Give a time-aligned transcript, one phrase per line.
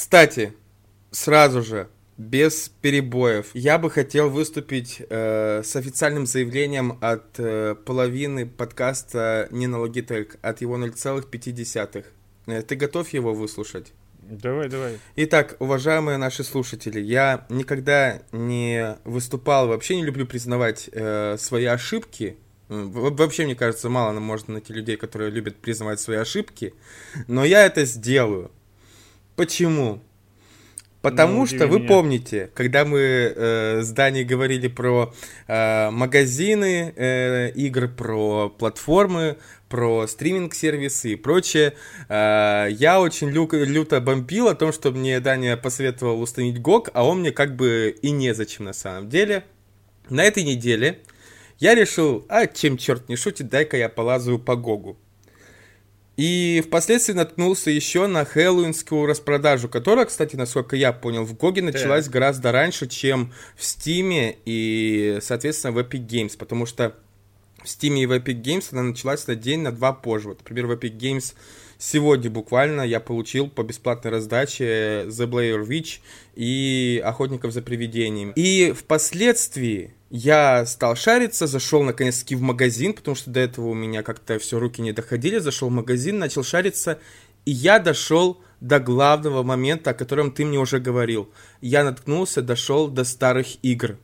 [0.00, 0.54] Кстати,
[1.10, 3.50] сразу же, без перебоев.
[3.52, 10.38] Я бы хотел выступить э, с официальным заявлением от э, половины подкаста не на Logitech,
[10.40, 12.06] от его 0,5.
[12.46, 13.92] Э, ты готов его выслушать?
[14.22, 14.98] Давай, давай.
[15.16, 22.38] Итак, уважаемые наши слушатели, я никогда не выступал, вообще не люблю признавать э, свои ошибки.
[22.68, 26.72] Вообще, мне кажется, мало нам можно найти людей, которые любят признавать свои ошибки.
[27.28, 28.50] Но я это сделаю.
[29.40, 30.02] Почему?
[31.00, 31.88] Потому ну, что вы меня.
[31.88, 35.14] помните, когда мы э, с Даней говорили про
[35.48, 39.38] э, магазины э, игр, про платформы,
[39.70, 41.72] про стриминг-сервисы и прочее,
[42.10, 47.06] э, я очень лю- люто бомбил о том, что мне Даня посоветовал установить GOG, а
[47.06, 49.44] он мне как бы и незачем на самом деле.
[50.10, 50.98] На этой неделе
[51.58, 54.98] я решил, а чем черт не шутит, дай-ка я полазаю по Гогу.
[56.20, 62.08] И впоследствии наткнулся еще на хэллоуинскую распродажу, которая, кстати, насколько я понял, в Гоге началась
[62.08, 62.10] yeah.
[62.10, 66.94] гораздо раньше, чем в Стиме и, соответственно, в Epic Games, потому что
[67.62, 70.28] в Steam и в Epic Games она началась на день, на два позже.
[70.28, 71.32] Вот, например, в Epic Games
[71.80, 76.00] сегодня буквально я получил по бесплатной раздаче The Blair Witch
[76.36, 78.32] и Охотников за привидениями.
[78.36, 84.02] И впоследствии я стал шариться, зашел наконец-таки в магазин, потому что до этого у меня
[84.02, 87.00] как-то все руки не доходили, зашел в магазин, начал шариться,
[87.46, 91.30] и я дошел до главного момента, о котором ты мне уже говорил.
[91.62, 93.96] Я наткнулся, дошел до старых игр,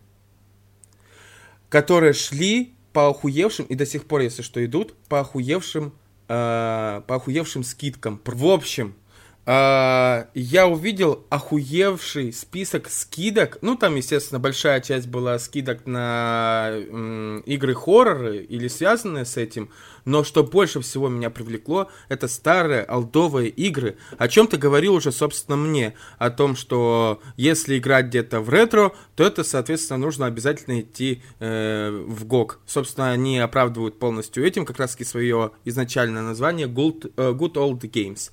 [1.68, 5.92] которые шли по охуевшим, и до сих пор, если что, идут, по охуевшим,
[6.28, 8.20] э, по охуевшим скидкам.
[8.24, 8.94] В общем,
[9.46, 13.58] я увидел охуевший список скидок.
[13.60, 16.72] Ну, там, естественно, большая часть была скидок на
[17.46, 19.70] игры хорроры или связанные с этим.
[20.06, 23.98] Но что больше всего меня привлекло, это старые алдовые игры.
[24.18, 25.94] О чем ты говорил уже, собственно, мне.
[26.18, 31.90] О том, что если играть где-то в ретро, то это, соответственно, нужно обязательно идти э,
[31.90, 32.52] в GOG.
[32.66, 38.30] Собственно, они оправдывают полностью этим как раз-таки свое изначальное название Good, uh, Good Old Games.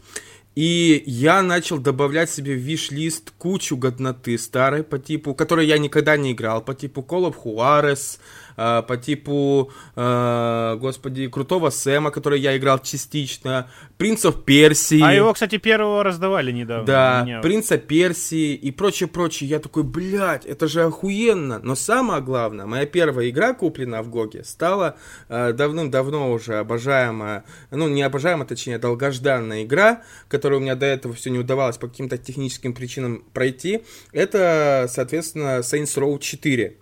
[0.55, 6.15] И я начал добавлять себе в виш-лист кучу годноты старой по типу, которой я никогда
[6.15, 8.19] не играл, по типу Call of Juarez,
[8.57, 15.01] э, по типу, э, господи, Крутого Сэма, который я играл частично, Принцев Персии.
[15.01, 16.85] А его, кстати, первого раздавали недавно.
[16.85, 17.41] Да, Меня...
[17.41, 19.49] Принца Персии и прочее-прочее.
[19.49, 21.59] Я такой, блядь, это же охуенно.
[21.63, 24.97] Но самое главное, моя первая игра, куплена в Гоге, стала
[25.29, 31.13] э, давным-давно уже обожаемая, ну, не обожаемая, точнее, долгожданная игра, которую у меня до этого
[31.13, 33.83] все не удавалось по каким-то техническим причинам пройти.
[34.11, 36.77] Это, соответственно, Saints Row 4.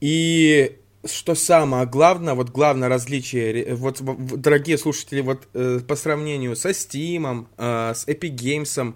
[0.00, 6.70] И что самое главное, вот главное различие, вот, дорогие слушатели, вот э, по сравнению со
[6.70, 8.94] Steam, э, с Epic Games,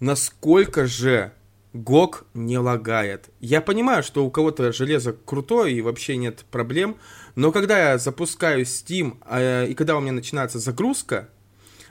[0.00, 1.32] насколько же
[1.74, 3.30] GOG не лагает.
[3.40, 6.96] Я понимаю, что у кого-то железо крутое и вообще нет проблем,
[7.34, 11.28] но когда я запускаю Steam, э, и когда у меня начинается загрузка,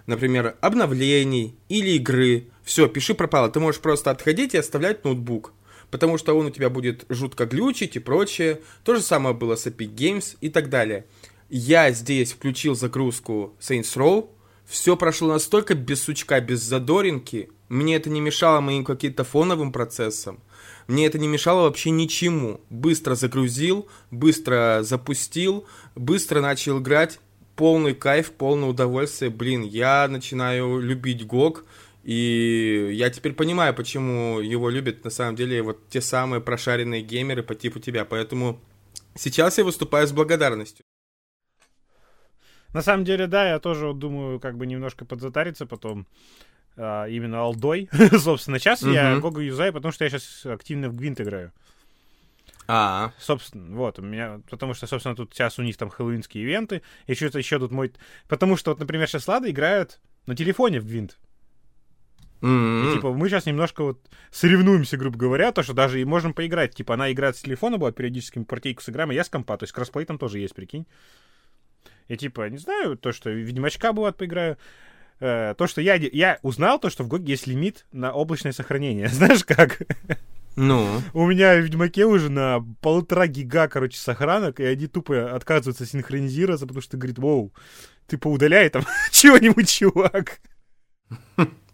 [0.05, 5.53] например, обновлений или игры, все, пиши пропало, ты можешь просто отходить и оставлять ноутбук
[5.91, 8.61] потому что он у тебя будет жутко глючить и прочее.
[8.83, 11.05] То же самое было с Epic Games и так далее.
[11.49, 14.29] Я здесь включил загрузку Saints Row,
[14.65, 20.41] все прошло настолько без сучка, без задоринки, мне это не мешало моим каким-то фоновым процессам,
[20.87, 22.61] мне это не мешало вообще ничему.
[22.69, 25.65] Быстро загрузил, быстро запустил,
[25.95, 27.19] быстро начал играть,
[27.57, 29.29] полный кайф, полное удовольствие.
[29.29, 31.65] Блин, я начинаю любить GOG,
[32.07, 37.43] и я теперь понимаю, почему его любят на самом деле вот те самые прошаренные геймеры
[37.43, 38.05] по типу тебя.
[38.05, 38.61] Поэтому
[39.15, 40.85] сейчас я выступаю с благодарностью.
[42.73, 46.07] На самом деле, да, я тоже вот думаю, как бы немножко подзатариться потом
[46.77, 47.89] а, именно алдой.
[48.17, 48.93] Собственно, сейчас uh-huh.
[48.93, 51.51] я Гога юзаю, потому что я сейчас активно в Гвинт играю.
[52.69, 56.81] А, собственно, вот, у меня, потому что, собственно, тут сейчас у них там хэллоуинские ивенты,
[57.05, 57.93] и что-то еще тут мой...
[58.27, 61.17] Потому что, вот, например, сейчас Лада играют на телефоне в Гвинт.
[62.41, 62.91] Mm-hmm.
[62.91, 63.99] И, типа, мы сейчас немножко вот
[64.31, 66.75] соревнуемся, грубо говоря, то, что даже и можем поиграть.
[66.75, 69.57] Типа, она играет с телефона, бывает, периодически партийку сыграем, а я с компа.
[69.57, 70.85] То есть кроссплей там тоже есть, прикинь.
[72.07, 74.57] И, типа, не знаю, то, что Ведьмачка, бывает, поиграю.
[75.19, 78.51] Э, то, что я, я узнал, то, что в GOG е есть лимит на облачное
[78.51, 79.07] сохранение.
[79.09, 79.81] Знаешь как?
[80.55, 81.01] Ну?
[81.13, 86.65] У меня в Ведьмаке уже на полтора гига, короче, сохранок, и они тупо отказываются синхронизироваться,
[86.65, 87.53] потому что говорит, воу,
[88.07, 90.39] ты поудаляй там чего-нибудь, чувак.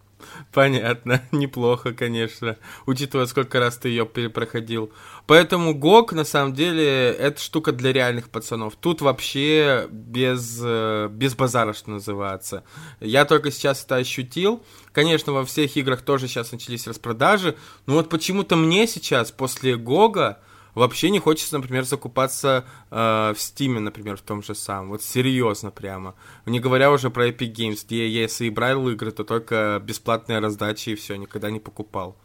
[0.53, 4.93] Понятно, неплохо, конечно, учитывая, сколько раз ты ее перепроходил.
[5.25, 8.75] Поэтому ГОК, на самом деле, это штука для реальных пацанов.
[8.75, 12.63] Тут вообще без, э, без базара, что называется.
[12.99, 14.63] Я только сейчас это ощутил.
[14.91, 17.55] Конечно, во всех играх тоже сейчас начались распродажи,
[17.87, 20.39] но вот почему-то мне сейчас, после ГОГа,
[20.75, 24.89] вообще не хочется, например, закупаться э, в Стиме, например, в том же самом.
[24.89, 26.15] Вот серьезно прямо.
[26.45, 30.39] Не говоря уже про Epic Games, где я если и брал игры, то только бесплатные
[30.39, 32.17] раздачи и все, никогда не покупал.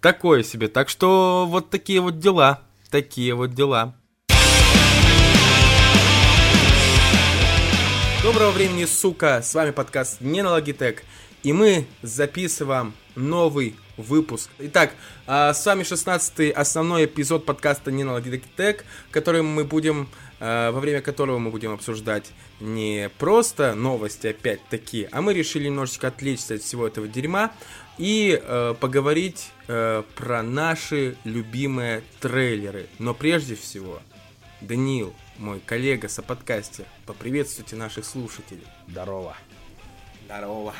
[0.00, 0.68] Такое себе.
[0.68, 2.62] Так что вот такие вот дела.
[2.90, 3.94] Такие вот дела.
[8.22, 9.40] Доброго времени, сука!
[9.42, 10.98] С вами подкаст Не на Logitech.
[11.42, 14.50] И мы записываем новый выпуск.
[14.58, 14.94] Итак,
[15.26, 20.08] а, с вами 16-й основной эпизод подкаста «Не на Logitech», который мы будем,
[20.40, 26.08] а, во время которого мы будем обсуждать не просто новости опять-таки, а мы решили немножечко
[26.08, 27.52] отвлечься от всего этого дерьма
[27.98, 32.86] и э, поговорить э, про наши любимые трейлеры.
[32.98, 34.00] Но прежде всего,
[34.60, 38.66] Даниил, мой коллега, соподкастер, поприветствуйте наших слушателей.
[38.88, 39.36] Здорово.
[40.24, 40.74] Здорово.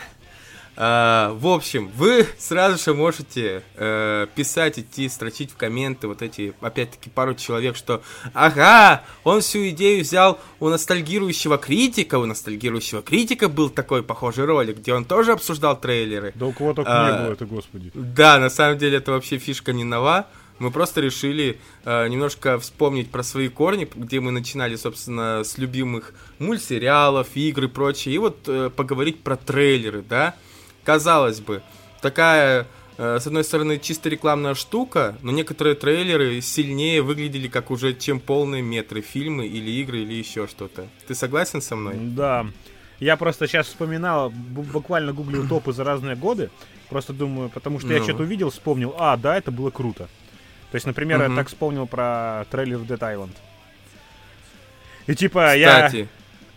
[0.82, 6.54] А, в общем, вы сразу же можете э, писать, идти, строчить в комменты вот эти,
[6.62, 13.50] опять-таки, пару человек, что ага, он всю идею взял у ностальгирующего критика, у ностальгирующего критика
[13.50, 16.32] был такой похожий ролик, где он тоже обсуждал трейлеры.
[16.34, 17.90] Да у кого только а, не было это, господи.
[17.92, 20.28] Да, на самом деле это вообще фишка не нова.
[20.60, 26.14] Мы просто решили э, немножко вспомнить про свои корни, где мы начинали, собственно, с любимых
[26.38, 30.36] мультсериалов, игр и прочее, и вот э, поговорить про трейлеры, да
[30.84, 31.62] казалось бы,
[32.00, 32.66] такая,
[32.98, 38.20] э, с одной стороны, чисто рекламная штука, но некоторые трейлеры сильнее выглядели как уже чем
[38.20, 40.86] полные метры, фильмы или игры или еще что-то.
[41.06, 41.94] Ты согласен со мной?
[41.96, 42.46] Да.
[42.98, 46.50] Я просто сейчас вспоминал, буквально гуглил топы за разные годы,
[46.88, 47.94] просто думаю, потому что ну.
[47.94, 50.08] я что-то увидел, вспомнил, а, да, это было круто.
[50.70, 51.30] То есть, например, угу.
[51.30, 53.32] я так вспомнил про трейлер Dead Island.
[55.06, 56.06] И типа Кстати, я...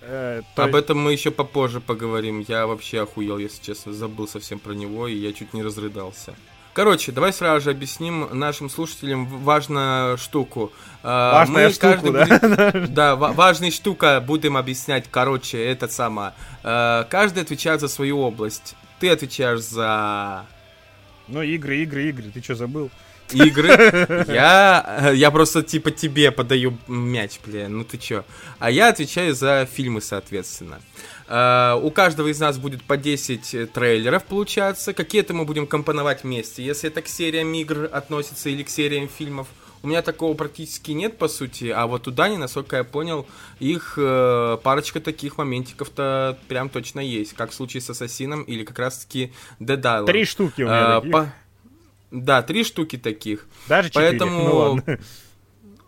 [0.05, 0.41] Э.
[0.55, 2.43] Об этом мы еще попозже поговорим.
[2.47, 6.35] Я вообще охуел, если честно, забыл совсем про него, и я чуть не разрыдался.
[6.73, 10.73] Короче, давай сразу же объясним нашим слушателям важную штуку.
[11.03, 12.25] А, Важная мы штука, да?
[12.71, 15.05] Будет, да, важная штука будем объяснять.
[15.09, 16.33] Короче, это самое.
[16.63, 18.75] Э, каждый отвечает за свою область.
[18.99, 20.45] Ты отвечаешь за...
[21.27, 22.31] Ну, игры, игры, игры.
[22.33, 22.89] Ты что, забыл?
[23.33, 24.25] Игры.
[24.27, 28.23] Я, я просто типа тебе подаю мяч, блин, ну ты чё.
[28.59, 30.79] А я отвечаю за фильмы, соответственно.
[31.25, 34.93] Uh, у каждого из нас будет по 10 трейлеров, получаться.
[34.93, 36.63] Какие-то мы будем компоновать вместе.
[36.63, 39.47] Если это к сериям игр относится или к сериям фильмов,
[39.83, 41.65] у меня такого практически нет, по сути.
[41.65, 43.27] А вот у Дани, насколько я понял,
[43.59, 47.33] их э, парочка таких моментиков-то прям точно есть.
[47.33, 50.05] Как в случае с Ассасином или как раз-таки Island.
[50.05, 51.33] Три штуки у меня uh, по...
[52.13, 53.47] Да, три штуки таких.
[53.67, 54.43] Даже четыре, Поэтому...
[54.43, 54.99] ну ладно.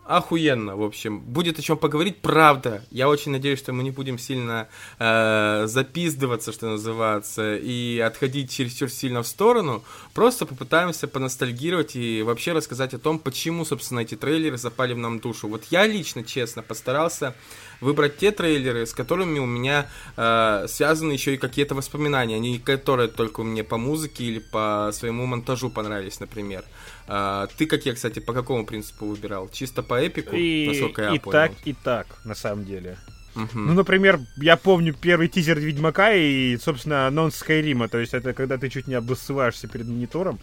[0.08, 1.18] Охуенно, в общем.
[1.18, 2.84] Будет о чем поговорить, правда.
[2.90, 4.68] Я очень надеюсь, что мы не будем сильно
[5.00, 9.82] э, запиздываться, что называется, и отходить чересчур сильно в сторону.
[10.14, 15.18] Просто попытаемся поностальгировать и вообще рассказать о том, почему, собственно, эти трейлеры запали в нам
[15.18, 15.48] душу.
[15.48, 17.34] Вот я лично, честно, постарался
[17.80, 23.08] выбрать те трейлеры, с которыми у меня э, связаны еще и какие-то воспоминания, не которые
[23.08, 26.64] только мне по музыке или по своему монтажу понравились, например.
[27.08, 29.48] Э, ты как я, кстати, по какому принципу выбирал?
[29.48, 31.28] Чисто по эпику, и, насколько я и понял?
[31.28, 32.98] И так, и так, на самом деле.
[33.34, 33.48] Uh-huh.
[33.54, 37.86] Ну, например, я помню первый тизер Ведьмака и, собственно, анонс Скайрима.
[37.88, 40.40] То есть это когда ты чуть не обоссываешься перед монитором.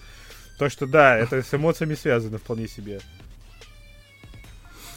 [0.59, 3.01] То, что да, это с эмоциями связано вполне себе.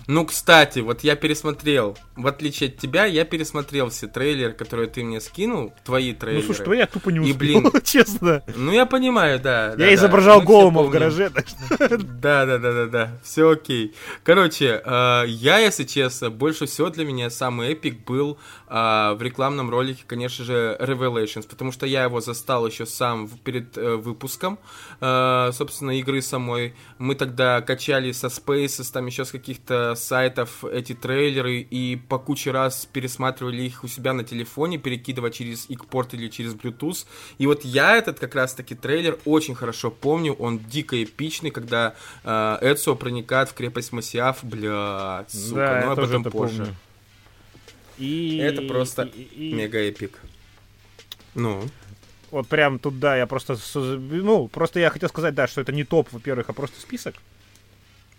[0.09, 5.03] Ну, кстати, вот я пересмотрел, в отличие от тебя, я пересмотрел все трейлеры, которые ты
[5.03, 6.43] мне скинул, твои трейлеры.
[6.43, 8.45] Ну, слушай, твои я тупо не успел, и, блин, честно.
[8.55, 9.71] Ну, я понимаю, да.
[9.71, 11.99] Я да, изображал да, голому в гараже, так что...
[12.27, 13.95] Да, да, да, да, да, все окей.
[14.23, 19.71] Короче, э, я, если честно, больше всего для меня самый эпик был э, в рекламном
[19.71, 24.61] ролике, конечно же, Revelations, потому что я его застал еще сам перед э, выпуском,
[25.01, 26.77] э, собственно, игры самой.
[26.99, 32.51] Мы тогда качали со Spaces, там еще с каких-то сайтов эти трейлеры и по куче
[32.51, 37.07] раз пересматривали их у себя на телефоне, перекидывая через икпорт или через Bluetooth.
[37.39, 42.59] И вот я этот как раз-таки трейлер очень хорошо помню, он дико эпичный, когда э,
[42.61, 46.65] Эдсо проникает в крепость Масиаф, блядь, сука, да, ну об этом позже.
[46.65, 46.77] Помню.
[47.99, 48.39] И...
[48.39, 50.21] Это просто и, и, мега эпик.
[51.35, 51.63] Ну.
[52.31, 53.57] Вот прям тут, да, я просто...
[53.75, 57.15] Ну, просто я хотел сказать, да, что это не топ, во-первых, а просто список.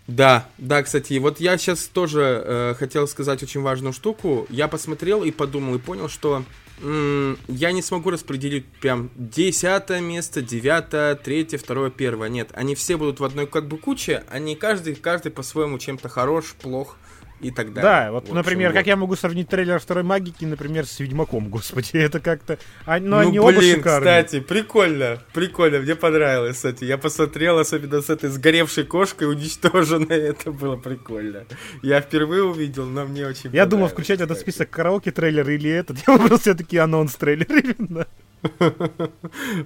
[0.08, 4.46] Да, да, кстати, вот я сейчас тоже э, хотел сказать очень важную штуку.
[4.48, 6.44] Я посмотрел и подумал и понял, что
[6.80, 12.30] м- я не смогу распределить прям десятое место, девятое, третье, второе, первое.
[12.30, 16.54] Нет, они все будут в одной как бы куче, они каждый, каждый по-своему чем-то хорош,
[16.58, 16.96] плох
[17.40, 17.82] и так далее.
[17.82, 22.20] Да, вот, например, как я могу сравнить трейлер второй магики, например, с Ведьмаком, господи, это
[22.20, 22.58] как-то...
[22.84, 24.22] А, ну, ну, они блин, оба шикарные.
[24.22, 26.84] кстати, прикольно, прикольно, мне понравилось, кстати.
[26.84, 31.44] Я посмотрел, особенно с этой сгоревшей кошкой уничтоженной, это было прикольно.
[31.82, 35.98] Я впервые увидел, но мне очень Я думал, включать этот список караоке трейлер или этот,
[36.06, 38.06] я выбрал все-таки анонс трейлер именно.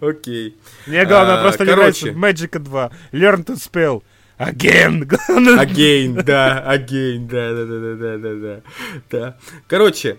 [0.00, 0.56] Окей.
[0.86, 2.90] Мне главное а, просто не нравится Magic 2.
[3.12, 4.02] Learn to spell.
[4.38, 5.08] Again.
[5.08, 8.62] Again, да, again, да, да, да, да, да, да,
[9.10, 9.36] да.
[9.68, 10.18] Короче,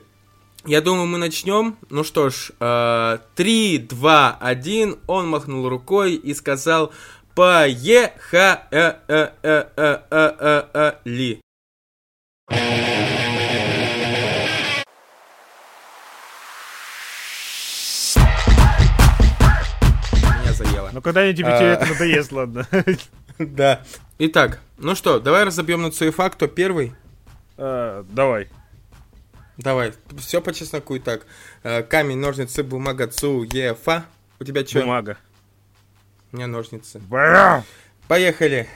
[0.65, 1.77] я думаю, мы начнем.
[1.89, 4.99] Ну что ж, э, 3, 2, 1.
[5.07, 6.93] Он махнул рукой и сказал
[7.35, 8.59] поехали.
[20.21, 20.89] Меня заело.
[20.93, 21.61] Ну когда-нибудь тебе а.
[21.61, 22.67] это надоест, ладно.
[23.39, 23.83] Да.
[24.19, 26.93] Итак, ну что, давай разобьем на цифа, кто первый?
[27.57, 28.49] Э, давай.
[29.57, 31.25] Давай, все по чесноку и так.
[31.63, 34.05] Э, камень, ножницы, бумага, цу, ефа.
[34.39, 34.81] У тебя что?
[34.81, 35.17] Бумага.
[36.31, 36.99] У меня ножницы.
[36.99, 37.63] Бля!
[38.07, 38.67] Поехали.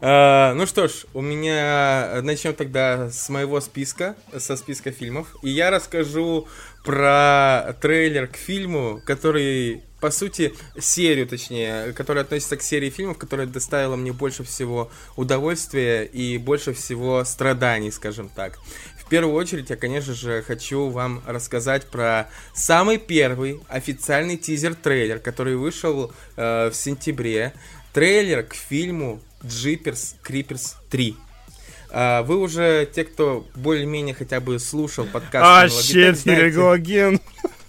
[0.00, 5.34] uh, ну что ж, у меня начнем тогда с моего списка, со списка фильмов.
[5.42, 6.46] И я расскажу
[6.84, 13.46] про трейлер к фильму, который по сути, серию, точнее, которая относится к серии фильмов, которая
[13.46, 18.58] доставила мне больше всего удовольствия и больше всего страданий, скажем так.
[18.98, 25.56] В первую очередь я, конечно же, хочу вам рассказать про самый первый официальный тизер-трейлер, который
[25.56, 27.54] вышел э, в сентябре.
[27.94, 31.16] Трейлер к фильму Jeepers Creepers 3.
[31.90, 35.42] Uh, вы уже, те, кто более-менее хотя бы слушал подкаст...
[35.42, 37.18] А, here we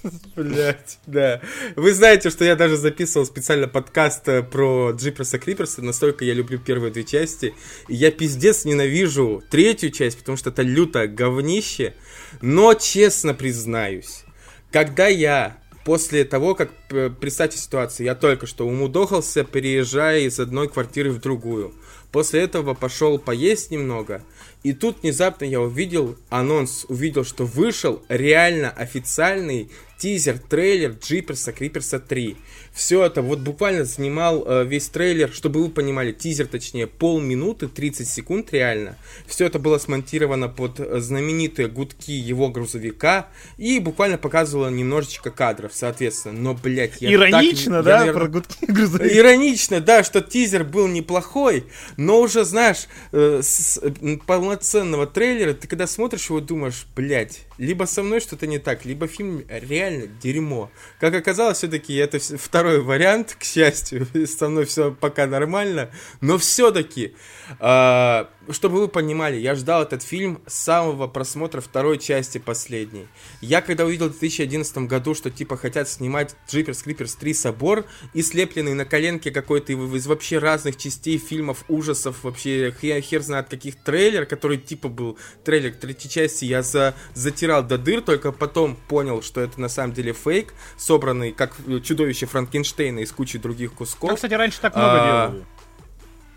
[0.36, 1.42] Блять, да.
[1.76, 6.60] Вы знаете, что я даже записывал специально подкаст э, про Джиперса Криперса, настолько я люблю
[6.60, 7.54] первые две части.
[7.88, 11.96] И я пиздец ненавижу третью часть, потому что это лютое говнище.
[12.42, 14.24] Но, честно признаюсь,
[14.72, 20.70] когда я после того, как, э, представьте ситуацию, я только что умудохался, переезжая из одной
[20.70, 21.74] квартиры в другую.
[22.12, 24.24] После этого пошел поесть немного,
[24.64, 32.00] и тут внезапно я увидел анонс, увидел, что вышел реально официальный тизер, трейлер Джиперса Криперса
[32.00, 32.36] 3.
[32.74, 38.08] Все это вот буквально занимал э, весь трейлер, чтобы вы понимали, тизер точнее, полминуты, 30
[38.08, 38.98] секунд реально.
[39.28, 45.72] Все это было смонтировано под э, знаменитые гудки его грузовика и буквально показывало немножечко кадров,
[45.74, 46.40] соответственно.
[46.40, 49.18] Но, блядь, я Иронично, так, да, я, наверное, про гудки грузовика?
[49.18, 51.66] Иронично, да, что тизер был неплохой,
[51.98, 57.84] но уже, знаешь, э, с э, полноценного трейлера, ты когда смотришь его, думаешь, блядь, либо
[57.84, 60.72] со мной что-то не так, либо фильм реально дерьмо.
[61.00, 67.08] Как оказалось, все-таки это второй вариант, к счастью, со мной все пока нормально, но все-таки,
[67.08, 73.08] э, а, чтобы вы понимали, я ждал этот фильм с самого просмотра второй части последней.
[73.42, 78.22] Я когда увидел в 2011 году, что типа хотят снимать Jeepers Creepers 3 собор и
[78.22, 83.76] слепленный на коленке какой-то из вообще разных частей фильмов ужасов, вообще хер, хер знает каких
[83.84, 89.22] трейлер, который типа был трейлер третьей части, я за, затирал до дыр, только потом понял,
[89.22, 94.10] что это на самом деле фейк, собранный как чудовище Франкенштейна из кучи других кусков.
[94.10, 95.46] Ну, кстати, раньше так много а, делали.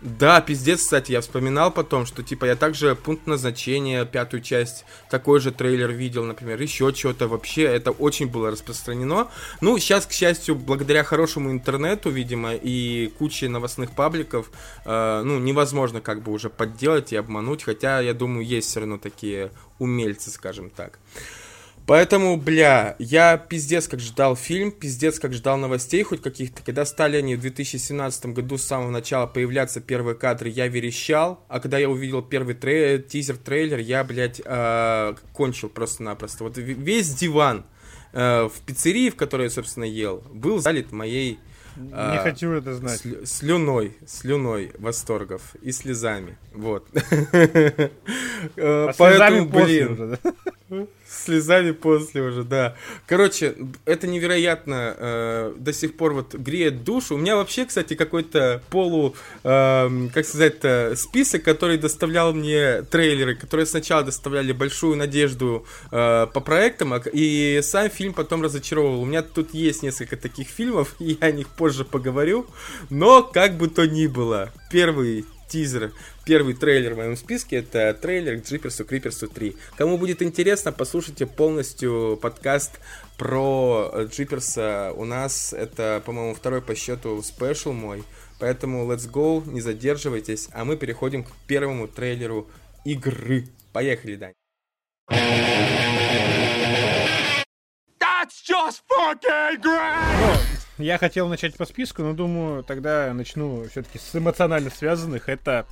[0.03, 5.39] Да, пиздец, кстати, я вспоминал потом, что типа я также пункт назначения, пятую часть, такой
[5.39, 9.29] же трейлер видел, например, еще что-то вообще, это очень было распространено.
[9.61, 14.51] Ну, сейчас, к счастью, благодаря хорошему интернету, видимо, и куче новостных пабликов,
[14.83, 18.97] э, ну, невозможно как бы уже подделать и обмануть, хотя, я думаю, есть все равно
[18.97, 20.99] такие умельцы, скажем так.
[21.85, 26.63] Поэтому, бля, я пиздец как ждал фильм, пиздец как ждал новостей хоть каких-то.
[26.63, 31.43] Когда стали они в 2017 году с самого начала появляться первые кадры, я верещал.
[31.49, 36.45] А когда я увидел первый трей- тизер-трейлер, я, блядь, э- кончил просто-напросто.
[36.45, 37.65] Вот весь диван
[38.13, 41.39] э- в пиццерии, в которой я, собственно, ел, был залит моей
[41.75, 42.99] не а, хочу это знать.
[42.99, 46.37] Слю, слюной, слюной восторгов и слезами.
[46.53, 46.87] Вот.
[48.57, 49.93] А Поэтому, блин.
[49.93, 50.33] Уже, да?
[51.07, 52.75] Слезами после уже, да.
[53.05, 57.15] Короче, это невероятно э, до сих пор вот греет душу.
[57.15, 63.65] У меня вообще, кстати, какой-то полу, э, как сказать-то, список, который доставлял мне трейлеры, которые
[63.65, 69.01] сначала доставляли большую надежду э, по проектам, и сам фильм потом разочаровывал.
[69.01, 72.47] У меня тут есть несколько таких фильмов, и я о них позже поговорю.
[72.89, 75.93] Но, как бы то ни было, первый тизер,
[76.25, 79.55] первый трейлер в моем списке, это трейлер к Джиперсу Криперсу 3.
[79.77, 82.79] Кому будет интересно, послушайте полностью подкаст
[83.19, 84.93] про Джиперса.
[84.95, 88.03] У нас это, по-моему, второй по счету спешл мой.
[88.39, 92.49] Поэтому let's go, не задерживайтесь, а мы переходим к первому трейлеру
[92.83, 93.47] игры.
[93.73, 94.33] Поехали, Дань.
[97.99, 100.62] That's just fucking great!
[100.77, 105.29] Я хотел начать по списку, но думаю, тогда начну все-таки с эмоционально связанных.
[105.29, 105.67] Это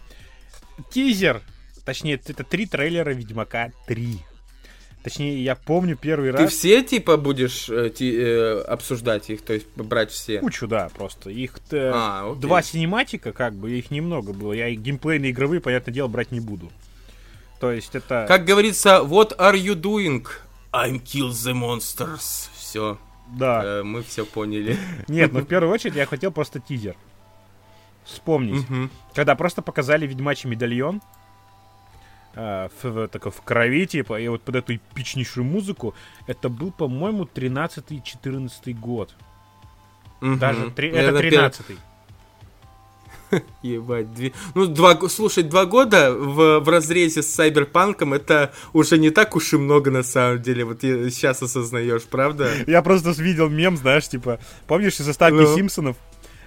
[0.91, 1.41] тизер,
[1.85, 4.19] точнее, это три трейлера Ведьмака 3.
[5.03, 6.41] Точнее, я помню первый раз...
[6.41, 10.39] Ты все, типа, будешь э, ти, э, обсуждать их, то есть брать все?
[10.39, 11.31] Кучу, да, просто.
[11.31, 14.53] Их а, два синематика, как бы, их немного было.
[14.53, 16.71] Я и геймплейные игровые, понятное дело, брать не буду.
[17.59, 18.25] То есть это...
[18.27, 20.27] Как говорится, what are you doing?
[20.71, 22.49] I'm kill the monsters.
[22.55, 22.99] Все.
[23.31, 23.61] Да.
[23.63, 24.77] Э, мы все поняли.
[25.07, 26.95] Нет, ну в первую очередь я хотел просто тизер.
[28.03, 28.69] Вспомнить.
[28.69, 28.89] Угу.
[29.13, 31.01] Когда просто показали Ведьмачий медальон.
[32.33, 35.93] Э, в, в, так, в крови, типа, и вот под эту эпичнейшую музыку.
[36.27, 39.15] Это был, по-моему, 13-14 год.
[40.21, 40.35] Угу.
[40.35, 41.77] Даже три, это 13-й.
[43.61, 44.33] Ебать, две...
[44.55, 44.97] Ну, два...
[45.09, 49.91] слушай, два года в, в разрезе с Сайберпанком это уже не так уж и много
[49.91, 50.65] на самом деле.
[50.65, 52.49] Вот сейчас осознаешь, правда?
[52.67, 55.55] Я просто видел мем, знаешь, типа, помнишь из заставки ну.
[55.55, 55.97] Симпсонов?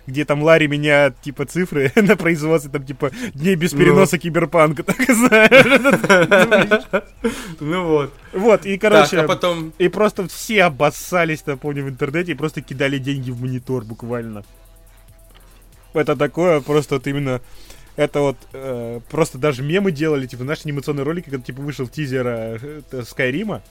[0.07, 4.21] где там Ларри меняет, типа, цифры на производстве, там, типа, дней без переноса ну.
[4.21, 6.85] киберпанка, так знаешь.
[7.61, 8.13] Ну вот.
[8.33, 9.73] Вот, и, короче, а потом...
[9.79, 14.45] и просто все обоссались, напомню, в интернете, и просто кидали деньги в монитор буквально
[15.95, 17.41] это такое, просто вот именно
[17.97, 22.27] это вот э, просто даже мемы делали, типа, наши анимационные ролики, когда типа вышел тизер
[22.27, 23.63] э, Скайрима,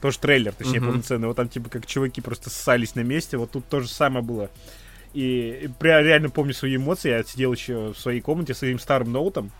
[0.00, 0.86] тоже трейлер, точнее, mm-hmm.
[0.86, 4.24] полноценный, вот там типа как чуваки просто ссались на месте, вот тут то же самое
[4.24, 4.50] было.
[5.12, 9.50] И, и реально помню свои эмоции, я сидел еще в своей комнате своим старым ноутом,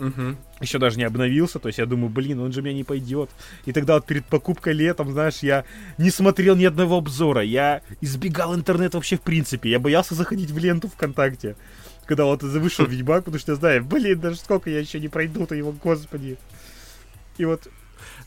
[0.00, 0.36] Угу.
[0.60, 3.30] Еще даже не обновился, то есть я думаю, блин, он же меня не пойдет.
[3.64, 5.64] И тогда вот перед покупкой летом, знаешь, я
[5.98, 10.58] не смотрел ни одного обзора, я избегал интернета вообще в принципе, я боялся заходить в
[10.58, 11.56] ленту ВКонтакте,
[12.06, 15.54] когда вот вышел Ведьмак, потому что я знаю, блин, даже сколько я еще не пройду-то
[15.54, 16.38] его, господи.
[17.38, 17.68] И вот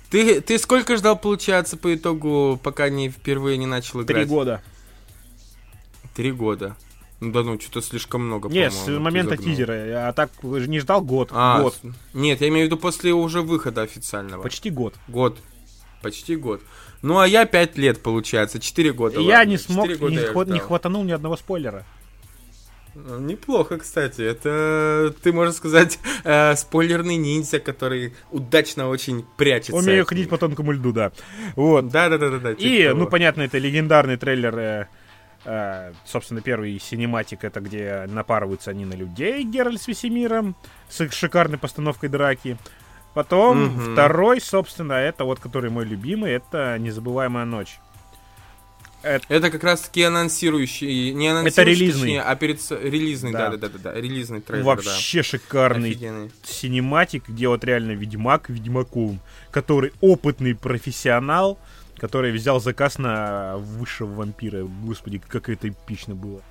[0.09, 4.24] ты, ты сколько ждал, получается, по итогу, пока не впервые не начал играть?
[4.24, 4.62] Три года.
[6.15, 6.77] Три года.
[7.19, 10.07] Ну да ну, что-то слишком много, Нет, с момента тизера.
[10.07, 11.29] А так не ждал год.
[11.31, 11.75] А, год.
[12.13, 14.43] Нет, я имею в виду после уже выхода официального.
[14.43, 14.93] Почти год.
[15.08, 15.38] Год.
[16.03, 16.62] Почти год.
[17.01, 18.60] Ну, а я пять лет, получается.
[18.60, 19.19] Четыре года.
[19.19, 19.51] Я ладно.
[19.51, 21.86] не смог, не, хват, не хватанул ни одного спойлера.
[22.93, 24.21] Ну, неплохо, кстати.
[24.21, 29.75] Это, ты можешь сказать, э, спойлерный ниндзя, который удачно очень прячется.
[29.75, 31.12] Умею ходить по тонкому льду, да.
[31.56, 31.89] Вот.
[31.89, 32.51] Да-да-да-да.
[32.53, 34.88] И, типа ну, понятно, это легендарный трейлер Э,
[36.05, 40.55] собственно, первый синематик это где напарываются они на людей, Геральт с Весемиром,
[40.89, 42.57] с шикарной постановкой драки.
[43.13, 43.93] Потом угу.
[43.93, 47.79] второй, собственно, это вот, который мой любимый, это «Незабываемая ночь».
[49.03, 53.49] Это, это как раз таки анонсирующий, не анонсирующий, это релизный, точнее, а перед релизный, да,
[53.51, 54.65] да, да, да, да, релизный трейлер.
[54.65, 55.23] Вообще да.
[55.23, 56.31] шикарный Офигенный.
[56.43, 59.19] синематик, где вот реально Ведьмак Ведьмаком,
[59.51, 61.60] который опытный профессионал,
[61.97, 64.63] который взял заказ на высшего вампира.
[64.63, 66.41] Господи, как это эпично было.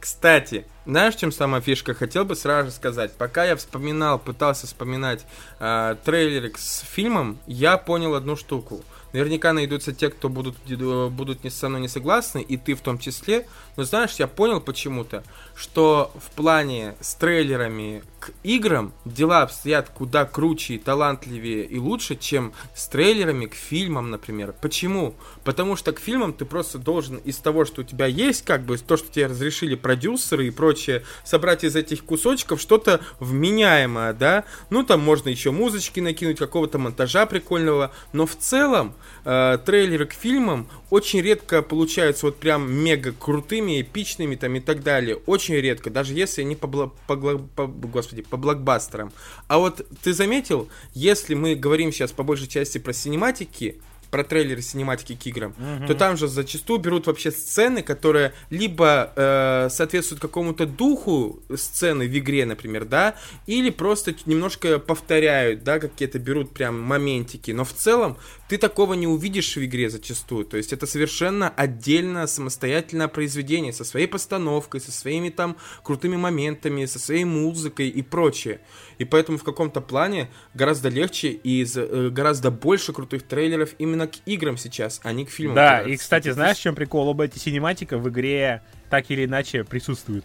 [0.00, 1.94] Кстати, знаешь, чем самая фишка?
[1.94, 3.12] Хотел бы сразу сказать.
[3.14, 5.26] Пока я вспоминал, пытался вспоминать
[5.58, 8.84] э, трейлеры с фильмом, я понял одну штуку.
[9.12, 12.82] Наверняка найдутся те, кто будут, э, будут не со мной не согласны, и ты в
[12.82, 13.48] том числе.
[13.76, 15.22] Но знаешь, я понял почему-то,
[15.54, 22.16] что в плане с трейлерами к играм дела обстоят куда круче и талантливее и лучше,
[22.16, 24.54] чем с трейлерами к фильмам, например.
[24.60, 25.14] Почему?
[25.44, 28.78] Потому что к фильмам ты просто должен из того, что у тебя есть, как бы,
[28.78, 34.44] то, что тебе разрешили продюсеры и прочее, собрать из этих кусочков что-то вменяемое, да?
[34.70, 38.94] Ну, там можно еще музычки накинуть, какого-то монтажа прикольного, но в целом
[39.26, 44.82] э, трейлеры к фильмам очень редко получаются вот прям мега крутыми, эпичными там и так
[44.82, 45.16] далее.
[45.26, 49.12] Очень редко, даже если они по, по, по, господи, по блокбастерам.
[49.48, 54.62] А вот ты заметил, если мы говорим сейчас по большей части про синематики, про трейлеры
[54.62, 55.86] синематики к играм, угу.
[55.86, 62.18] то там же зачастую берут вообще сцены, которые либо э, соответствуют какому-то духу сцены в
[62.18, 67.50] игре, например, да, или просто немножко повторяют, да, какие-то берут прям моментики.
[67.50, 68.16] Но в целом
[68.48, 70.44] ты такого не увидишь в игре зачастую.
[70.44, 76.84] То есть это совершенно отдельно самостоятельное произведение со своей постановкой, со своими там крутыми моментами,
[76.84, 78.60] со своей музыкой и прочее.
[78.98, 84.14] И поэтому в каком-то плане гораздо легче и э, гораздо больше крутых трейлеров именно к
[84.26, 85.56] играм сейчас, а не к фильмам.
[85.56, 87.08] Да, и, кстати, знаешь, в чем прикол?
[87.08, 90.24] Оба эти синематика в игре так или иначе присутствуют.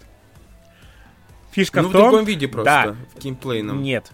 [1.52, 2.02] фишка ну, в том...
[2.02, 2.96] в другом виде просто, Да.
[3.16, 3.82] в геймплейном.
[3.82, 4.12] Нет.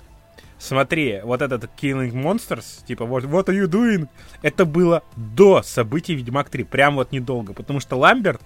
[0.60, 4.08] Смотри, вот этот Killing Monsters, типа, вот what are you doing?
[4.42, 8.42] Это было до событий Ведьмак 3, прям вот недолго, потому что Ламберт,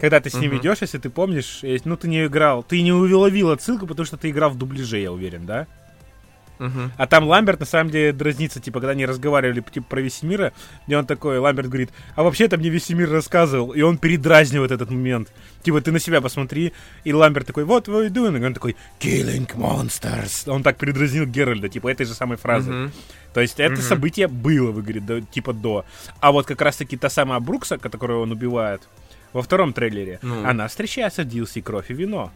[0.00, 3.50] когда ты с ним идешь, если ты помнишь, ну ты не играл, ты не уловил
[3.50, 5.66] отсылку, потому что ты играл в дубляже, я уверен, да?
[6.58, 6.92] Мгм.
[6.96, 10.52] А там Ламберт на самом деле дразнится, типа, когда они разговаривали типа, про Весемира,
[10.86, 15.32] где он такой, Ламберт говорит, а вообще-то мне Весемир рассказывал, и он передразнивает этот момент.
[15.62, 16.72] Типа, ты на себя посмотри,
[17.04, 18.40] и Ламберт такой, are you doing?
[18.40, 20.48] И он такой, killing monsters.
[20.48, 22.70] Он так передразнил Геральда, типа, этой же самой фразы.
[22.70, 22.92] Мгм.
[23.32, 23.82] То есть это Мгм.
[23.82, 25.84] событие было в игре, до- типа, до.
[26.20, 28.82] А вот как раз-таки та самая Брукса, которую он убивает,
[29.32, 30.46] во втором трейлере, Ну.
[30.46, 32.30] она встречается в DLC «Кровь и вино».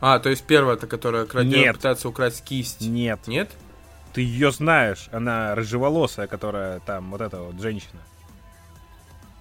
[0.00, 1.76] А, то есть первая-то, которая крадет, Нет.
[1.76, 2.80] пытается украсть кисть.
[2.80, 3.50] Нет, Нет?
[4.12, 8.00] ты ее знаешь, она рыжеволосая, которая там, вот эта вот женщина.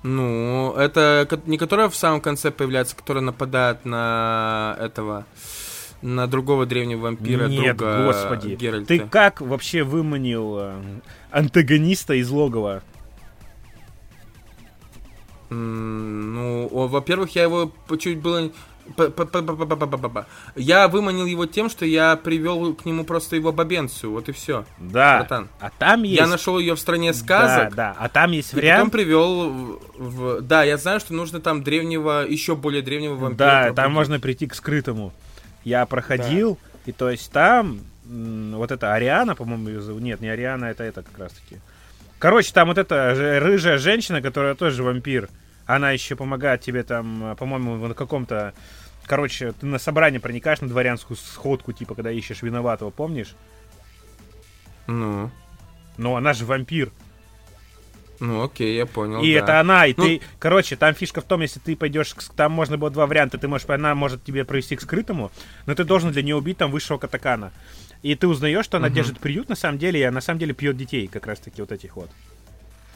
[0.02, 5.26] Ну, это не которая в самом конце появляется, которая нападает на этого,
[6.02, 8.56] на другого древнего вампира, Нет, друга господи.
[8.56, 8.88] Геральта.
[8.88, 10.82] Ты как вообще выманил э,
[11.32, 12.82] антагониста из логова?
[15.50, 18.52] Ну, во-первых, я его чуть было...
[20.56, 24.66] Я выманил его тем, что я привел к нему просто его бабенцию, вот и все.
[24.80, 25.20] Да.
[25.20, 25.50] Братан.
[25.60, 26.20] А там есть.
[26.20, 27.76] Я нашел ее в стране сказок.
[27.76, 27.96] Да, да.
[27.98, 28.80] А там есть вариант.
[28.80, 30.42] Потом привел в...
[30.42, 33.68] Да, я знаю, что нужно там древнего, еще более древнего вампира.
[33.70, 35.14] Да, там можно прийти к скрытому.
[35.64, 36.80] Я проходил, да.
[36.86, 40.02] и то есть там вот это Ариана, по-моему, ее зовут.
[40.02, 41.62] Нет, не Ариана, это это как раз таки.
[42.18, 45.30] Короче, там вот эта рыжая женщина, которая тоже вампир.
[45.66, 48.54] Она еще помогает тебе там, по-моему, на каком-то
[49.10, 53.34] Короче, ты на собрание проникаешь на дворянскую сходку, типа, когда ищешь виноватого, помнишь?
[54.86, 55.32] Ну,
[55.98, 56.92] Но она же вампир.
[58.20, 59.24] ну окей, я понял.
[59.24, 59.40] и да.
[59.40, 60.22] это она, и Ну- ты...
[60.38, 62.14] Короче, там фишка в том, если ты пойдешь...
[62.36, 63.40] Там можно было два варианта.
[63.40, 63.68] Ты можешь...
[63.68, 65.32] Она может тебе провести к скрытому,
[65.66, 67.52] но ты должен для нее убить там высшего катакана.
[68.04, 68.96] И ты узнаешь, что она Мгм.
[68.96, 71.62] держит приют на самом деле, и она на самом деле пьет детей, как раз таки
[71.62, 72.12] вот этих вот.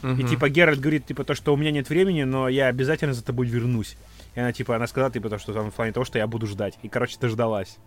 [0.03, 0.27] И Мгм.
[0.27, 3.47] типа Геральт говорит, типа, то, что у меня нет времени, но я обязательно за тобой
[3.47, 3.97] вернусь.
[4.35, 6.47] И она, типа, она сказала, типа, то, что там в плане того, что я буду
[6.47, 6.77] ждать.
[6.81, 7.77] И, короче, дождалась.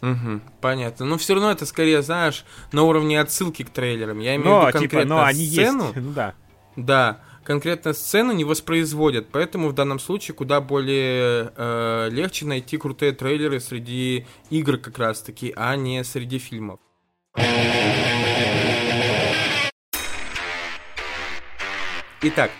[0.00, 1.06] Мгм, понятно.
[1.06, 4.18] Но все равно это скорее, знаешь, на уровне отсылки к трейлерам.
[4.18, 5.84] Я имею в Но, виду типа, конкретно но они сцену.
[5.84, 5.96] есть.
[5.96, 6.34] Ну да.
[6.76, 13.12] Да, конкретно сцену не воспроизводят, поэтому в данном случае куда более э, легче найти крутые
[13.12, 16.80] трейлеры среди игр как раз таки, а не среди фильмов.
[22.22, 22.50] Итак,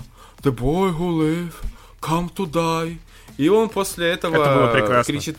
[0.43, 1.53] the boy who live,
[2.01, 2.99] come to die».
[3.37, 5.37] И он после этого Это кричит...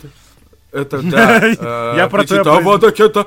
[0.78, 1.40] Это, да.
[1.44, 3.26] э, Я про кричит, то и «Авада Кета!»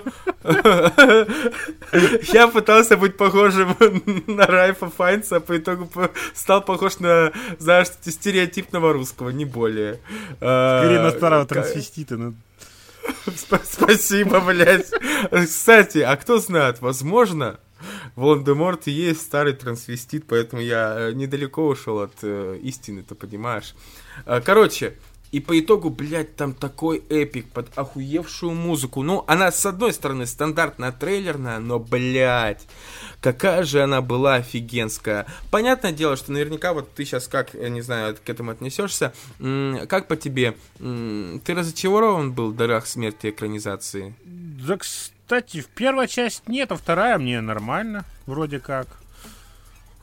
[2.33, 3.77] Я пытался быть похожим
[4.27, 5.89] на Райфа Файнца, а по итогу
[6.35, 10.01] стал похож на, знаешь, стереотипного русского, не более.
[10.37, 12.17] Скорее на Э, старого трансвестита.
[12.17, 12.35] ну.
[13.27, 14.91] Сп- Спасибо, блядь.
[15.33, 17.59] Кстати, а кто знает, возможно,
[18.15, 23.75] Волан-де-Морт и есть старый трансвестит, поэтому я э, недалеко ушел от э, истины, ты понимаешь.
[24.27, 24.95] Э, Короче,
[25.33, 29.03] и по итогу, блядь, там такой эпик под охуевшую музыку.
[29.03, 32.66] Ну, она, с одной стороны, стандартная трейлерная, но, блядь,
[33.21, 35.27] какая же она была офигенская.
[35.51, 39.12] Понятное дело, что наверняка вот ты сейчас как, я не знаю, к этому отнесешься.
[39.38, 40.57] Как по тебе?
[40.79, 44.14] Ты разочарован был в «Дарах смерти» экранизации?
[44.25, 48.88] Да, кстати, в первая часть нет, а вторая мне нормально, вроде как.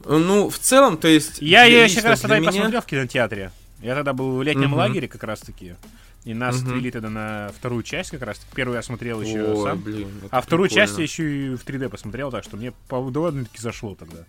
[0.06, 1.42] Ну, в целом, то есть...
[1.42, 3.52] Я ее еще как раз тогда меня- посмотрел в кинотеатре.
[3.80, 4.74] Я тогда был в летнем Мгм.
[4.78, 5.76] лагере как раз таки.
[6.24, 6.68] И нас Мгм.
[6.72, 8.40] отвели тогда на вторую часть как раз.
[8.54, 9.80] Первую я смотрел еще Ой, сам.
[9.82, 10.88] блин, А вторую прикольно.
[10.88, 14.26] часть я еще и в 3D посмотрел, так что мне довольно-таки зашло тогда.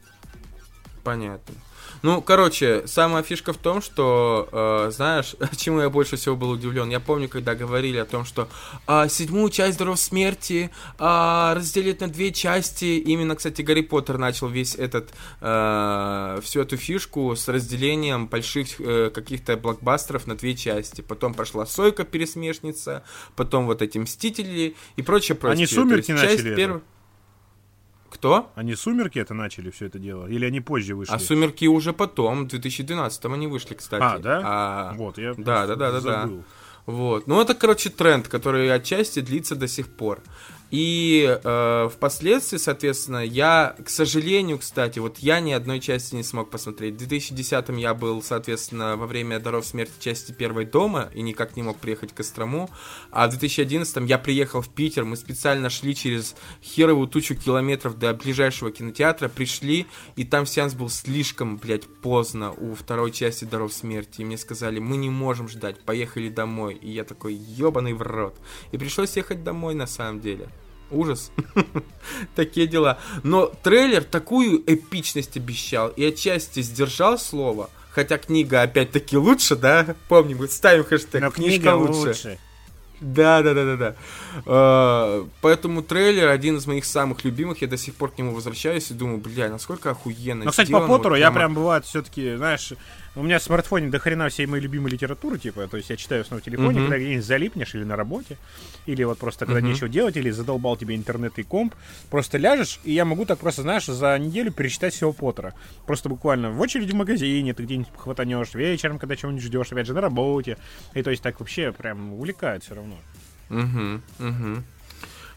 [1.02, 1.54] Понятно.
[2.02, 6.88] Ну, короче, самая фишка в том, что, э, знаешь, чему я больше всего был удивлен.
[6.90, 8.48] Я помню, когда говорили о том, что
[8.86, 12.98] э, седьмую часть Дров Смерти э, разделить на две части.
[12.98, 19.10] Именно, кстати, Гарри Поттер начал весь этот, э, всю эту фишку с разделением больших э,
[19.10, 21.00] каких-то блокбастеров на две части.
[21.00, 23.02] Потом пошла Сойка Пересмешница,
[23.36, 25.56] потом вот эти Мстители и прочее, прочее.
[25.56, 26.82] Они Сумерки начали перв...
[28.10, 28.50] Кто?
[28.54, 30.26] Они «Сумерки» это начали все это дело?
[30.26, 31.12] Или они позже вышли?
[31.12, 34.02] А «Сумерки» уже потом, в 2012-м они вышли, кстати.
[34.02, 34.40] А, да?
[34.44, 34.92] А...
[34.94, 36.30] Вот, я да, да, да, да, да.
[36.88, 37.26] Вот.
[37.26, 40.22] Ну, это, короче, тренд, который отчасти длится до сих пор.
[40.70, 46.50] И э, впоследствии, соответственно, я, к сожалению, кстати, вот я ни одной части не смог
[46.50, 47.00] посмотреть.
[47.00, 51.62] В 2010-м я был, соответственно, во время «Даров смерти» части первой дома и никак не
[51.62, 52.68] мог приехать к Кострому.
[53.10, 58.12] А в 2011-м я приехал в Питер, мы специально шли через херовую тучу километров до
[58.12, 64.20] ближайшего кинотеатра, пришли, и там сеанс был слишком, блядь, поздно у второй части «Даров смерти».
[64.20, 66.77] И мне сказали, мы не можем ждать, поехали домой.
[66.80, 68.34] И я такой, ебаный в рот.
[68.72, 70.48] И пришлось ехать домой, на самом деле.
[70.90, 71.30] Ужас.
[72.34, 72.98] Такие дела.
[73.22, 77.70] Но трейлер такую эпичность обещал и отчасти сдержал слово.
[77.90, 79.96] Хотя книга опять-таки лучше, да?
[80.08, 82.08] Помним, ставим хэштег Но книжка лучше.
[82.08, 82.38] лучше.
[83.00, 83.94] Да, да, да, да,
[84.44, 85.24] да.
[85.40, 87.62] Поэтому трейлер один из моих самых любимых.
[87.62, 90.44] Я до сих пор к нему возвращаюсь и думаю, бля, насколько охуенно.
[90.44, 92.72] Ну, кстати, по Поттеру вот я прям бывает все-таки, знаешь,
[93.18, 96.24] у меня в смартфоне до хрена всей моей любимой литературы, типа, то есть я читаю
[96.24, 96.82] снова в телефоне, mm-hmm.
[96.82, 98.36] когда где-нибудь залипнешь или на работе,
[98.86, 99.64] или вот просто когда mm-hmm.
[99.64, 101.74] нечего делать, или задолбал тебе интернет и комп,
[102.10, 105.52] просто ляжешь, и я могу так просто, знаешь, за неделю перечитать всего Поттера.
[105.84, 109.94] Просто буквально в очереди в магазине, ты где-нибудь хватанешь, вечером, когда чего-нибудь ждешь, опять же,
[109.94, 110.56] на работе.
[110.94, 112.96] И то есть так вообще прям увлекает все равно.
[113.50, 114.62] Угу, угу.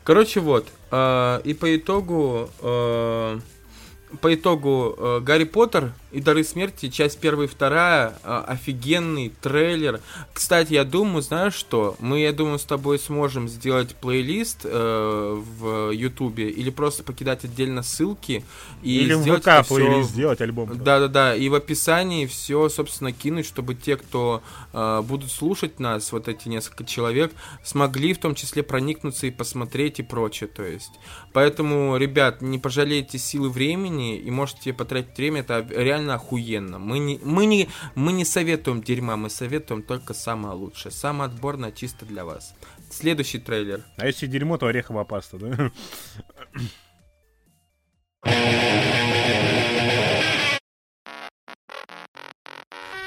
[0.04, 0.68] Короче, вот.
[0.92, 2.50] Э, и по итогу...
[2.62, 3.40] Э,
[4.20, 10.02] по итогу э, Гарри Поттер и Дары Смерти, часть первая и вторая, э, офигенный трейлер.
[10.34, 11.96] Кстати, я думаю, знаешь что?
[12.00, 17.84] Мы, я думаю, с тобой сможем сделать плейлист э, в Ютубе или просто покидать отдельно
[17.84, 18.44] ссылки
[18.82, 20.14] и или сделать в ВК плейлист все...
[20.14, 20.78] сделать альбом.
[20.78, 24.42] Да-да-да, и в описании все, собственно, кинуть, чтобы те, кто
[24.74, 27.32] э, будут слушать нас, вот эти несколько человек,
[27.64, 30.92] смогли в том числе проникнуться и посмотреть и прочее, то есть.
[31.34, 36.80] Поэтому, ребят, не пожалейте силы времени и можете потратить время, это реально реально охуенно.
[36.80, 40.92] Мы не, мы, не, мы не советуем дерьма, мы советуем только самое лучшее.
[40.92, 42.56] Самое отборное чисто для вас.
[42.90, 43.84] Следующий трейлер.
[43.98, 45.72] А если дерьмо, то ореховая паста, да?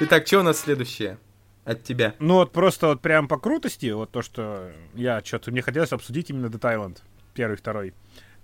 [0.01, 1.17] Итак, что у нас следующее?
[1.63, 2.13] От тебя.
[2.19, 6.29] Ну вот просто вот прям по крутости, вот то, что я что-то мне хотелось обсудить
[6.29, 6.99] именно The Thailand.
[7.33, 7.93] Первый, второй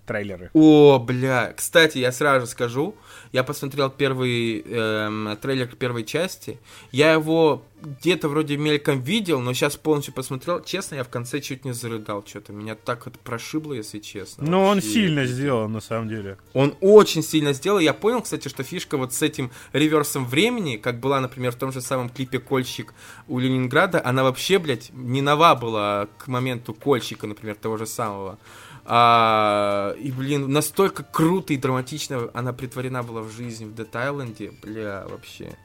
[0.06, 0.50] трейлеры.
[0.52, 1.52] О, бля.
[1.56, 2.94] Кстати, я сразу скажу,
[3.32, 6.58] я посмотрел первый эм, трейлер первой части.
[6.90, 10.62] Я его где-то вроде мельком видел, но сейчас полностью посмотрел.
[10.62, 12.52] Честно, я в конце чуть не зарыдал что-то.
[12.52, 14.48] Меня так вот прошибло, если честно.
[14.48, 16.38] Но он сильно сделал, на самом деле.
[16.52, 17.78] Он очень сильно сделал.
[17.78, 21.72] Я понял, кстати, что фишка вот с этим реверсом времени, как была, например, в том
[21.72, 22.94] же самом клипе «Кольщик»
[23.28, 28.38] у Ленинграда, она вообще, блядь, не нова была к моменту «Кольщика», например, того же самого.
[28.84, 35.06] А, и, блин, настолько круто и драматично она притворена была в жизнь в Детайленде, бля,
[35.08, 35.56] вообще.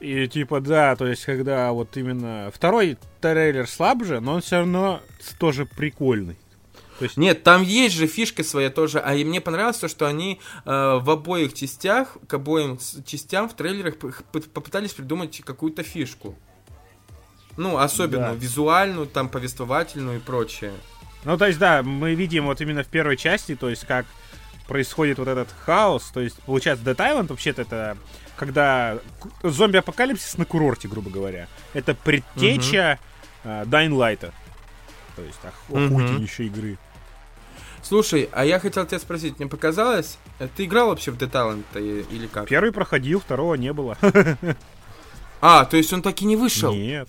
[0.00, 2.50] И типа, да, то есть, когда вот именно...
[2.54, 5.00] Второй трейлер слабже, но он все равно
[5.38, 6.38] тоже прикольный.
[6.98, 7.16] То есть...
[7.16, 8.98] Нет, там есть же фишка своя тоже.
[8.98, 13.54] А и мне понравилось то, что они э, в обоих частях, к обоим частям в
[13.54, 16.34] трейлерах попытались придумать какую-то фишку.
[17.56, 18.34] Ну, особенно да.
[18.34, 20.72] визуальную, там, повествовательную и прочее.
[21.24, 24.06] Ну, то есть, да, мы видим вот именно в первой части, то есть, как
[24.66, 26.10] происходит вот этот хаос.
[26.14, 27.96] То есть, получается, Dead Island вообще-то это
[28.36, 28.98] когда
[29.42, 31.46] зомби-апокалипсис на курорте, грубо говоря.
[31.74, 32.98] Это предтеча
[33.44, 33.50] угу.
[33.50, 34.32] uh, Dying Light.
[35.16, 36.56] То есть, охуительнейшей угу.
[36.56, 36.78] игры.
[37.82, 41.64] Слушай, а я хотел тебя спросить, мне показалось, э, ты играл вообще в Dead Island
[42.10, 42.48] или как?
[42.48, 43.96] Первый проходил, второго не было.
[45.42, 46.74] А, то есть он так и не вышел?
[46.74, 47.08] Нет.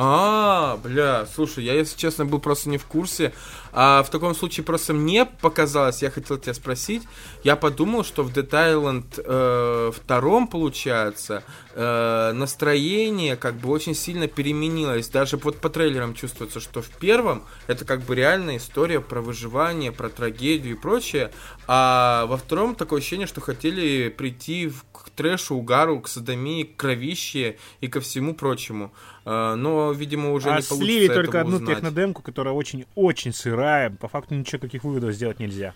[0.00, 3.32] А, бля, слушай, я, если честно, был просто не в курсе.
[3.72, 7.02] А в таком случае просто мне показалось, я хотел тебя спросить,
[7.44, 11.42] я подумал, что в Dead Island э, втором, получается,
[11.74, 15.08] э, настроение как бы очень сильно переменилось.
[15.08, 19.92] Даже вот по трейлерам чувствуется, что в первом это как бы реальная история про выживание,
[19.92, 21.32] про трагедию и прочее,
[21.66, 26.76] а во втором такое ощущение, что хотели прийти в, к трэшу, угару, к садомии, к
[26.76, 28.92] кровище и ко всему прочему.
[29.30, 31.76] А, но, видимо, уже а не получится слили только одну узнать.
[31.76, 33.90] технодемку, которая очень-очень сырая.
[33.90, 35.74] По факту ничего, каких выводов сделать нельзя.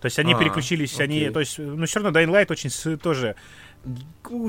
[0.00, 1.04] То есть они а, переключились, окей.
[1.04, 3.34] они, то есть, ну все равно Dying Light очень тоже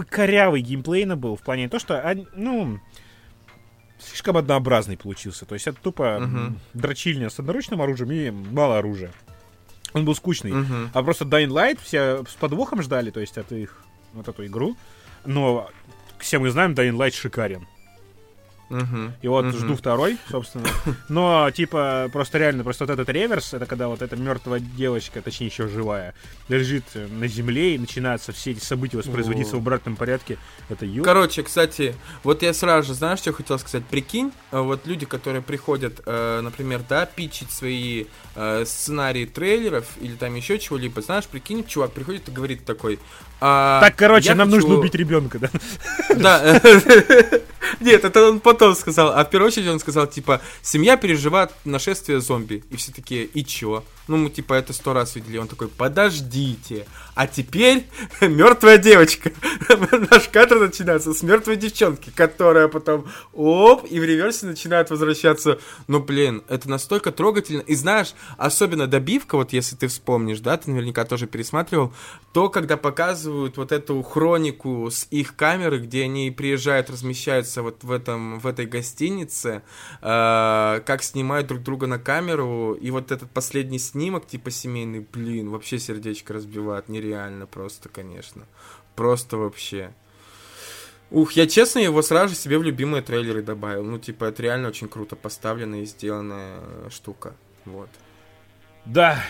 [0.10, 2.04] корявый геймплейно был в плане то, что,
[2.36, 2.82] ну,
[3.98, 5.46] слишком однообразный получился.
[5.46, 6.54] То есть это тупо uh-huh.
[6.74, 9.14] дрочильня с одноручным оружием и мало оружия.
[9.94, 10.52] Он был скучный.
[10.52, 10.90] Uh-huh.
[10.94, 14.76] А просто Dying Light все с подвохом ждали, то есть это их, вот эту игру.
[15.24, 15.70] Но
[16.20, 17.66] все мы знаем, Dying Light шикарен.
[18.70, 19.12] Uh-huh.
[19.22, 19.58] И вот uh-huh.
[19.58, 20.68] жду второй, собственно.
[21.10, 25.48] Но, типа, просто реально, просто вот этот реверс, это когда вот эта мертвая девочка, точнее,
[25.48, 26.14] еще живая,
[26.50, 29.60] лежит на земле, и начинаются все эти события воспроизводиться oh.
[29.60, 30.38] в обратном порядке.
[30.70, 31.04] Это ю.
[31.04, 33.86] Короче, кстати, вот я сразу же, знаешь, что хотел сказать?
[33.86, 40.16] Прикинь, э, вот люди, которые приходят, э, например, да, питчить свои э, сценарии трейлеров или
[40.16, 43.00] там еще чего-либо, знаешь, прикинь, чувак приходит и говорит такой...
[43.40, 44.62] А, так, короче, нам хочу...
[44.62, 45.50] нужно убить ребенка, да?
[46.16, 46.62] Да.
[47.80, 49.14] Нет, это он потом сказал.
[49.14, 52.64] А в первую очередь он сказал, типа, семья переживает нашествие зомби.
[52.72, 53.84] И все такие, и чё?
[54.08, 55.38] Ну, мы, типа, это сто раз видели.
[55.38, 56.86] Он такой, подождите.
[57.16, 57.88] А теперь
[58.22, 59.32] мертвая девочка.
[60.12, 65.60] Наш кадр начинается с мертвой девчонки, которая потом, оп, и в реверсе начинает возвращаться.
[65.88, 67.62] Ну, блин, это настолько трогательно.
[67.62, 71.94] И знаешь, особенно добивка, вот если ты вспомнишь, да, ты наверняка тоже пересматривал,
[72.34, 77.92] то, когда показывают вот эту хронику с их камеры, где они приезжают, размещаются вот в
[77.92, 79.64] этом, в этой гостинице,
[80.02, 83.97] э, как снимают друг друга на камеру, и вот этот последний снимок,
[84.28, 88.46] типа семейный, блин, вообще сердечко разбивает, нереально просто, конечно,
[88.96, 89.94] просто вообще.
[91.10, 93.84] Ух, я честно его сразу же себе в любимые трейлеры добавил.
[93.84, 97.34] Ну, типа, это реально очень круто поставленная и сделанная штука.
[97.64, 97.90] Вот.
[98.84, 99.24] Да,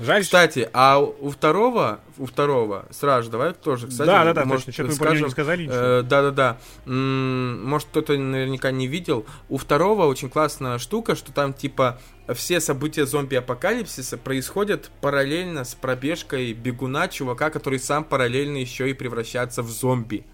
[0.00, 0.22] Жаль.
[0.22, 4.84] Кстати, а у второго, у второго, сразу давай тоже, кстати, да, да, да, может, точно,
[4.94, 5.76] что-то мы не сказали ничего.
[5.76, 6.56] Э, да, да, да.
[6.86, 9.26] М-м, может, кто-то наверняка не видел.
[9.48, 11.98] У второго очень классная штука, что там типа
[12.34, 19.62] все события зомби-апокалипсиса происходят параллельно с пробежкой бегуна, чувака, который сам параллельно еще и превращается
[19.62, 20.24] в зомби.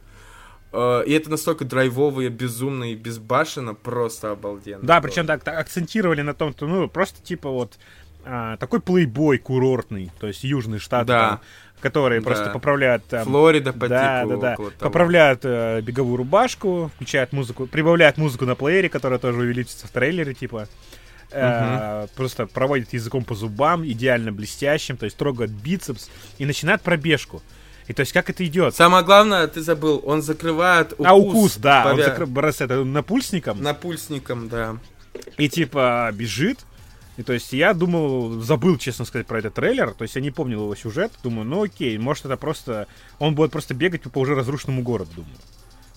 [0.72, 4.82] Э, и это настолько безумно и безбашенно, просто обалденно.
[4.82, 7.78] Да, причем так, так акцентировали на том, что, ну, просто типа вот
[8.24, 11.28] а, такой плейбой курортный, то есть южный штат, да.
[11.28, 11.40] там,
[11.80, 12.26] которые да.
[12.26, 13.04] просто поправляют...
[13.06, 14.70] Там, Флорида по да, типу да, да.
[14.78, 20.34] Поправляют э, беговую рубашку, включают музыку, прибавляют музыку на плеере, которая тоже увеличится в трейлере,
[20.34, 20.68] типа.
[21.30, 26.08] Э, просто проводят языком по зубам, идеально блестящим, то есть трогают бицепс
[26.38, 27.42] и начинают пробежку.
[27.86, 28.74] И то есть как это идет?
[28.74, 31.06] Самое главное, ты забыл, он закрывает укус.
[31.06, 31.92] А, укус, да, повя...
[31.92, 33.62] он закрывает это, напульсником.
[33.62, 34.76] Напульсником, да.
[35.36, 36.60] И типа бежит,
[37.16, 39.92] и то есть я думал, забыл, честно сказать, про этот трейлер.
[39.92, 41.12] То есть я не помнил его сюжет.
[41.22, 42.88] Думаю, ну окей, может это просто...
[43.18, 45.36] Он будет просто бегать по уже разрушенному городу, думаю.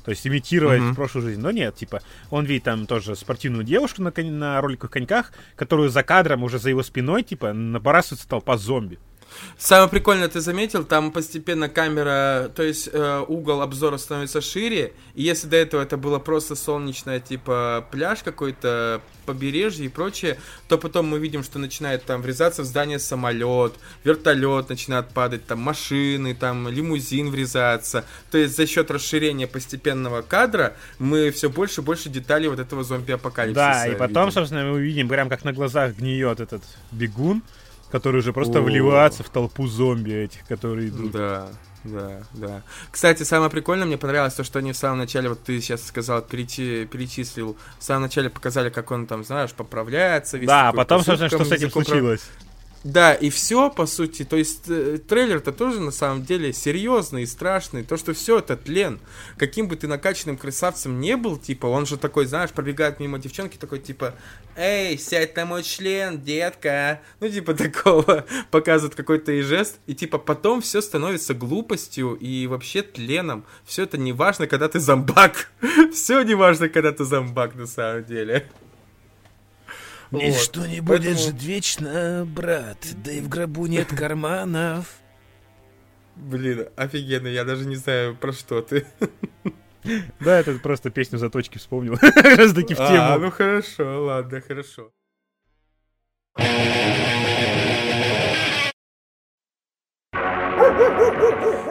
[0.06, 0.95] То есть имитировать mm-hmm.
[0.95, 1.41] прошлую жизнь.
[1.41, 6.03] Но нет, типа, он видит там тоже спортивную девушку на, на роликовых коньках, которую за
[6.03, 8.99] кадром, уже за его спиной, типа, набрасывается толпа зомби.
[9.58, 15.23] Самое прикольное, ты заметил, там постепенно камера, то есть э, угол обзора становится шире, и
[15.23, 21.08] если до этого это было просто солнечное, типа пляж какой-то, побережье и прочее, то потом
[21.08, 23.73] мы видим, что начинает там врезаться в здание самолет,
[24.04, 28.06] вертолет начинает падать, там машины, там лимузин врезаться.
[28.32, 32.84] То есть за счет расширения постепенного кадра мы все больше и больше деталей вот этого
[32.84, 34.32] зомби-апокалипсиса Да, и потом, видим.
[34.32, 37.43] собственно, мы увидим прям как на глазах гниет этот бегун,
[37.91, 38.62] который уже просто О.
[39.23, 41.12] в толпу зомби этих, которые идут.
[41.12, 41.50] Да,
[41.84, 42.63] да, да.
[42.91, 46.21] Кстати, самое прикольное мне понравилось то, что они в самом начале, вот ты сейчас сказал,
[46.21, 50.38] перечи, перечислил, в самом начале показали, как он там, знаешь, поправляется.
[50.39, 52.30] Да, а потом, собственно, что с этим случилось.
[52.83, 57.25] Да, и все, по сути, то есть э, трейлер-то тоже на самом деле серьезный и
[57.25, 57.83] страшный.
[57.83, 58.99] То, что все это тлен.
[59.37, 63.57] Каким бы ты накачанным красавцем не был, типа, он же такой, знаешь, пробегает мимо девчонки,
[63.57, 64.13] такой, типа,
[64.55, 67.01] эй, сядь на мой член, детка.
[67.19, 69.79] Ну, типа, такого показывает какой-то и жест.
[69.87, 73.43] И, типа, потом все становится глупостью и вообще тленом.
[73.65, 75.51] Все это не важно, когда ты зомбак.
[75.93, 78.47] все не важно, когда ты зомбак, на самом деле.
[80.12, 80.70] Ничто вот.
[80.70, 81.17] не будет Поэтому...
[81.17, 84.96] жить вечно, брат, да и в гробу нет карманов.
[86.15, 88.86] Блин, офигенно, я даже не знаю, про что ты.
[90.20, 91.93] Да, это просто песню заточки вспомнил.
[92.15, 93.00] Раз таки в тему.
[93.00, 94.91] А, ну хорошо, ладно, хорошо.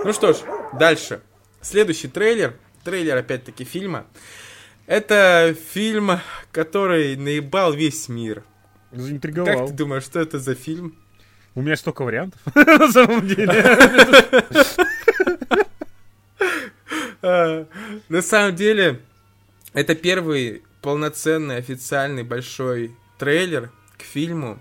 [0.04, 0.36] Ну что ж,
[0.78, 1.20] дальше.
[1.60, 2.56] Следующий трейлер.
[2.84, 4.06] Трейлер, опять-таки, фильма.
[4.86, 6.20] Это фильм,
[6.52, 8.44] который наебал весь мир.
[8.92, 9.58] Заинтриговал.
[9.58, 10.94] Как ты думаешь, что это за фильм?
[11.54, 13.64] У меня столько вариантов, на самом деле.
[17.22, 17.66] А,
[18.08, 19.00] на самом деле,
[19.72, 24.60] это первый полноценный, официальный большой трейлер к фильму,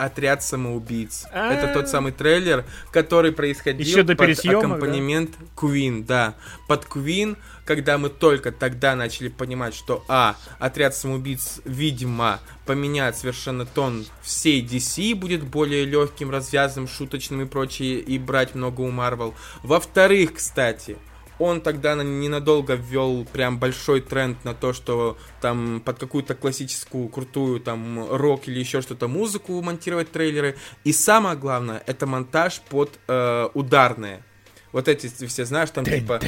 [0.00, 1.26] Отряд самоубийц.
[1.30, 6.34] Это тот самый трейлер, который происходил Еще до под аккомпанемент Queen, да.
[6.68, 7.36] Под Queen,
[7.66, 14.62] когда мы только тогда начали понимать, что, а, Отряд самоубийц, видимо, поменяет совершенно тон всей
[14.62, 19.34] DC, будет более легким, развязанным, шуточным и прочее, и брать много у Marvel.
[19.62, 20.96] Во-вторых, кстати,
[21.40, 27.60] он тогда ненадолго ввел прям большой тренд на то, что там под какую-то классическую, крутую
[27.60, 30.56] там рок или еще что-то музыку монтировать трейлеры.
[30.84, 34.22] И самое главное, это монтаж под э, ударные.
[34.72, 36.20] Вот эти все, знаешь, там типа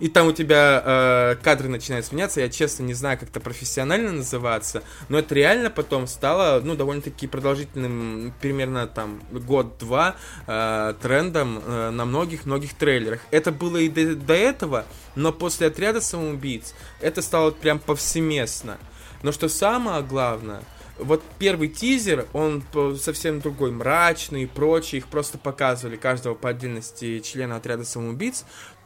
[0.00, 2.40] и там у тебя э, кадры начинают сменяться.
[2.40, 7.26] Я, честно, не знаю, как это профессионально называться, но это реально потом стало, ну, довольно-таки
[7.26, 10.16] продолжительным, примерно там год-два
[10.46, 13.20] э, трендом э, на многих-многих трейлерах.
[13.30, 14.84] Это было и до, до этого,
[15.14, 18.78] но после отряда самоубийц это стало прям повсеместно.
[19.22, 20.62] Но что самое главное,
[20.98, 22.62] вот первый тизер, он
[23.00, 28.44] совсем другой, мрачный и прочее, их просто показывали каждого по отдельности члена отряда самоубийц,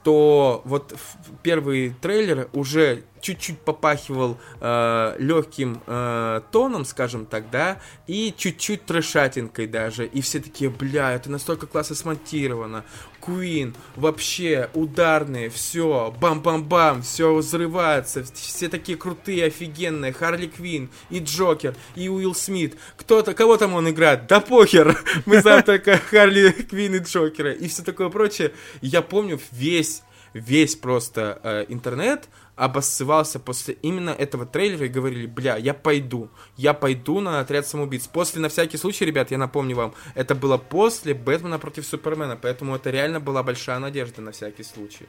[0.09, 0.95] то вот
[1.43, 9.67] первый трейлер уже чуть-чуть попахивал э, легким э, тоном, скажем так, да, и чуть-чуть трешатинкой
[9.67, 10.07] даже.
[10.07, 12.87] И все такие, бля, это настолько классно смонтировано.
[13.21, 21.75] Queen, вообще ударные, все, бам-бам-бам, все взрывается, все такие крутые, офигенные, Харли Квин, и Джокер,
[21.95, 26.97] и Уилл Смит, кто-то, кого там он играет, да похер, мы знаем только Харли Квин
[26.97, 28.53] и Джокера, и все такое прочее.
[28.81, 30.03] Я помню весь,
[30.33, 32.29] весь просто э, интернет
[32.59, 38.07] обоссывался после именно этого трейлера и говорили, бля, я пойду, я пойду на отряд самоубийц.
[38.09, 42.75] После, на всякий случай, ребят, я напомню вам, это было после Бэтмена против Супермена, поэтому
[42.75, 45.07] это реально была большая надежда на всякий случай.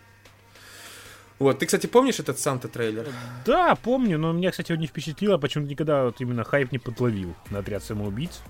[1.40, 3.08] Вот, ты, кстати, помнишь этот сам-то трейлер?
[3.46, 7.34] Да, помню, но меня, кстати, он не впечатлило, почему-то никогда вот именно хайп не подловил
[7.50, 8.42] на отряд самоубийц.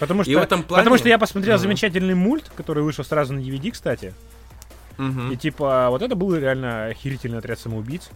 [0.00, 0.82] Потому что, и в этом плане...
[0.82, 1.60] потому что я посмотрел uh-huh.
[1.60, 4.12] замечательный мульт, который вышел сразу на DVD, кстати.
[4.98, 5.32] Угу.
[5.32, 8.10] И типа, вот это был реально охерительный отряд самоубийц.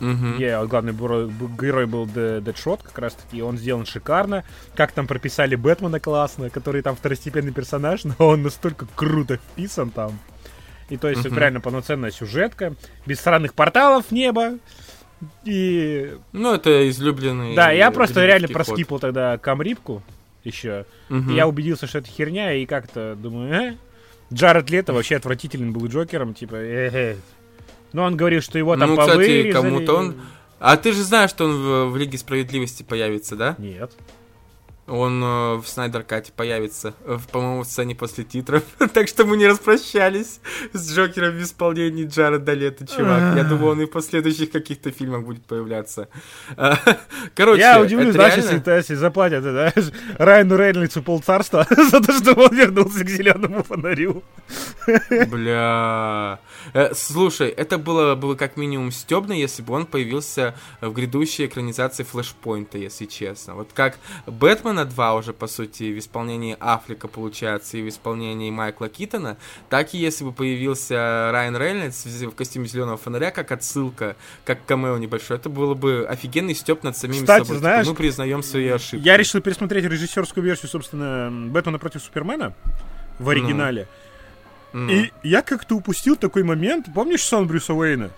[0.00, 0.34] Угу.
[0.36, 4.44] Где главный герой был Дэдшот, как раз таки, он сделан шикарно.
[4.74, 10.18] Как там прописали Бэтмена классно, который там второстепенный персонаж, но он настолько круто вписан там.
[10.88, 11.30] И то есть uh-huh.
[11.30, 12.74] это реально полноценная сюжетка,
[13.06, 14.58] без странных порталов неба.
[15.44, 16.16] И...
[16.32, 17.54] Ну, это излюбленный...
[17.54, 18.54] Да, я просто реально ход.
[18.54, 20.02] проскипал тогда Камрипку
[20.42, 20.84] еще.
[21.08, 21.30] Uh-huh.
[21.30, 23.76] И я убедился, что это херня, и как-то думаю, э,
[24.32, 27.16] Джаред Лето вообще отвратительным был Джокером, типа, э-э.
[27.92, 30.20] Но он говорил, что его там Ну, кстати, кому-то он...
[30.58, 33.56] А ты же знаешь, что он в, в Лиге Справедливости появится, да?
[33.58, 33.92] Нет.
[34.88, 38.64] Он э, в Снайдер Кате появится, э, по-моему, в сцене после титров.
[38.92, 40.40] так что мы не распрощались
[40.72, 43.36] с Джокером в исполнении Джареда Лето, чувак.
[43.36, 46.08] Я думаю, он и в последующих каких-то фильмах будет появляться.
[47.36, 48.54] Короче, Я удивлюсь, да, реально...
[48.54, 49.72] если, если заплатят да,
[50.18, 54.24] Райану Рейнольдсу полцарства за то, что он вернулся к зеленому фонарю.
[55.30, 56.40] Бля.
[56.74, 62.02] Э, слушай, это было бы как минимум стебно, если бы он появился в грядущей экранизации
[62.02, 63.54] Флэшпоинта, если честно.
[63.54, 68.50] Вот как Бэтмен Бэтмена 2 уже, по сути, в исполнении Африка, получается, и в исполнении
[68.50, 69.36] Майкла Китона,
[69.68, 74.96] так и если бы появился Райан Рейнольдс в костюме зеленого фонаря, как отсылка, как камео
[74.98, 77.58] небольшой, это было бы офигенный стеб над самим Кстати, собой.
[77.58, 79.04] Знаешь, мы признаем свои ошибки.
[79.04, 82.54] Я решил пересмотреть режиссерскую версию, собственно, Бэтмена против Супермена
[83.18, 83.88] в оригинале.
[84.72, 84.90] Ну.
[84.90, 86.86] И я как-то упустил такой момент.
[86.94, 88.10] Помнишь сон Брюса Уэйна?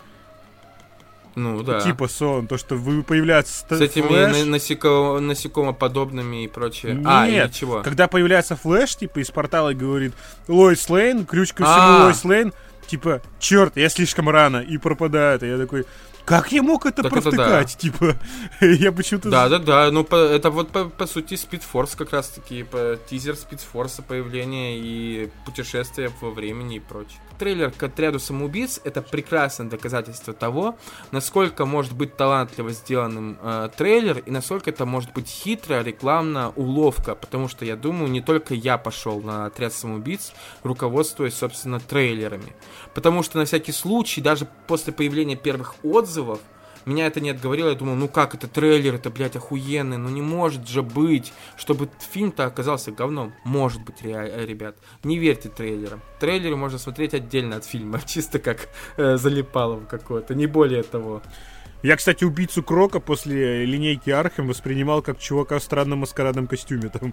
[1.34, 1.80] Ну, да.
[1.80, 4.44] Типа сон, то, что вы появляется С этими флэш...
[4.46, 5.18] насеко...
[5.20, 6.94] насекомоподобными и прочее.
[6.94, 7.82] Нет, а, или чего?
[7.82, 10.14] когда появляется флэш, типа, из портала и говорит
[10.46, 12.04] Лойс Лейн, ключ ко всему а.
[12.04, 12.52] Лойс Лейн,
[12.86, 15.42] типа, черт, я слишком рано, и пропадает.
[15.42, 15.86] И я такой,
[16.24, 17.74] как я мог это так провтыкать?
[17.74, 17.90] Это да.
[18.00, 18.16] Типа,
[18.60, 19.28] я почему-то...
[19.28, 19.90] Да, да, да.
[19.90, 22.62] Ну, по, это вот, по, по сути, Speed как раз-таки.
[22.62, 27.18] По, тизер Force, появление и путешествие во времени и прочее.
[27.38, 30.76] Трейлер к отряду самоубийц это прекрасное доказательство того,
[31.10, 37.14] насколько может быть талантливо сделанным э, трейлер и насколько это может быть хитрая рекламная уловка.
[37.14, 40.32] Потому что я думаю, не только я пошел на отряд самоубийц,
[40.62, 42.54] руководствуясь, собственно, трейлерами.
[42.94, 46.40] Потому что на всякий случай, даже после появления первых отзывов,
[46.84, 50.22] меня это не отговорило, я думал, ну как это трейлер, это, блядь, охуенный, ну не
[50.22, 53.32] может же быть, чтобы фильм-то оказался говном.
[53.44, 54.76] Может быть, ребят.
[55.02, 56.02] Не верьте трейлерам.
[56.20, 61.22] Трейлеры можно смотреть отдельно от фильма, чисто как э, залипало какое-то, не более того.
[61.82, 66.88] Я, кстати, убийцу Крока после линейки Архем воспринимал как чувака в странном маскарадном костюме.
[66.88, 67.12] Там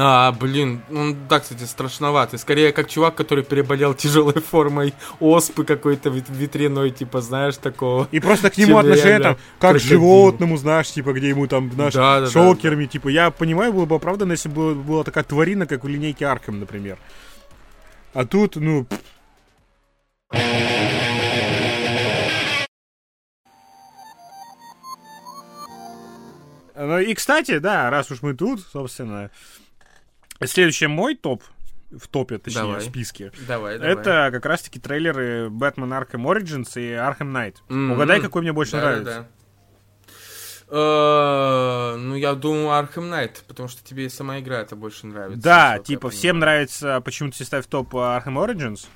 [0.00, 2.38] А, блин, ну да, кстати, страшноватый.
[2.38, 8.06] Скорее, как чувак, который переболел тяжелой формой оспы какой-то ветряной, типа, знаешь, такого.
[8.12, 11.94] И просто к нему отношение там, как к животному, знаешь, типа, где ему там, знаешь,
[11.94, 15.66] да, да, шокерами, да, типа, я понимаю, было бы оправданно, если бы была такая тварина,
[15.66, 16.96] как в линейке Арком, например.
[18.14, 18.86] А тут, ну...
[26.80, 29.32] Ну и, кстати, да, раз уж мы тут, собственно,
[30.46, 31.42] следующий мой топ,
[31.90, 32.80] в топе, точнее, давай.
[32.80, 33.32] в списке.
[33.46, 34.32] Давай, Это давай.
[34.32, 37.56] как раз-таки трейлеры Batman Arkham Origins и Arkham Knight.
[37.68, 37.92] Mm-hmm.
[37.92, 39.26] Угадай, какой мне больше да, нравится.
[40.70, 41.96] Да, да.
[41.98, 45.42] ну, я думаю, Arkham Knight, потому что тебе сама игра это больше нравится.
[45.42, 48.86] Да, типа, всем нравится, почему-то все ставят в топ Arkham Origins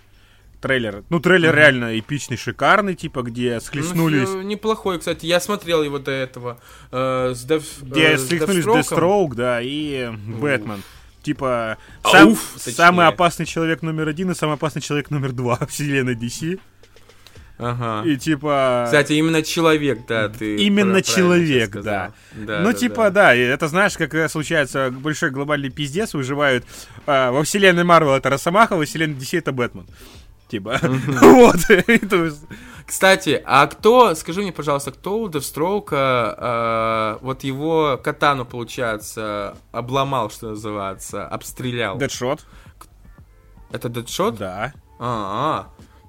[0.63, 1.05] трейлер.
[1.11, 1.57] Ну, трейлер mm-hmm.
[1.57, 4.29] реально эпичный, шикарный, типа, где схлестнулись...
[4.29, 5.27] Ну, неплохой, кстати.
[5.27, 6.61] Я смотрел его до этого.
[6.91, 10.83] Э, с Дев, где э, схлестнулись Deathstroke, да, и Бэтмен.
[11.23, 16.15] Типа, сам, Ауф, самый опасный человек номер один и самый опасный человек номер два вселенной
[16.15, 16.59] DC.
[17.59, 18.03] Ага.
[18.09, 18.85] И типа...
[18.87, 22.13] Кстати, именно человек, да, ты Именно человек, да.
[22.35, 22.61] да.
[22.61, 23.11] Ну, да, типа, да.
[23.11, 26.65] да, это знаешь, как случается большой глобальный пиздец, выживают
[27.07, 29.87] э, во вселенной Марвел это Росомаха, во вселенной DC это Бэтмен
[30.53, 30.79] типа.
[31.23, 31.57] вот.
[32.87, 40.31] Кстати, а кто, скажи мне, пожалуйста, кто у Девстроука э, вот его катану, получается, обломал,
[40.31, 41.97] что называется, обстрелял?
[41.97, 42.45] Дедшот.
[43.71, 44.37] Это Дедшот?
[44.37, 44.73] Да.
[44.99, 45.65] -а.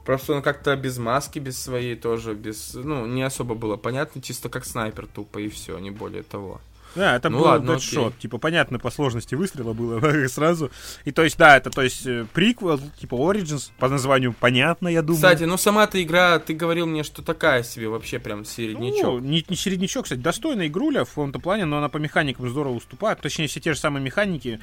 [0.05, 4.49] Просто он как-то без маски, без своей тоже, без, ну, не особо было понятно, чисто
[4.49, 6.59] как снайпер тупо и все, не более того.
[6.95, 7.79] Да, это ну, был ладно.
[8.19, 10.71] Типа, понятно, по сложности выстрела было сразу.
[11.05, 15.01] И то есть, да, это то есть э, приквел, типа Origins, по названию понятно, я
[15.01, 15.17] думаю.
[15.17, 19.05] Кстати, ну сама-то игра, ты говорил мне, что такая себе вообще прям середнячок.
[19.05, 22.73] Ну, не, не середнячок, кстати, достойная игруля в каком-то плане, но она по механикам здорово
[22.73, 23.19] уступает.
[23.21, 24.59] Точнее, все те же самые механики.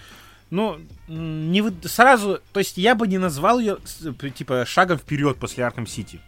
[0.50, 3.78] Ну, не сразу, то есть я бы не назвал ее
[4.34, 6.18] типа шагом вперед после Arkham City.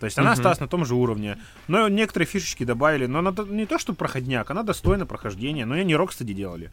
[0.00, 1.38] То есть она осталась на том же уровне.
[1.68, 3.06] Но некоторые фишечки добавили.
[3.06, 5.66] Но она не то, что проходняк, она достойна прохождения.
[5.66, 6.72] Но ее не Рокстеди делали.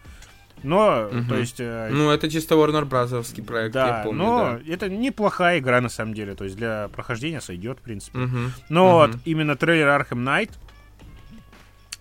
[0.64, 1.30] Но, mm-hmm.
[1.30, 1.60] то есть...
[1.60, 3.46] Э, ну, это чисто Warner Bros.
[3.46, 4.74] проект, да, я помню, но да.
[4.74, 6.34] это неплохая игра, на самом деле.
[6.34, 8.18] То есть для прохождения сойдет, в принципе.
[8.18, 8.50] Mm-hmm.
[8.70, 9.12] Но mm-hmm.
[9.12, 10.52] вот именно трейлер Arkham Knight,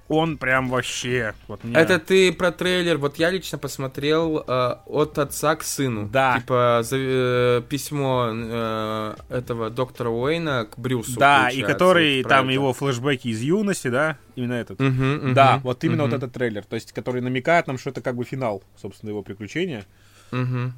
[0.08, 1.34] он прям вообще...
[1.48, 1.76] Вот мне...
[1.76, 6.08] Это ты про трейлер, вот я лично посмотрел э, от отца к сыну.
[6.08, 6.38] Да.
[6.38, 11.18] Типа за, э, письмо э, этого доктора Уэйна к Брюсу.
[11.18, 14.18] Да, и который вот там его флешбеки из юности, да?
[14.36, 14.80] Именно этот.
[14.80, 16.12] Угу, угу, да, вот именно угу.
[16.12, 16.64] вот этот трейлер.
[16.64, 19.84] То есть, который намекает нам, что это как бы финал, собственно, его приключения.
[20.32, 20.72] Угу.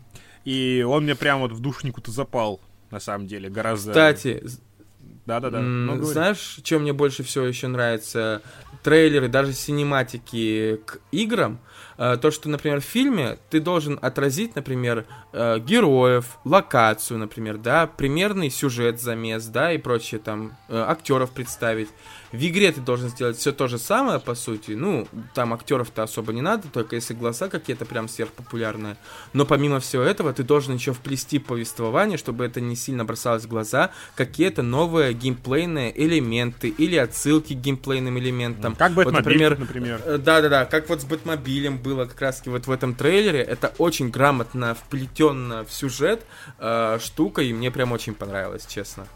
[0.44, 2.60] И он мне прям вот в душнику-то запал,
[2.90, 3.90] на самом деле, гораздо...
[3.90, 4.42] Кстати,
[5.28, 5.60] да-да-да.
[5.60, 8.40] Ну, знаешь, что мне больше всего еще нравится?
[8.82, 11.60] Трейлеры, даже синематики к играм.
[11.98, 15.04] Э, то, что, например, в фильме ты должен отразить, например,
[15.34, 21.90] э, героев, локацию, например, да, примерный сюжет, замес, да, и прочее, там, э, актеров представить.
[22.32, 24.72] В игре ты должен сделать все то же самое, по сути.
[24.72, 28.96] Ну, там актеров-то особо не надо, только если глаза какие-то прям сверхпопулярные.
[29.32, 33.48] Но помимо всего этого, ты должен еще вплести повествование, чтобы это не сильно бросалось в
[33.48, 38.74] глаза, какие-то новые геймплейные элементы или отсылки к геймплейным элементам.
[38.74, 40.02] Как Бэтмобиль, вот, например, например.
[40.04, 43.40] Э, да-да-да, как вот с Бэтмобилем было как раз вот в этом трейлере.
[43.40, 46.24] Это очень грамотно вплетенно в сюжет
[46.58, 49.06] э, штука, и мне прям очень понравилось, честно.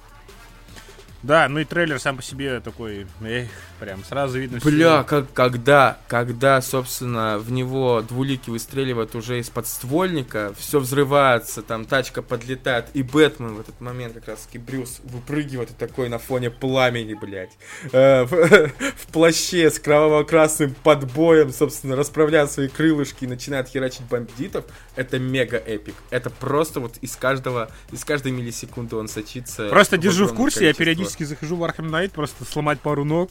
[1.23, 3.49] Да, ну и трейлер сам по себе такой, эх,
[3.79, 4.59] прям сразу видно.
[4.63, 11.85] Бля, как, когда, когда, собственно, в него двулики выстреливают уже из подствольника, все взрывается, там
[11.85, 16.19] тачка подлетает, и Бэтмен в этот момент как раз таки Брюс выпрыгивает и такой на
[16.19, 17.57] фоне пламени, блядь,
[17.93, 24.65] э, в, в плаще с кроваво-красным подбоем, собственно, расправляет свои крылышки и начинает херачить бандитов,
[24.97, 25.95] это мега эпик.
[26.11, 29.69] Это просто вот из каждого, из каждой миллисекунды он сочится.
[29.69, 33.31] Просто держу в курсе, я периодически периодически захожу в Arkham Knight, просто сломать пару ног.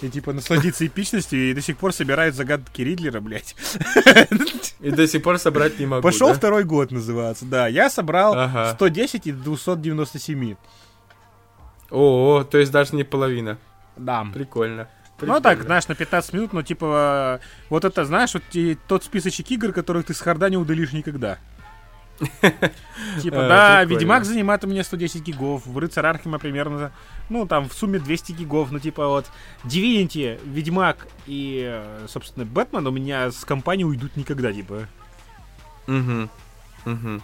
[0.00, 3.54] И типа насладиться эпичностью, и до сих пор собирает загадки Ридлера, блядь.
[4.80, 6.02] И до сих пор собрать не могу.
[6.02, 6.34] Пошел да?
[6.34, 7.44] второй год, называется.
[7.44, 8.72] Да, я собрал ага.
[8.74, 10.56] 110 из 297.
[11.90, 13.58] О, то есть даже не половина.
[13.96, 14.26] Да.
[14.34, 14.88] Прикольно.
[15.18, 15.34] Прикольно.
[15.34, 17.38] Ну так, знаешь, на 15 минут, но типа,
[17.70, 18.42] вот это, знаешь, вот
[18.88, 21.38] тот списочек игр, которых ты с харда не удалишь никогда.
[23.20, 26.92] Типа, да, Ведьмак занимает у меня 110 гигов, в Рыцарь Архима примерно,
[27.28, 29.26] ну, там, в сумме 200 гигов, ну, типа, вот,
[29.64, 34.88] Divinity, Ведьмак и, собственно, Бэтмен у меня с компанией уйдут никогда, типа.
[35.88, 36.28] Угу,
[36.86, 37.20] угу.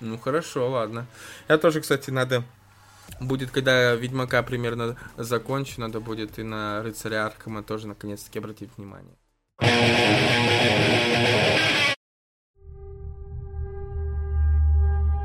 [0.00, 1.06] Ну, хорошо, ладно.
[1.48, 2.44] Я тоже, кстати, надо
[3.20, 9.14] будет, когда Ведьмака примерно закончу, надо будет и на Рыцаря Архама тоже наконец-таки обратить внимание.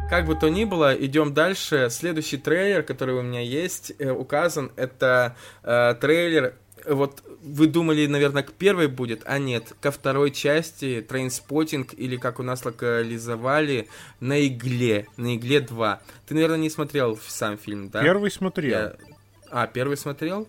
[0.09, 1.89] Как бы то ни было, идем дальше.
[1.91, 6.53] Следующий трейлер, который у меня есть, э, указан, это э, трейлер
[6.85, 12.39] вот вы думали, наверное, к первой будет, а нет, ко второй части Trainspotting, или как
[12.39, 13.87] у нас локализовали,
[14.19, 16.01] на игле, на игле 2.
[16.25, 18.01] Ты, наверное, не смотрел сам фильм, да?
[18.01, 18.71] Первый смотрел.
[18.71, 18.95] Я...
[19.49, 20.47] А, первый смотрел?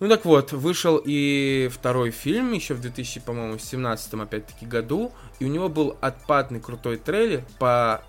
[0.00, 5.44] Ну так вот, вышел и второй фильм еще в 2000, по-моему, 17 опять-таки году, и
[5.44, 8.00] у него был отпадный крутой трейлер по...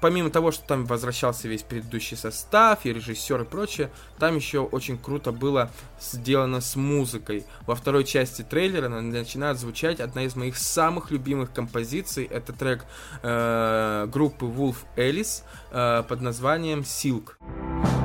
[0.00, 4.96] Помимо того, что там возвращался весь предыдущий состав и режиссер и прочее, там еще очень
[4.96, 5.70] круто было
[6.00, 7.44] сделано с музыкой.
[7.66, 12.24] Во второй части трейлера начинает звучать одна из моих самых любимых композиций.
[12.24, 12.84] Это трек
[13.22, 15.42] э, группы Wolf Alice
[15.72, 17.34] э, под названием Silk.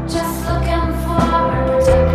[0.07, 2.12] Just looking for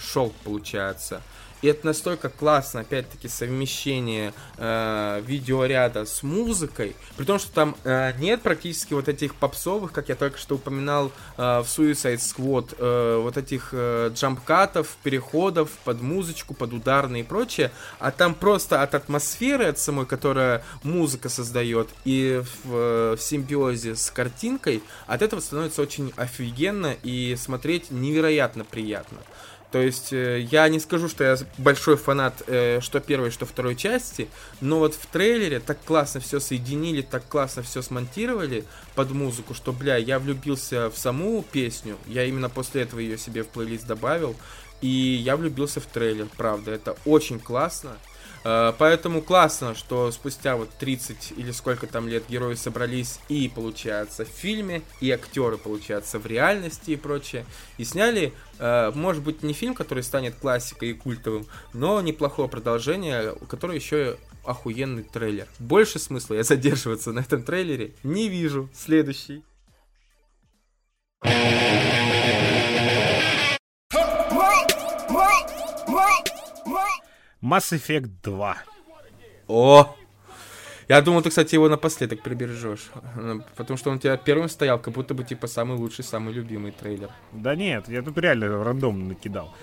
[0.00, 1.20] Шелк получается.
[1.62, 8.12] И это настолько классно, опять-таки, совмещение э, видеоряда с музыкой, при том, что там э,
[8.18, 13.20] нет практически вот этих попсовых, как я только что упоминал э, в Suicide Squad, э,
[13.20, 18.94] вот этих э, джампкатов, переходов под музычку, под ударные и прочее, а там просто от
[18.94, 25.40] атмосферы, от самой, которая музыка создает, и в, э, в симбиозе с картинкой, от этого
[25.40, 29.18] становится очень офигенно и смотреть невероятно приятно.
[29.70, 33.76] То есть э, я не скажу, что я большой фанат э, что первой, что второй
[33.76, 34.28] части,
[34.62, 38.64] но вот в трейлере так классно все соединили, так классно все смонтировали
[38.94, 43.42] под музыку, что, бля, я влюбился в саму песню, я именно после этого ее себе
[43.42, 44.36] в плейлист добавил,
[44.80, 47.98] и я влюбился в трейлер, правда, это очень классно.
[48.44, 54.24] Э, поэтому классно, что спустя вот 30 или сколько там лет герои собрались и, получается,
[54.24, 57.44] в фильме, и актеры, получается, в реальности и прочее.
[57.76, 63.32] И сняли, э, может быть, не фильм, который станет классикой и культовым, но неплохое продолжение,
[63.32, 65.46] у которого еще охуенный трейлер.
[65.58, 68.68] Больше смысла я задерживаться на этом трейлере не вижу.
[68.72, 69.42] Следующий.
[77.42, 78.56] Mass Effect 2.
[79.48, 79.96] О!
[80.88, 82.90] Я думал, ты, кстати, его напоследок прибережешь.
[83.56, 86.72] Потому что он у тебя первым стоял, как будто бы, типа, самый лучший, самый любимый
[86.72, 87.10] трейлер.
[87.32, 89.54] Да нет, я тут реально рандомно накидал.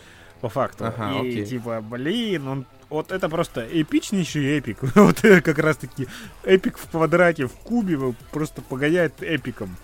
[0.41, 0.85] По факту.
[0.85, 1.45] Ага, и, окей.
[1.45, 2.65] типа, блин, он...
[2.89, 4.77] Вот это просто эпичнейший epic.
[4.95, 6.07] вот как раз-таки
[6.43, 7.97] epic в квадрате, в кубе
[8.31, 9.75] просто погоняет эпиком.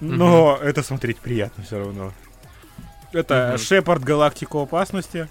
[0.00, 0.62] Но угу.
[0.62, 2.12] это смотреть приятно все равно.
[3.12, 3.58] Это угу.
[3.58, 5.28] Шепард, Галактика в опасности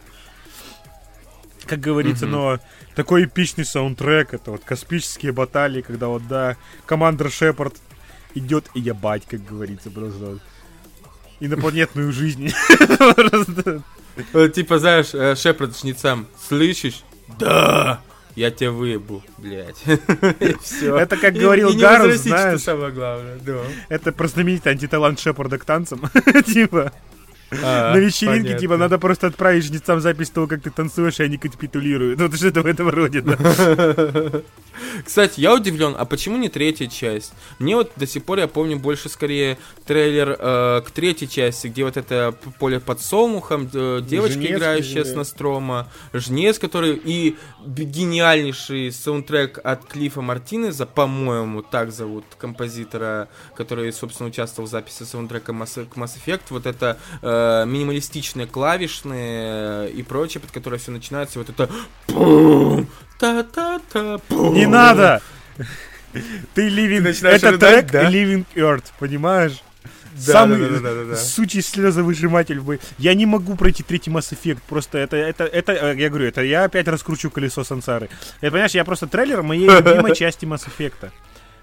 [1.65, 2.29] как говорится, mm-hmm.
[2.29, 2.59] но
[2.95, 7.75] такой эпичный саундтрек, это вот космические баталии, когда вот, да, командор Шепард
[8.35, 10.39] идет и ебать, как говорится, просто
[11.39, 12.49] инопланетную жизнь.
[14.53, 17.03] Типа, знаешь, э, Шепард жнецам, слышишь?
[17.39, 18.01] Да!
[18.35, 19.81] Я тебя выебу, блядь.
[19.87, 22.61] Это, как говорил Гарус, знаешь.
[22.61, 23.39] самое главное.
[23.89, 26.03] Это про знаменитый антиталант Шепарда к танцам.
[26.45, 26.93] Типа.
[27.51, 28.59] А, на вечеринке, понятно.
[28.59, 32.19] типа, надо просто отправить жнецам запись того, как ты танцуешь, и они капитулируют.
[32.27, 33.37] Вот что-то в этом роде, да.
[35.05, 37.33] Кстати, я удивлен, а почему не третья часть?
[37.57, 41.83] Мне вот до сих пор, я помню, больше скорее трейлер э, к третьей части, где
[41.83, 48.91] вот это поле под солмухом, э, девочка, Жнец, играющая с Настрома, Жнец, который и гениальнейший
[48.91, 55.85] саундтрек от Клифа Мартинеза, по-моему, так зовут композитора, который, собственно, участвовал в записи саундтрека Mass,
[55.85, 57.36] к Mass Effect, вот это э,
[57.67, 61.69] минималистичные клавишные и прочее, под которое все начинается, вот это
[63.19, 64.19] Та-та-та.
[64.29, 65.21] Не надо!
[66.53, 67.07] Ты Living...
[67.27, 68.09] Это трек да?
[68.09, 69.61] Living Earth, понимаешь?
[70.25, 71.15] Да, Самый да, да, да, да, да.
[71.15, 72.79] сучий слезовыжиматель бы.
[72.97, 74.61] Я не могу пройти третий Mass Effect.
[74.67, 78.09] Просто это, это, это, э, я говорю, это я опять раскручу колесо сансары.
[78.41, 81.11] Это, понимаешь, я просто трейлер моей любимой части Mass Effect.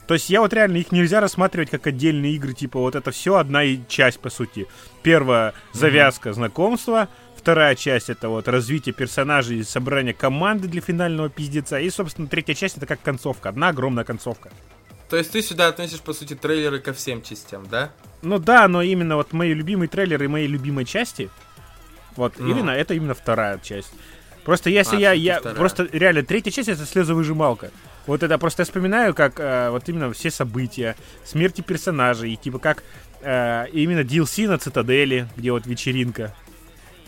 [0.06, 3.36] То есть я вот реально, их нельзя рассматривать как отдельные игры, типа вот это все
[3.36, 4.66] одна и часть, по сути.
[5.02, 6.34] Первая завязка mm-hmm.
[6.34, 7.08] знакомства,
[7.44, 11.78] Вторая часть это вот развитие персонажей и собрание команды для финального пиздеца.
[11.78, 13.50] И, собственно, третья часть это как концовка.
[13.50, 14.50] Одна огромная концовка.
[15.10, 17.92] То есть ты сюда относишь, по сути, трейлеры ко всем частям, да?
[18.22, 21.28] Ну да, но именно вот мои любимые трейлеры и мои любимые части,
[22.16, 22.48] вот ну.
[22.48, 23.92] именно это именно вторая часть.
[24.44, 25.58] Просто если а, я, я вторая.
[25.58, 27.70] просто реально третья часть это слезовыжималка.
[28.06, 32.58] Вот это просто я вспоминаю, как э, вот именно все события, смерти персонажей, и типа
[32.58, 32.82] как
[33.22, 36.34] э, именно DLC на Цитадели, где вот вечеринка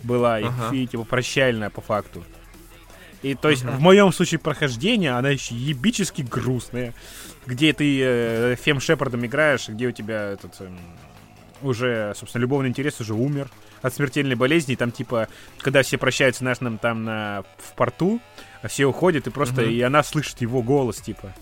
[0.03, 0.75] была ага.
[0.75, 2.23] и типа прощальная по факту.
[3.21, 3.71] И то есть ага.
[3.73, 6.93] в моем случае прохождения она еще ебически грустная.
[7.45, 10.69] Где ты э, Фем Шепардом играешь, где у тебя этот э,
[11.61, 13.49] уже, собственно, любовный интерес уже умер.
[13.81, 15.27] от смертельной болезни, там, типа,
[15.59, 18.19] когда все прощаются, знаешь, нам там на, в порту,
[18.61, 19.69] а все уходят, и просто, угу.
[19.69, 21.33] и она слышит его голос, типа.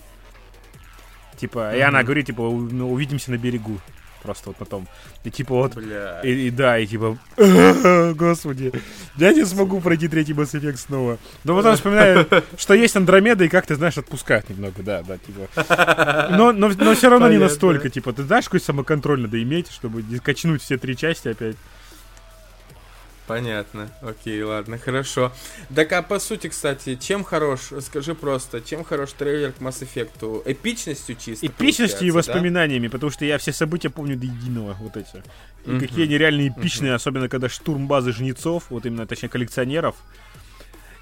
[1.36, 1.78] Типа, mm-hmm.
[1.78, 3.78] и она говорит, типа, ну, увидимся на берегу.
[4.22, 4.88] Просто вот на том.
[5.22, 5.76] И типа вот...
[6.24, 7.16] И, и да, и типа...
[8.16, 8.72] Господи,
[9.16, 11.18] я не смогу пройти третий Mass Effect снова.
[11.44, 16.28] Но потом вспоминаю, что есть Андромеда, и как ты знаешь, отпускать немного, да, да, типа.
[16.30, 17.28] Но, но, но все равно Понятно.
[17.28, 21.56] не настолько, типа, ты знаешь, какой самоконтроль надо иметь, чтобы качнуть все три части опять.
[23.26, 23.90] Понятно.
[24.02, 25.32] Окей, ладно, хорошо.
[25.74, 30.42] Так, а по сути, кстати, чем хорош, скажи просто, чем хорош трейлер к Mass Effect?
[30.44, 31.46] Эпичностью чисто?
[31.46, 32.92] Эпичностью и воспоминаниями, да?
[32.92, 35.22] потому что я все события помню до единого, вот эти.
[35.64, 39.28] И uh какие они реально эпичные, uh особенно когда штурм базы жнецов, вот именно, точнее,
[39.28, 39.96] коллекционеров.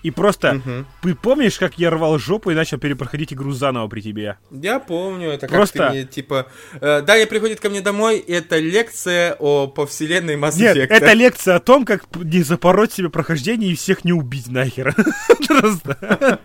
[0.04, 0.84] И просто, угу.
[1.00, 4.36] ты помнишь, как я рвал жопу и начал перепроходить игру заново при тебе?
[4.50, 5.78] Я помню, это просто...
[5.78, 6.46] как ты мне, типа...
[6.78, 10.74] Э, Даня приходит ко мне домой, и это лекция о по вселенной Mass Effect.
[10.74, 14.94] Нет, это лекция о том, как не запороть себе прохождение и всех не убить нахер.
[15.48, 16.38] Просто.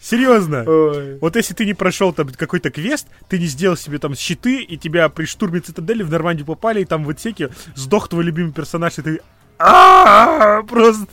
[0.00, 0.62] Серьезно.
[0.64, 1.18] Ой.
[1.18, 4.76] Вот если ты не прошел там какой-то квест, ты не сделал себе там щиты, и
[4.76, 8.98] тебя при штурме цитадели в Нормандию попали, и там в отсеке сдох твой любимый персонаж,
[8.98, 9.20] и ты...
[9.58, 11.08] Просто...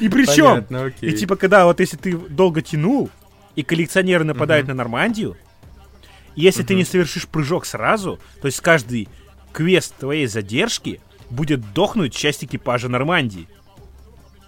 [0.00, 0.64] И причем,
[1.00, 3.10] и типа, когда вот если ты долго тянул,
[3.56, 5.36] и коллекционеры нападают на Нормандию,
[6.34, 9.08] если ты не совершишь прыжок сразу, то есть каждый
[9.52, 13.48] квест твоей задержки будет дохнуть часть экипажа Нормандии.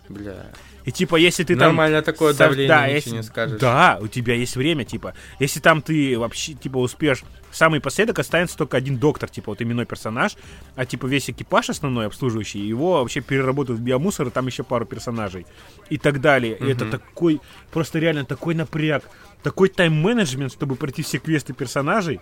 [0.08, 0.46] Бля.
[0.86, 1.68] И типа, если ты там...
[1.68, 2.38] Нормально такое со...
[2.38, 3.10] давление, да, если...
[3.10, 3.60] не скажешь.
[3.60, 5.14] Да, у тебя есть время, типа.
[5.40, 7.22] Если там ты вообще, типа, успеешь...
[7.50, 10.36] Самый последок останется только один доктор, типа, вот именной персонаж,
[10.74, 14.84] а типа весь экипаж основной обслуживающий, его вообще переработают в биомусор, и там еще пару
[14.84, 15.46] персонажей.
[15.88, 16.56] И так далее.
[16.56, 17.40] И это такой,
[17.72, 19.04] просто реально такой напряг,
[19.42, 22.20] такой тайм-менеджмент, чтобы пройти все квесты персонажей.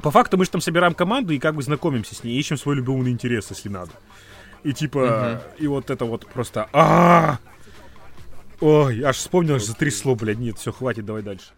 [0.00, 2.76] По факту мы же там собираем команду и как бы знакомимся с ней, ищем свой
[2.76, 3.90] любовный интерес, если надо.
[4.62, 5.62] И типа, угу.
[5.62, 6.68] и вот это вот просто...
[6.72, 7.38] а
[8.60, 10.38] Ой, аж вспомнил, аж затрясло, блядь.
[10.38, 11.52] Нет, все, хватит, давай дальше.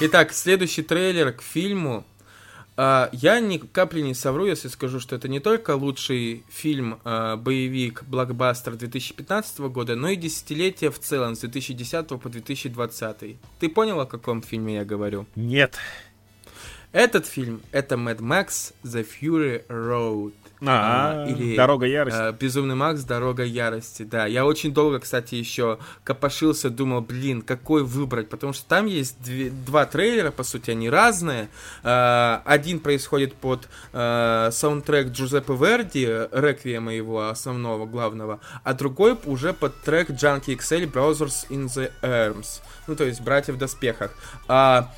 [0.00, 2.04] Итак, следующий трейлер к фильму.
[2.74, 7.36] Uh, я ни капли не совру, если скажу, что это не только лучший фильм, uh,
[7.36, 13.36] боевик, блокбастер 2015 года, но и десятилетие в целом, с 2010 по 2020.
[13.60, 15.26] Ты понял, о каком фильме я говорю?
[15.36, 15.76] Нет.
[16.92, 20.34] Этот фильм— это Mad Max The Fury Road.
[20.64, 22.18] А, а, или Дорога ярости.
[22.18, 24.04] А, Безумный Макс, Дорога ярости.
[24.04, 29.20] Да, я очень долго, кстати, еще копошился, думал, блин, какой выбрать, потому что там есть
[29.22, 31.48] две, два трейлера, по сути, они разные.
[31.82, 39.52] А, один происходит под а, саундтрек Джузеппе Верди, реквиема его основного, главного, а другой уже
[39.52, 42.60] под трек Junkie XL Brothers in the Arms.
[42.86, 44.12] Ну, то есть братья в доспехах.
[44.46, 44.92] А,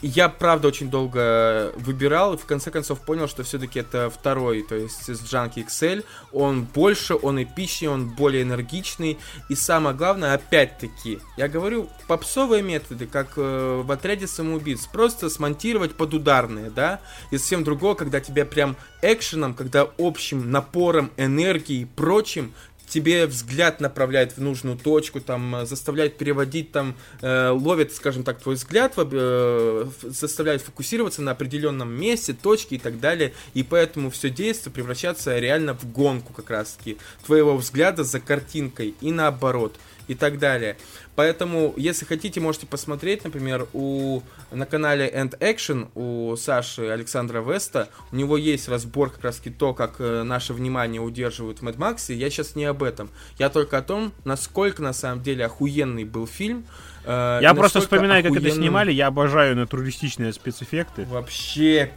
[0.00, 4.76] я, правда, очень долго выбирал, и в конце концов понял, что все-таки это второй, то
[4.76, 6.04] есть с Junkie XL.
[6.32, 9.18] Он больше, он эпичнее, он более энергичный.
[9.48, 14.86] И самое главное, опять-таки, я говорю, попсовые методы, как э, в отряде самоубийц.
[14.86, 17.00] Просто смонтировать под ударные, да?
[17.32, 22.52] И совсем другого, когда тебя прям экшеном, когда общим напором, энергией и прочим
[22.88, 28.40] тебе взгляд направляет в нужную точку, там, э, заставляет переводить, там, э, ловит, скажем так,
[28.40, 34.30] твой взгляд, э, заставляет фокусироваться на определенном месте, точке и так далее, и поэтому все
[34.30, 38.94] действие превращается реально в гонку как раз-таки твоего взгляда за картинкой.
[39.00, 39.76] И наоборот
[40.08, 40.76] и так далее.
[41.14, 47.88] Поэтому, если хотите, можете посмотреть, например, у, на канале End Action у Саши Александра Веста.
[48.10, 52.12] У него есть разбор как раз то, как э, наше внимание удерживают в Mad Max.
[52.12, 53.10] Я сейчас не об этом.
[53.38, 56.66] Я только о том, насколько на самом деле охуенный был фильм.
[57.04, 58.42] Э, я просто вспоминаю, охуенным...
[58.42, 58.92] как это снимали.
[58.92, 61.04] Я обожаю натуралистичные спецэффекты.
[61.04, 61.92] Вообще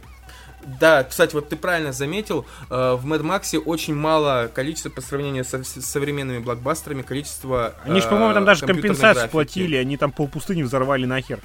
[0.80, 5.44] да, кстати, вот ты правильно заметил, э, в Mad Max очень мало количества по сравнению
[5.44, 11.04] со современными блокбастерами, количество Они же, по-моему, там даже компенсацию платили, они там полпустыни взорвали
[11.06, 11.40] нахер.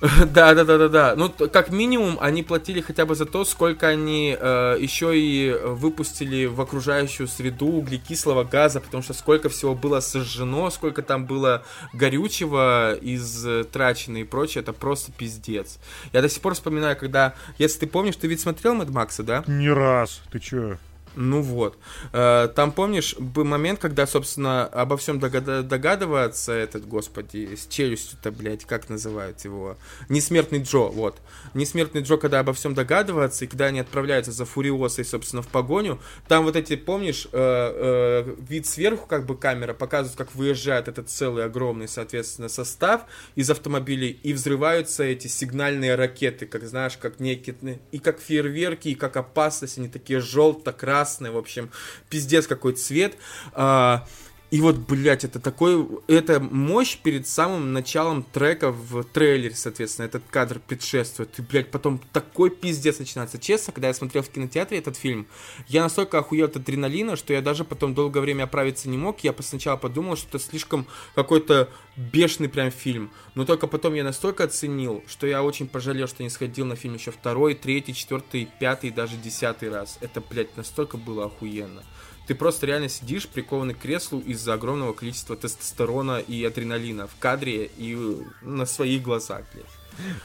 [0.32, 1.14] Да, да, да, да, да.
[1.16, 6.46] Ну, как минимум, они платили хотя бы за то, сколько они э, еще и выпустили
[6.46, 12.94] в окружающую среду углекислого газа, потому что сколько всего было сожжено, сколько там было горючего
[12.94, 15.78] из трачено и прочее, это просто пиздец.
[16.12, 19.44] Я до сих пор вспоминаю, когда, если ты помнишь, ты ведь смотрел Mad Max, да?
[19.46, 20.76] Не раз, ты чё?
[21.16, 21.78] Ну вот.
[22.12, 28.66] Э, там, помнишь, был момент, когда, собственно, обо всем догадывается этот, господи, с челюстью-то, блядь,
[28.66, 29.76] как называют его?
[30.10, 31.16] Несмертный Джо, вот.
[31.54, 35.98] Несмертный Джо, когда обо всем догадывается, и когда они отправляются за Фуриосой, собственно, в погоню,
[36.28, 41.08] там вот эти, помнишь, э, э, вид сверху, как бы камера, показывает, как выезжает этот
[41.08, 43.06] целый огромный, соответственно, состав
[43.36, 48.94] из автомобилей, и взрываются эти сигнальные ракеты, как, знаешь, как некие, и как фейерверки, и
[48.94, 51.70] как опасность, они такие желто-красные, красный, в общем,
[52.10, 53.16] пиздец какой цвет.
[53.52, 54.04] А,
[54.48, 60.22] и вот, блядь, это такой, это мощь перед самым началом трека в трейлере, соответственно, этот
[60.30, 61.36] кадр предшествует.
[61.38, 63.38] И, блядь, потом такой пиздец начинается.
[63.38, 65.26] Честно, когда я смотрел в кинотеатре этот фильм,
[65.66, 69.18] я настолько охуел от адреналина, что я даже потом долгое время оправиться не мог.
[69.24, 70.86] Я сначала подумал, что это слишком
[71.16, 73.10] какой-то бешеный прям фильм.
[73.34, 76.94] Но только потом я настолько оценил, что я очень пожалел, что не сходил на фильм
[76.94, 79.98] еще второй, третий, четвертый, пятый, даже десятый раз.
[80.00, 81.82] Это, блядь, настолько было охуенно
[82.26, 87.70] ты просто реально сидишь прикованный к креслу из-за огромного количества тестостерона и адреналина в кадре
[87.76, 87.96] и
[88.42, 89.66] на своих глазах, блядь.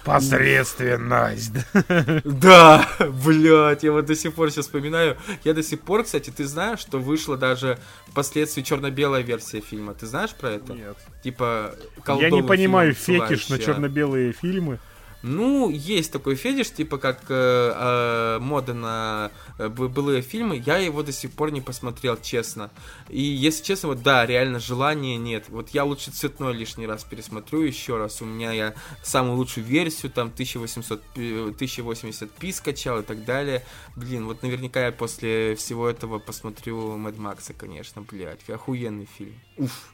[0.04, 1.54] Посредственность.
[2.26, 2.88] Да,
[3.26, 5.18] блядь, я вот до сих пор сейчас вспоминаю.
[5.43, 9.93] Я до сих пор, кстати, ты знаешь, что вышла даже впоследствии черно-белая версия фильма.
[9.93, 10.74] Ты знаешь про это?
[10.74, 10.97] Нет.
[11.24, 11.76] Типа,
[12.20, 14.80] Я не понимаю фетиш на черно-белые фильмы.
[15.24, 20.61] Ну, есть такой фетиш, типа как э, э, мода на э, былые фильмы.
[20.65, 22.72] Я его до сих пор не посмотрел, честно.
[23.07, 25.45] И если честно, вот да, реально желания нет.
[25.49, 28.22] Вот я лучше цветной лишний раз пересмотрю еще раз.
[28.22, 33.63] У меня я самую лучшую версию, там 1800, 1080p э, скачал и так далее.
[33.95, 38.49] Блин, вот наверняка я после всего этого посмотрю Мэд Макса, конечно, блядь.
[38.49, 39.39] Охуенный фильм.
[39.57, 39.93] Уф.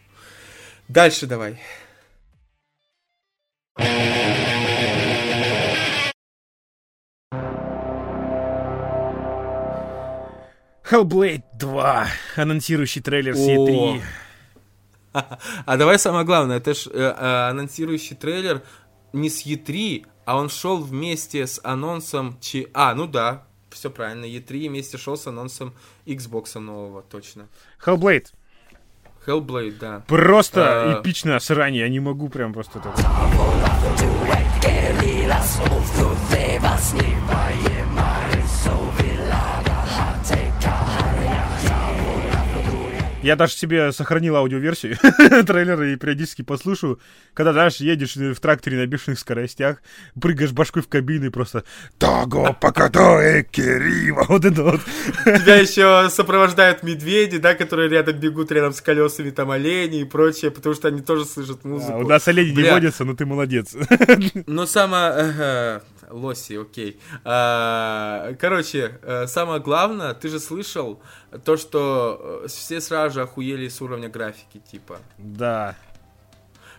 [0.87, 1.59] Дальше давай.
[10.89, 12.07] Hellblade 2,
[12.37, 14.01] анонсирующий трейлер с E3.
[15.65, 18.61] А давай самое главное, это ж э, э, анонсирующий трейлер
[19.13, 22.37] не с E3, а он шел вместе с анонсом...
[22.39, 22.67] Чи...
[22.75, 25.73] А, ну да, все правильно, E3 вместе шел с анонсом
[26.05, 27.47] Xbox нового, точно.
[27.83, 28.27] Hellblade.
[29.25, 30.03] Hellblade, да.
[30.07, 31.01] Просто а...
[31.01, 32.95] эпичное срание, я не могу прям просто так.
[43.27, 44.97] Я даже себе сохранил аудиоверсию
[45.45, 47.01] трейлера и периодически послушаю,
[47.33, 49.81] когда, знаешь, едешь в тракторе на бешеных скоростях,
[50.17, 51.65] прыгаешь башкой в кабину и просто
[51.97, 54.79] «Того покатое Кирива!» Вот это вот.
[55.25, 60.49] Тебя еще сопровождают медведи, да, которые рядом бегут рядом с колесами, там олени и прочее,
[60.49, 61.91] потому что они тоже слышат музыку.
[61.91, 62.63] А, у нас олени Бля.
[62.63, 63.75] не водятся, но ты молодец.
[64.45, 65.81] Ну, самое...
[66.09, 66.99] Лоси, окей.
[67.23, 71.01] А, короче, э, самое главное, ты же слышал
[71.43, 74.99] то, что э, все сразу же охуели с уровня графики, типа.
[75.17, 75.75] Да.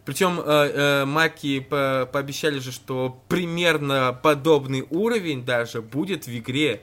[0.05, 6.81] Причем э, э, маки по пообещали же, что примерно подобный уровень даже будет в игре.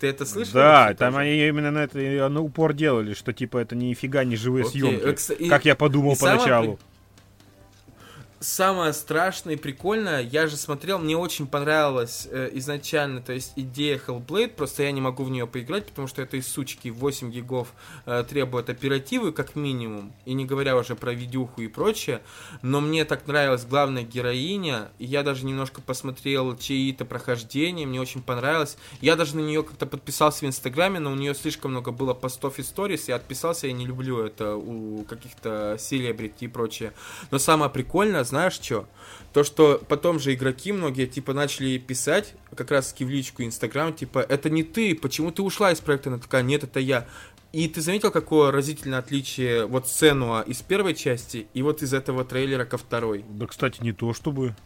[0.00, 0.54] Ты это слышал?
[0.54, 1.22] Да, там тоже?
[1.22, 4.80] они именно на это на упор делали, что типа это нифига не живые Окей.
[4.80, 5.42] съемки.
[5.42, 6.78] И, как я подумал поначалу.
[6.78, 6.78] Самое
[8.42, 14.00] самое страшное и прикольное, я же смотрел, мне очень понравилась э, изначально, то есть идея
[14.04, 17.72] Hellblade, просто я не могу в нее поиграть, потому что этой сучки 8 гигов
[18.04, 22.20] э, требует оперативы как минимум, и не говоря уже про видюху и прочее,
[22.62, 28.22] но мне так нравилась главная героиня, и я даже немножко посмотрел чьи-то прохождения, мне очень
[28.22, 32.12] понравилось, я даже на нее как-то подписался в Инстаграме, но у нее слишком много было
[32.12, 36.92] постов и сторис, я отписался, я не люблю это у каких-то селебрити и прочее,
[37.30, 38.88] но самое прикольное, знаешь что?
[39.34, 44.20] То, что потом же игроки многие, типа, начали писать, как раз в личку Инстаграм, типа,
[44.20, 46.08] это не ты, почему ты ушла из проекта?
[46.08, 47.06] Она такая, нет, это я.
[47.52, 52.24] И ты заметил, какое разительное отличие вот сцену из первой части и вот из этого
[52.24, 53.22] трейлера ко второй?
[53.28, 54.56] Да, кстати, не то чтобы.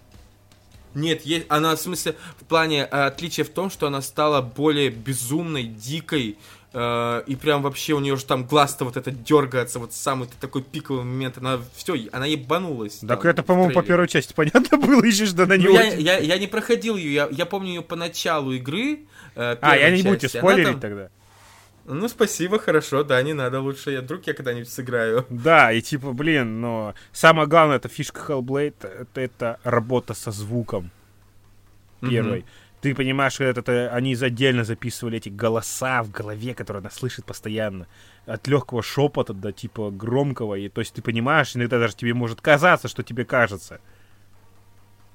[0.95, 4.91] Нет, есть, она в смысле в плане а, отличия в том, что она стала более
[4.91, 9.95] безумной, дикой, Э, и прям вообще у нее же там глаз-то вот это дергается, вот
[9.95, 12.99] самый такой пиковый момент, она все, она ебанулась.
[12.99, 15.95] Так там, это, по-моему, по первой части понятно было, еще что она не ну, я,
[15.95, 19.01] я, я не проходил ее, я, я помню ее по началу игры.
[19.35, 20.81] Э, а, я не будете спойлерить там...
[20.81, 21.09] тогда.
[21.87, 25.25] Ну, спасибо, хорошо, да, не надо, лучше я вдруг я когда-нибудь сыграю.
[25.31, 30.91] Да, и типа, блин, но самое главное, это фишка Hellblade, это, это работа со звуком
[32.03, 32.41] первой.
[32.41, 37.25] Mm-hmm ты понимаешь, это, это они отдельно записывали эти голоса в голове, которые она слышит
[37.25, 37.87] постоянно.
[38.27, 40.55] От легкого шепота до типа громкого.
[40.55, 43.81] И, то есть ты понимаешь, иногда даже тебе может казаться, что тебе кажется.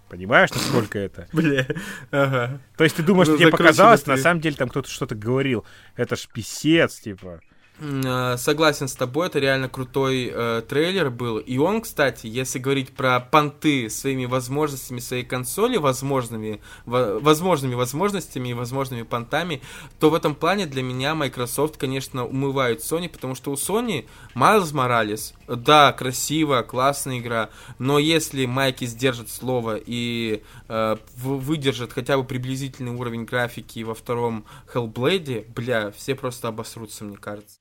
[0.10, 1.28] Понимаешь, насколько это?
[1.34, 1.66] Бля,
[2.12, 2.60] ага.
[2.76, 5.66] То есть ты думаешь, что тебе показалось, на самом деле там кто-то что-то говорил.
[5.96, 7.40] Это ж писец, типа.
[7.84, 11.40] Э, согласен с тобой, это реально крутой э, трейлер был.
[11.40, 18.50] И он, кстати, если говорить про понты своими возможностями своей консоли, возможными, в, возможными возможностями
[18.50, 19.64] и возможными понтами,
[20.00, 24.06] то в этом плане для меня Microsoft, конечно, умывает Sony, потому что у Sony
[24.36, 32.18] Майлз Моралес, да, красиво, классная игра, но если Майки сдержит слово и э, выдержит хотя
[32.18, 37.58] бы приблизительный уровень графики во втором Hellblade, бля, все просто обосрутся, мне кажется.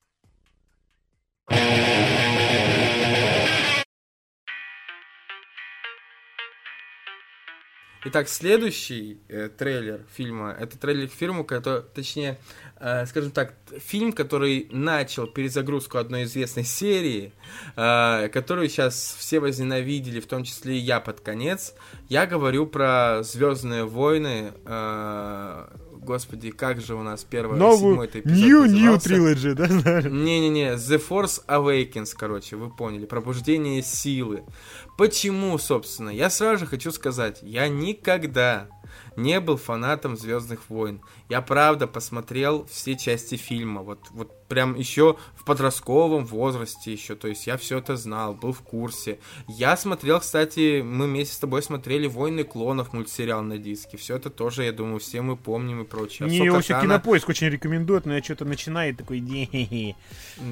[8.02, 12.38] Итак, следующий э, трейлер фильма, это трейлер к фильму, который, точнее,
[12.76, 17.34] э, скажем так, фильм, который начал перезагрузку одной известной серии,
[17.76, 21.74] э, которую сейчас все возненавидели, в том числе и я под конец.
[22.08, 25.66] Я говорю про Звездные войны, э,
[26.02, 30.08] господи, как же у нас первый, Новую, седьмой эпизод New, New Trilogy, да?
[30.08, 34.42] Не-не-не, The Force Awakens, короче, вы поняли, пробуждение силы.
[34.96, 36.10] Почему, собственно?
[36.10, 38.68] Я сразу же хочу сказать, я никогда
[39.16, 41.00] не был фанатом Звездных войн.
[41.28, 43.82] Я правда посмотрел все части фильма.
[43.82, 47.14] Вот, вот прям еще в подростковом возрасте еще.
[47.14, 49.18] То есть я все это знал, был в курсе.
[49.48, 53.96] Я смотрел, кстати, мы вместе с тобой смотрели «Войны клонов» мультсериал на диске.
[53.96, 56.28] Все это тоже, я думаю, все мы помним и прочее.
[56.28, 59.20] Не, его еще Кинопоиск очень рекомендует, но я что-то начинаю такой...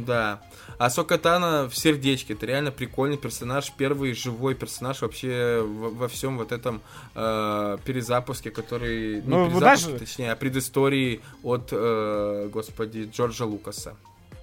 [0.07, 0.43] Да.
[0.78, 2.34] А Сокатана в сердечке.
[2.34, 3.72] Это реально прикольный персонаж.
[3.76, 6.80] Первый живой персонаж вообще во, во всем вот этом
[7.14, 9.22] э, перезапуске, который...
[9.22, 9.99] Ну, не перезапуске, даже...
[9.99, 13.97] точнее, а предыстории от, э, господи, Джорджа Лукаса.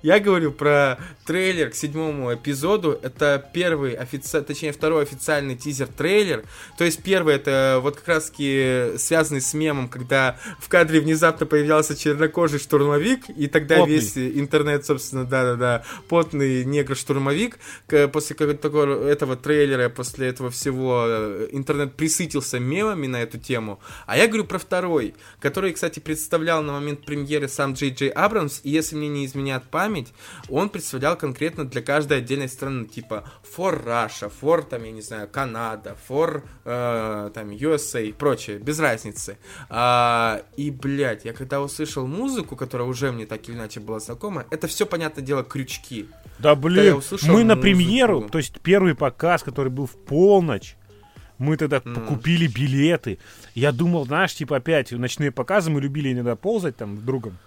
[0.06, 3.00] Я говорю про трейлер к седьмому эпизоду.
[3.02, 4.40] Это первый офици...
[4.40, 6.44] точнее второй официальный тизер-трейлер.
[6.78, 11.48] То есть первый это вот как раз таки связанный с мемом, когда в кадре внезапно
[11.48, 13.96] появлялся чернокожий штурмовик, и тогда потный.
[13.96, 17.58] весь интернет, собственно, да-да-да, потный негр-штурмовик.
[18.14, 23.80] После такого этого трейлера, после этого всего э, интернет присытился мемами на эту тему.
[24.06, 28.60] А я говорю про второй, который, кстати, представлял на момент премьеры сам Джей Джей Абрамс,
[28.62, 30.14] и если мне не изменяет память, память,
[30.50, 35.28] он представлял конкретно для каждой отдельной страны, типа for Russia, for, там, я не знаю,
[35.28, 39.38] Канада, for, э, там, USA и прочее, без разницы.
[39.70, 44.46] А, и, блядь, я когда услышал музыку, которая уже мне так или иначе была знакома,
[44.52, 46.08] это все, понятное дело, крючки.
[46.40, 50.76] Да, блин, мы на премьеру, то есть первый показ, который был в полночь,
[51.38, 52.06] мы тогда mm.
[52.08, 53.20] купили билеты.
[53.56, 57.38] Я думал, знаешь, типа опять ночные показы, мы любили иногда ползать там с другом.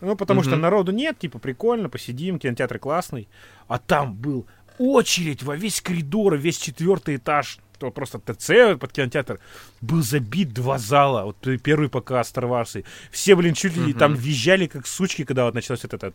[0.00, 0.44] Ну, потому mm-hmm.
[0.44, 3.28] что народу нет, типа, прикольно, посидим, кинотеатр классный.
[3.68, 4.46] А там был
[4.78, 9.40] очередь во весь коридор, весь четвертый этаж, то просто ТЦ под кинотеатр,
[9.80, 11.24] был забит два зала.
[11.24, 12.84] Вот первый показ Star Wars.
[13.10, 13.98] Все, блин, чуть ли mm-hmm.
[13.98, 16.12] там визжали, как сучки, когда вот началось вот это...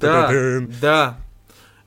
[0.00, 1.16] Да, да,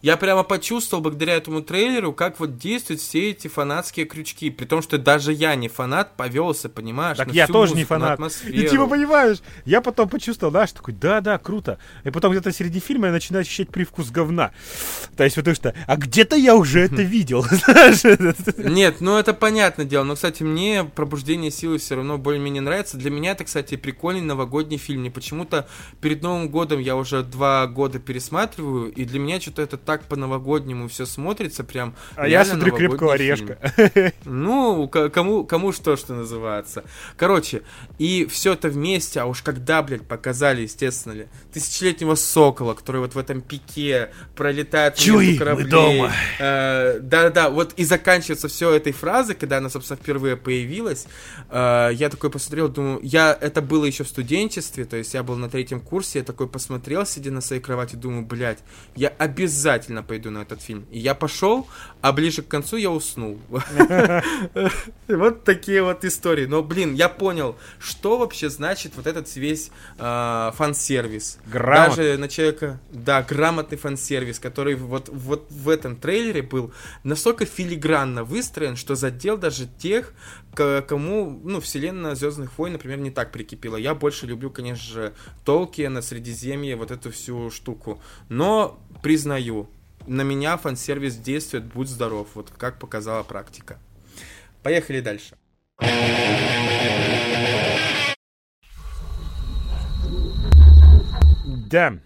[0.03, 4.49] я прямо почувствовал благодаря этому трейлеру, как вот действуют все эти фанатские крючки.
[4.49, 7.15] При том, что даже я не фанат, повелся, понимаешь?
[7.15, 8.19] Так я тоже музыку, не фанат.
[8.45, 11.79] И типа, понимаешь, я потом почувствовал, знаешь, такой, да-да, круто.
[12.03, 14.51] И потом где-то среди фильма я начинаю ощущать привкус говна.
[15.15, 17.45] То есть, потому что, а где-то я уже это видел,
[18.57, 20.03] Нет, ну это понятное дело.
[20.03, 22.97] Но, кстати, мне «Пробуждение силы» все равно более-менее нравится.
[22.97, 24.99] Для меня это, кстати, прикольный новогодний фильм.
[24.99, 25.65] Мне почему-то
[26.01, 30.05] перед Новым годом я уже два года пересматриваю, и для меня что-то это так так
[30.05, 31.93] по-новогоднему все смотрится, прям.
[32.15, 33.59] А я смотрю крепкого орешка.
[34.25, 36.83] Ну, кому, кому что, что называется.
[37.15, 37.61] Короче,
[37.99, 43.13] и все это вместе, а уж когда, блядь, показали, естественно ли, тысячелетнего сокола, который вот
[43.13, 46.11] в этом пике пролетает Чуй, мы дома.
[46.39, 51.05] Э, да-да, вот и заканчивается все этой фразой, когда она, собственно, впервые появилась.
[51.51, 55.35] Э, я такой посмотрел, думаю, я, это было еще в студенчестве, то есть я был
[55.35, 58.59] на третьем курсе, я такой посмотрел, сидя на своей кровати, думаю, блядь,
[58.95, 60.85] я обязательно обязательно пойду на этот фильм.
[60.91, 61.67] И я пошел,
[62.01, 63.39] а ближе к концу я уснул.
[65.07, 66.45] Вот такие вот истории.
[66.45, 71.39] Но, блин, я понял, что вообще значит вот этот весь а, фан-сервис.
[71.87, 76.71] Даже на человека, да, грамотный фан-сервис, который вот, вот в этом трейлере был
[77.03, 80.13] настолько филигранно выстроен, что задел даже тех,
[80.55, 83.75] кому, ну, вселенная Звездных войн, например, не так прикипела.
[83.75, 85.13] Я больше люблю, конечно же,
[85.45, 88.01] Толкиена, Средиземье, вот эту всю штуку.
[88.29, 89.69] Но признаю,
[90.07, 93.77] на меня фан-сервис действует, будь здоров, вот как показала практика.
[94.61, 95.35] Поехали дальше.
[101.73, 101.97] Да.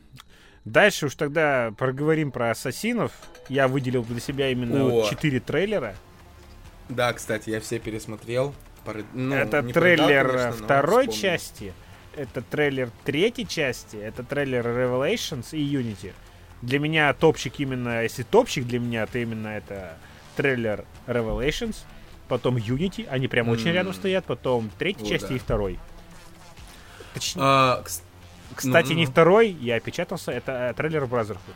[0.66, 3.12] Дальше уж тогда проговорим про ассасинов.
[3.50, 5.10] Я выделил для себя именно О.
[5.10, 5.96] 4 трейлера.
[6.90, 8.54] Да, кстати, я все пересмотрел.
[9.14, 11.74] Ну, это трейлер продал, конечно, второй части,
[12.16, 16.14] это трейлер третьей части, это трейлер Revelations и Unity.
[16.62, 19.98] Для меня топчик именно, если топчик для меня, то именно это
[20.38, 21.76] трейлер Revelations,
[22.30, 23.54] потом Unity, они прям mm.
[23.54, 25.36] очень рядом стоят, потом третья О, часть да.
[25.36, 25.80] и второй.
[27.14, 27.84] Точнее, а,
[28.56, 29.12] кстати, ну, не ну.
[29.12, 31.56] второй, я опечатался, это э, трейлер Brotherhood.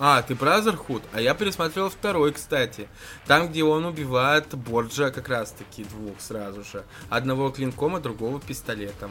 [0.00, 1.02] А, ты Brotherhood?
[1.12, 2.88] А я пересмотрел второй, кстати.
[3.26, 6.84] Там, где он убивает Борджа как раз-таки двух сразу же.
[7.10, 9.10] Одного клинком, а другого пистолетом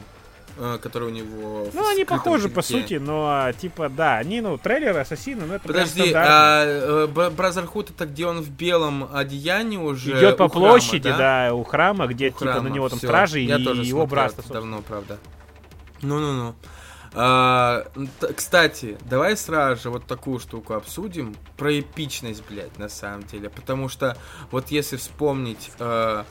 [0.57, 4.99] э, который у него Ну, они похожи, по сути, но, типа, да, они, ну, трейлеры
[4.99, 10.37] Ассасина, ну, это Подожди, а э, Бразерхуд это где он в белом одеянии уже Идет
[10.37, 11.17] по храма, площади, да?
[11.17, 12.61] да, у храма, где, у типа, храма.
[12.61, 13.07] на него там Все.
[13.07, 14.33] стражи Я и тоже его брат.
[14.49, 15.19] давно, правда.
[16.01, 16.55] Ну-ну-ну.
[17.19, 17.87] А,
[18.35, 23.49] кстати, давай сразу же вот такую штуку обсудим про эпичность, блядь, на самом деле.
[23.49, 24.15] Потому что
[24.51, 26.23] вот если вспомнить, э,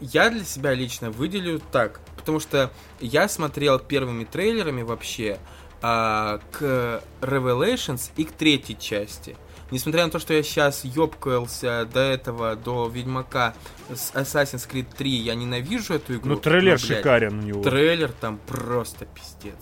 [0.00, 2.70] я для себя лично выделю так, потому что
[3.00, 5.38] я смотрел первыми трейлерами вообще
[5.82, 9.36] э, к Revelations и к третьей части.
[9.70, 13.52] Несмотря на то, что я сейчас ёбкался до этого, до Ведьмака
[13.90, 16.30] с Assassin's Creed 3, я ненавижу эту игру.
[16.30, 17.62] Ну, трейлер но, блядь, шикарен у него.
[17.62, 19.58] Трейлер там просто пиздец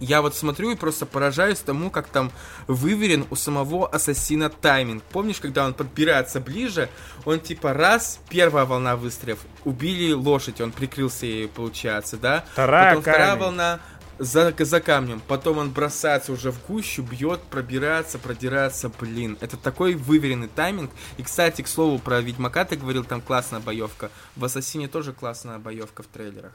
[0.00, 2.32] я вот смотрю и просто поражаюсь тому, как там
[2.66, 5.02] выверен у самого ассасина тайминг.
[5.04, 6.88] Помнишь, когда он подбирается ближе,
[7.24, 12.44] он типа раз, первая волна выстрелов, убили лошадь, он прикрылся ей, получается, да?
[12.52, 13.80] Вторая Потом вторая волна,
[14.20, 15.20] за, за камнем.
[15.26, 18.90] Потом он бросается уже в гущу, бьет, пробирается, продирается.
[19.00, 20.90] Блин, это такой выверенный тайминг.
[21.16, 24.10] И, кстати, к слову, про Ведьмака ты говорил, там классная боевка.
[24.36, 26.52] В Ассасине тоже классная боевка в трейлерах.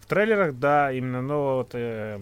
[0.00, 1.70] В трейлерах, да, именно, но вот...
[1.72, 2.20] Э,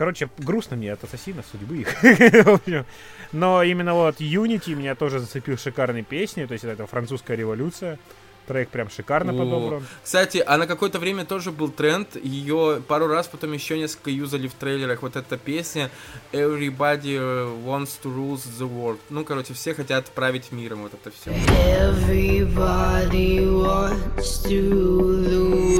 [0.00, 1.94] Короче, грустно мне от ассасина судьбы их.
[3.32, 7.98] Но именно вот Unity меня тоже зацепил шикарной песней, то есть это французская революция.
[8.46, 9.86] Трек прям шикарно подобран.
[10.02, 12.16] Кстати, а на какое-то время тоже был тренд.
[12.16, 15.02] Ее пару раз потом еще несколько юзали в трейлерах.
[15.02, 15.90] Вот эта песня
[16.32, 17.18] Everybody
[17.62, 19.00] wants to rule the world.
[19.10, 20.80] Ну, короче, все хотят править миром.
[20.80, 21.30] Вот это все.
[21.78, 24.62] Everybody wants to
[25.28, 25.79] rule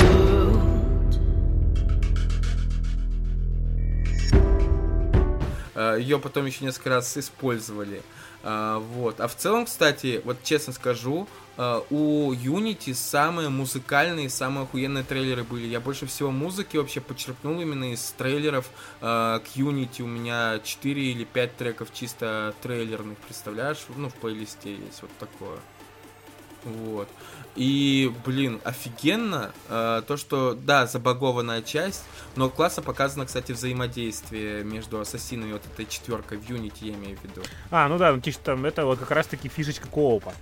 [6.01, 8.03] Ее потом еще несколько раз использовали.
[8.43, 9.21] Э, вот.
[9.21, 15.45] А в целом, кстати, вот честно скажу, э, у Unity самые музыкальные, самые охуенные трейлеры
[15.45, 15.67] были.
[15.67, 18.71] Я больше всего музыки вообще подчеркнул именно из трейлеров
[19.01, 20.03] к Unity.
[20.03, 23.79] У меня 4 или 5 треков чисто трейлерных, представляешь?
[23.97, 25.59] Ну, в плейлисте есть вот такое.
[26.65, 27.09] Вот.
[27.57, 32.05] И, блин, офигенно э, то, что, да, забагованная часть,
[32.37, 37.25] но классно показано, кстати, взаимодействие между ассасинами вот этой четверкой в Unity, я имею в
[37.25, 37.43] виду.
[37.71, 40.33] А, ну да, ну, там это вот как раз-таки фишечка коопа.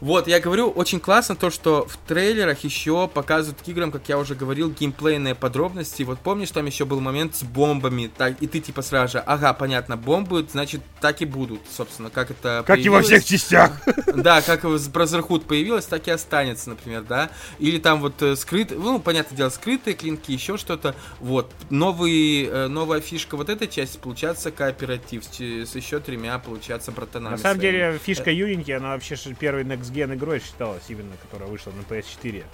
[0.00, 4.18] Вот, я говорю, очень классно то, что в трейлерах еще показывают к играм, как я
[4.18, 6.02] уже говорил, геймплейные подробности.
[6.02, 9.52] Вот помнишь, там еще был момент с бомбами, так, и ты типа сразу же, ага,
[9.52, 12.86] понятно, бомбы, значит, так и будут, собственно, как это Как появилось.
[12.86, 13.80] и во всех частях.
[14.14, 17.30] Да, как Brotherhood появилось, так и останется, например, да.
[17.58, 20.94] Или там вот э, скрытые, ну, понятное дело, скрытые клинки, еще что-то.
[21.20, 27.32] Вот, новый, э, новая фишка вот этой части, получается, кооператив с, еще тремя, получается, братанами.
[27.32, 27.76] На самом своими.
[27.76, 32.44] деле, фишка Unity, она вообще первый Next Gen игрой считалась именно, которая вышла на PS4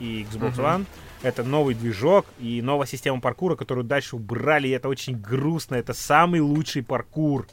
[0.00, 0.76] и Xbox uh-huh.
[0.76, 0.86] One.
[1.22, 5.74] Это новый движок и новая система паркура, которую дальше убрали, и это очень грустно.
[5.74, 7.46] Это самый лучший паркур.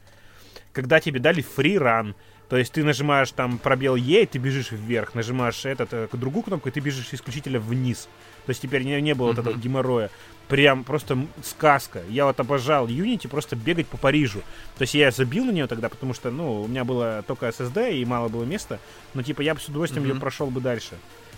[0.72, 2.16] Когда тебе дали фриран,
[2.50, 6.44] то есть ты нажимаешь там пробел Е, и ты бежишь вверх, нажимаешь этот, э, другую
[6.44, 8.08] кнопку, и ты бежишь исключительно вниз.
[8.46, 9.36] То есть теперь не, не было uh-huh.
[9.36, 10.12] вот этого геморроя.
[10.48, 12.02] Прям просто сказка.
[12.10, 14.42] Я вот обожал Unity просто бегать по Парижу.
[14.78, 17.96] То есть я забил на нее тогда, потому что, ну, у меня было только SSD
[17.98, 18.80] и мало было места.
[19.14, 20.14] Но типа я бы с удовольствием uh-huh.
[20.14, 20.96] ее прошел бы дальше.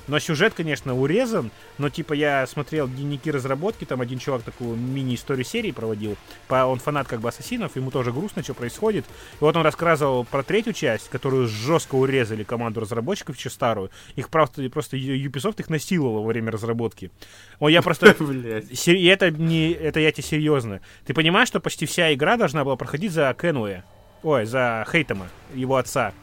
[0.08, 5.46] Но сюжет, конечно, урезан, но типа я смотрел дневники разработки, там один чувак такую мини-историю
[5.46, 6.16] серии проводил.
[6.50, 9.06] Он фанат как бы ассасинов, ему тоже грустно, что происходит.
[9.06, 13.92] И вот он рассказывал про третью часть, которую жестко урезали команду разработчиков, еще старую.
[14.16, 17.12] Их просто, просто Ubisoft их насиловал во время разработки.
[17.60, 18.16] О, я просто...
[18.18, 20.82] И это, не, это я тебе серьезно.
[21.06, 23.84] Ты понимаешь, что почти вся игра должна была проходить за Кенуэ?
[24.24, 26.14] Ой, за Хейтема, его отца.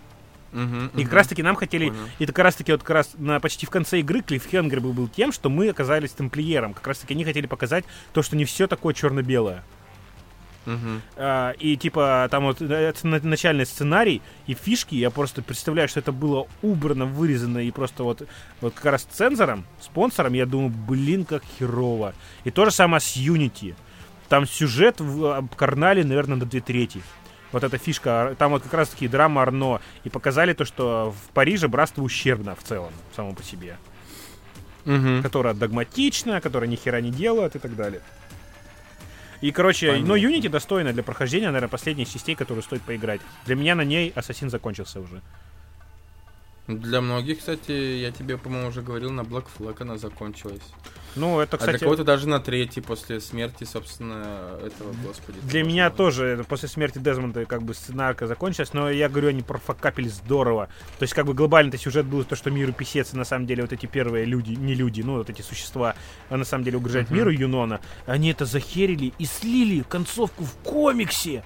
[0.54, 2.02] Uh-huh, и как раз таки нам хотели, Понял.
[2.20, 5.08] и как раз таки вот как раз на почти в конце игры Клиффхенгер был, был
[5.08, 6.74] тем, что мы оказались тамплиером.
[6.74, 9.64] Как раз таки они хотели показать то, что не все такое черно-белое.
[10.64, 11.00] Uh-huh.
[11.16, 16.12] А, и типа там вот это начальный сценарий и фишки, я просто представляю, что это
[16.12, 18.26] было убрано, вырезано и просто вот,
[18.60, 22.14] вот как раз цензором, спонсором, я думаю, блин, как херово.
[22.44, 23.74] И то же самое с Unity.
[24.28, 27.02] Там сюжет в Карнале, наверное, на две трети.
[27.54, 31.30] Вот эта фишка, там вот как раз таки драма Арно, и показали то, что в
[31.32, 33.76] Париже братство ущербно в целом, само по себе.
[34.84, 35.22] Угу.
[35.22, 38.02] Которая догматична, которая ни хера не делает и так далее.
[39.40, 40.08] И, короче, Понятно.
[40.08, 43.20] ну, Unity достойна для прохождения, наверное, последних частей, которые стоит поиграть.
[43.46, 45.22] Для меня на ней Ассасин закончился уже.
[46.66, 50.62] Для многих, кстати, я тебе, по-моему, уже говорил, на Black Flag она закончилась.
[51.14, 51.76] Ну, это, кстати...
[51.76, 55.38] А для кого-то даже на третий после смерти, собственно, этого, господи.
[55.42, 60.08] Для меня тоже после смерти Дезмонда как бы сценарка закончилась, но я говорю, они профокапили
[60.08, 60.68] здорово.
[60.98, 63.72] То есть, как бы глобально-то сюжет был то, что миру писец, на самом деле вот
[63.72, 65.94] эти первые люди, не люди, ну, вот эти существа,
[66.30, 67.14] а на самом деле угрожают uh-huh.
[67.14, 71.44] миру Юнона, они это захерили и слили концовку в комиксе.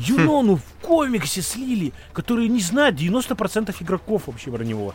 [0.00, 4.94] Юнону в комиксе слили, которые не знают 90% игроков вообще про него.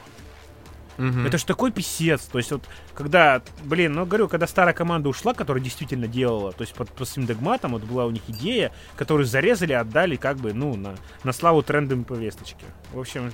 [0.98, 1.20] Угу.
[1.28, 2.26] Это ж такой писец.
[2.26, 2.64] То есть вот,
[2.94, 7.06] когда, блин, ну говорю, когда старая команда ушла, которая действительно делала, то есть под, по
[7.06, 11.34] своим догматам, вот была у них идея, которую зарезали, отдали как бы, ну, на, на
[11.34, 12.66] славу трендом повесточки.
[12.94, 13.32] В общем,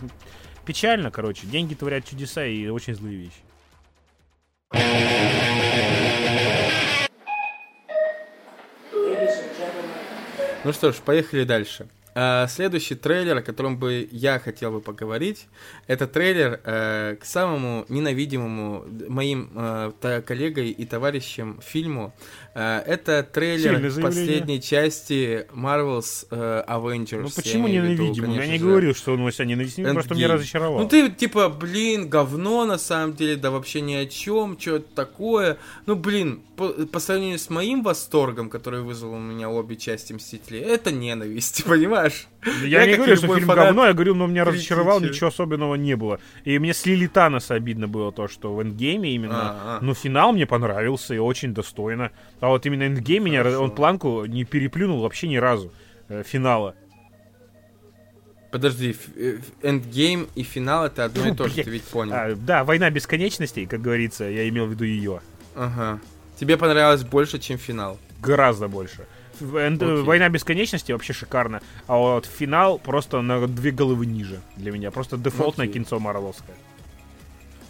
[0.65, 1.47] печально, короче.
[1.47, 3.41] Деньги творят чудеса и очень злые вещи.
[10.63, 11.87] Ну что ж, поехали дальше.
[12.13, 15.47] Uh, следующий трейлер, о котором бы я хотел бы поговорить,
[15.87, 22.13] это трейлер uh, к самому ненавидимому моим uh, коллегой и товарищем фильму.
[22.53, 27.21] это трейлер последней части Marvel's Avengers.
[27.21, 28.35] Ну почему ненавидимый?
[28.35, 28.65] Я не же.
[28.65, 30.81] говорил, что он у себя ненавидимый, просто меня разочаровал.
[30.81, 34.93] Ну ты типа, блин, говно на самом деле, да вообще ни о чем, что это
[34.93, 35.57] такое.
[35.85, 40.59] Ну блин, по, по сравнению с моим восторгом, который вызвал у меня обе части Мстителей,
[40.59, 42.00] это ненависть, понимаешь?
[42.01, 42.27] Понимаешь?
[42.63, 45.95] Я, я не говорю, что фильм говно, я говорю, но меня разочаровал, ничего особенного не
[45.95, 46.19] было.
[46.43, 49.79] И мне слили Таноса обидно было то, что в Endgame е именно, А-а-а.
[49.81, 52.11] ну, финал мне понравился и очень достойно.
[52.39, 55.71] А вот именно Endgame меня, он планку не переплюнул вообще ни разу
[56.09, 56.75] э, финала.
[58.51, 62.13] Подожди, э, Endgame и финал это одно и то же, ты ведь понял.
[62.13, 65.21] А, да, война бесконечностей, как говорится, я имел в виду ее.
[65.55, 65.99] Ага.
[66.37, 67.97] Тебе понравилось больше, чем финал?
[68.19, 69.05] Гораздо больше.
[69.41, 70.03] Okay.
[70.03, 71.61] Война бесконечности вообще шикарно.
[71.87, 74.91] А вот финал просто на две головы ниже для меня.
[74.91, 75.73] Просто дефолтное okay.
[75.73, 76.55] кинцо Марвеловское.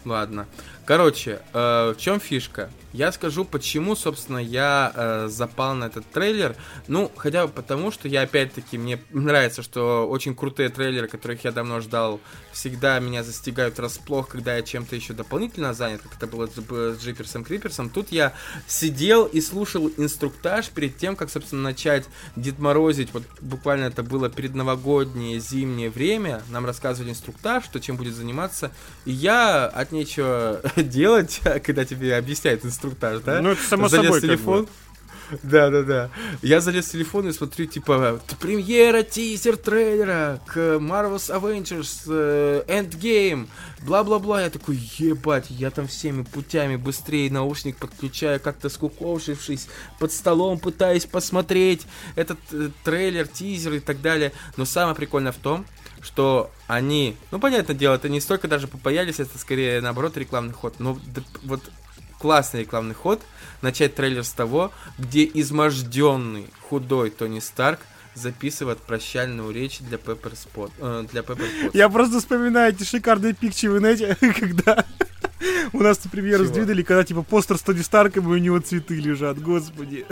[0.05, 0.47] Ладно.
[0.85, 2.69] Короче, э, в чем фишка?
[2.93, 6.57] Я скажу, почему, собственно, я э, запал на этот трейлер.
[6.89, 11.53] Ну, хотя бы потому, что я, опять-таки, мне нравится, что очень крутые трейлеры, которых я
[11.53, 12.19] давно ждал,
[12.51, 17.01] всегда меня застигают расплох, когда я чем-то еще дополнительно занят, как это было с, с
[17.01, 17.89] Джиперсом Криперсом.
[17.89, 18.33] Тут я
[18.67, 22.05] сидел и слушал инструктаж перед тем, как, собственно, начать
[22.35, 23.13] Дед Морозить.
[23.13, 26.43] Вот буквально это было перед новогоднее зимнее время.
[26.49, 28.71] Нам рассказывали инструктаж, что чем будет заниматься.
[29.05, 33.41] И я от нечего делать, когда тебе объясняют инструктаж, да?
[33.41, 34.21] Ну, это само Залез собой.
[34.21, 34.67] телефон.
[35.43, 36.09] Да, да, да.
[36.41, 43.47] Я залез в телефон и смотрю, типа, премьера, тизер трейлера к Marvel's Avengers э, Endgame,
[43.81, 44.41] бла-бла-бла.
[44.41, 49.67] Я такой, ебать, я там всеми путями быстрее наушник подключаю, как-то скукошившись,
[49.99, 54.33] под столом пытаюсь посмотреть этот э, трейлер, тизер и так далее.
[54.57, 55.65] Но самое прикольное в том,
[56.01, 60.75] что они, ну, понятное дело, это не столько даже попаялись, это скорее, наоборот, рекламный ход.
[60.79, 61.61] Но да, вот
[62.19, 63.21] классный рекламный ход,
[63.61, 67.79] начать трейлер с того, где изможденный, худой Тони Старк
[68.13, 70.71] записывает прощальную речь для Пеппер Спот.
[70.79, 74.85] Э, для Пеппер Я просто вспоминаю эти шикарные пикчи в инете, когда
[75.73, 79.41] у нас премьеру сдвинули, когда типа постер с Тони Старком и у него цветы лежат,
[79.41, 80.05] господи.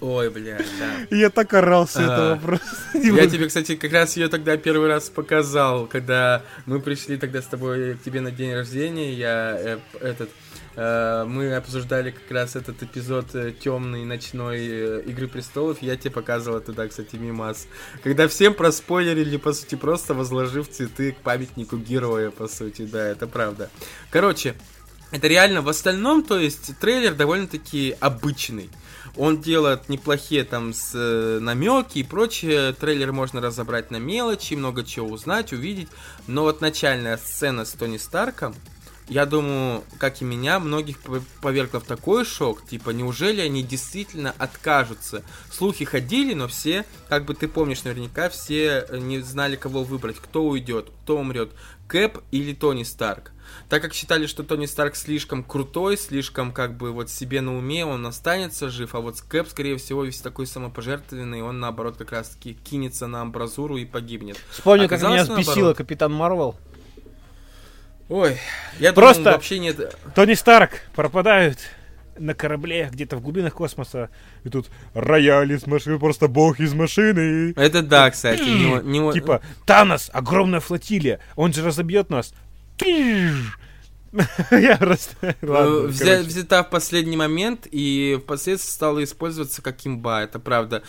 [0.00, 1.16] Ой, блядь, да.
[1.16, 2.76] Я так орал с этого просто.
[2.94, 7.46] Я тебе, кстати, как раз ее тогда первый раз показал, когда мы пришли тогда с
[7.46, 10.28] тобой к тебе на день рождения, я э, этот
[10.74, 15.80] э, мы обсуждали как раз этот эпизод э, темный ночной Игры престолов.
[15.80, 17.66] Я тебе показывал туда, кстати, мимас.
[18.02, 23.26] Когда всем проспойлерили, по сути, просто возложив цветы к памятнику героя, по сути, да, это
[23.26, 23.70] правда.
[24.10, 24.56] Короче,
[25.10, 28.68] это реально в остальном, то есть трейлер довольно-таки обычный.
[29.16, 32.72] Он делает неплохие там с, э, намеки и прочее.
[32.74, 35.88] Трейлер можно разобрать на мелочи, много чего узнать, увидеть.
[36.26, 38.54] Но вот начальная сцена с Тони Старком,
[39.08, 40.98] я думаю, как и меня, многих
[41.40, 42.66] повергла в такой шок.
[42.66, 45.22] Типа, неужели они действительно откажутся?
[45.50, 50.16] Слухи ходили, но все, как бы ты помнишь наверняка, все э, не знали, кого выбрать.
[50.16, 51.52] Кто уйдет, кто умрет.
[51.86, 53.32] Кэп или Тони Старк.
[53.68, 57.84] Так как считали, что Тони Старк слишком крутой, слишком как бы вот себе на уме,
[57.84, 62.30] он останется жив, а вот Кэп, скорее всего, весь такой самопожертвенный, он наоборот как раз
[62.30, 64.38] таки кинется на амбразуру и погибнет.
[64.50, 66.56] Вспомню, как меня взбесила Капитан Марвел.
[68.08, 68.38] Ой,
[68.78, 69.96] я Просто думаю, вообще нет...
[70.14, 71.58] Тони Старк пропадают
[72.18, 74.10] на корабле где-то в глубинах космоса,
[74.44, 77.52] и тут рояль из машины, просто бог из машины.
[77.56, 78.42] Это да, кстати.
[78.42, 79.12] Не, не...
[79.12, 82.32] Типа, Танос, огромная флотилия, он же разобьет нас.
[84.50, 85.36] Я просто...
[85.42, 90.82] Ладно, Взята в последний момент и впоследствии стала использоваться как имба, это правда.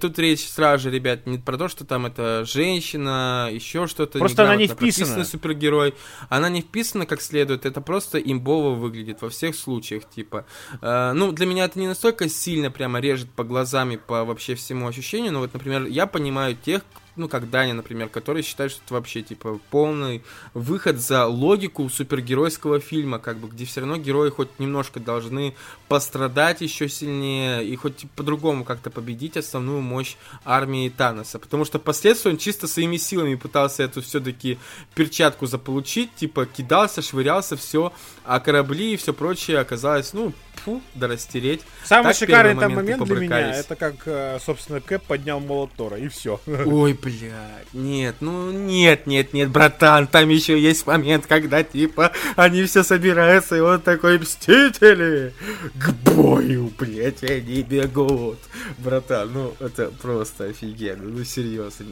[0.00, 4.18] Тут речь сразу же, ребят, не про то, что там это женщина, еще что-то.
[4.18, 5.24] Просто она не вписана.
[5.24, 5.94] супергерой.
[6.28, 10.46] Она не вписана как следует, это просто имбово выглядит во всех случаях, типа.
[10.80, 14.54] Э, ну, для меня это не настолько сильно прямо режет по глазам и по вообще
[14.54, 16.82] всему ощущению, но вот, например, я понимаю тех,
[17.16, 20.22] ну, как Даня, например, который считает, что это вообще, типа, полный
[20.52, 25.54] выход за логику супергеройского фильма, как бы, где все равно герои хоть немножко должны
[25.88, 31.38] пострадать еще сильнее и хоть по-другому как-то победить основную мощь армии Таноса.
[31.38, 34.58] Потому что впоследствии он чисто своими силами пытался эту все-таки
[34.94, 37.92] перчатку заполучить, типа, кидался, швырялся, все,
[38.24, 40.32] а корабли и все прочее оказалось, ну,
[40.64, 41.62] фу, да растереть.
[41.84, 45.98] Самый так шикарный там момент для меня, это как, э, собственно, Кэп поднял молот Тора,
[45.98, 46.40] и все.
[46.46, 52.64] Ой, блядь, нет, ну нет, нет, нет, братан, там еще есть момент, когда, типа, они
[52.64, 55.34] все собираются, и он такой, мстители,
[55.74, 58.38] к бою, блядь, они бегут.
[58.78, 61.84] Братан, ну, это просто офигенно, ну, серьезно.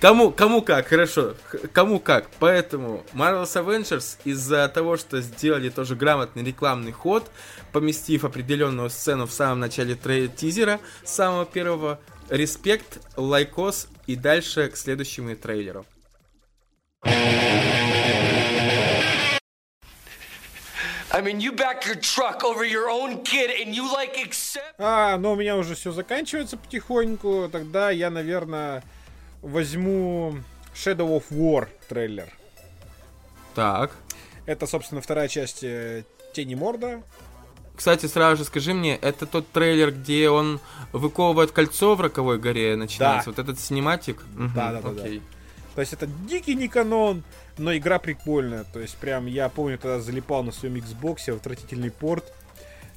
[0.00, 1.34] Кому, кому как, хорошо,
[1.74, 2.30] кому как.
[2.38, 7.30] Поэтому Marvel's Avengers из-за того, что сделали тоже грамотный рекламный ход,
[7.72, 12.00] поместив определенную сцену в самом начале тизера, самого первого,
[12.30, 15.84] респект, лайкос и дальше к следующему трейлеру.
[21.12, 24.76] I mean, you back your truck over your own kid and you like accept...
[24.78, 27.50] А, но у меня уже все заканчивается потихоньку.
[27.52, 28.82] Тогда я, наверное,
[29.42, 30.36] возьму
[30.74, 32.28] Shadow of War трейлер.
[33.54, 33.92] Так.
[34.46, 37.02] Это, собственно, вторая часть э, Тени Морда.
[37.76, 40.60] Кстати, сразу же скажи мне, это тот трейлер, где он
[40.92, 43.30] выковывает кольцо в роковой горе, начинается?
[43.30, 43.36] Да.
[43.36, 44.22] Вот этот синематик?
[44.36, 45.18] Да, угу, да, да, окей.
[45.20, 45.24] да.
[45.74, 47.22] То есть это дикий не канон,
[47.56, 48.64] но игра прикольная.
[48.64, 52.24] То есть прям я помню, тогда залипал на своем Xbox отвратительный порт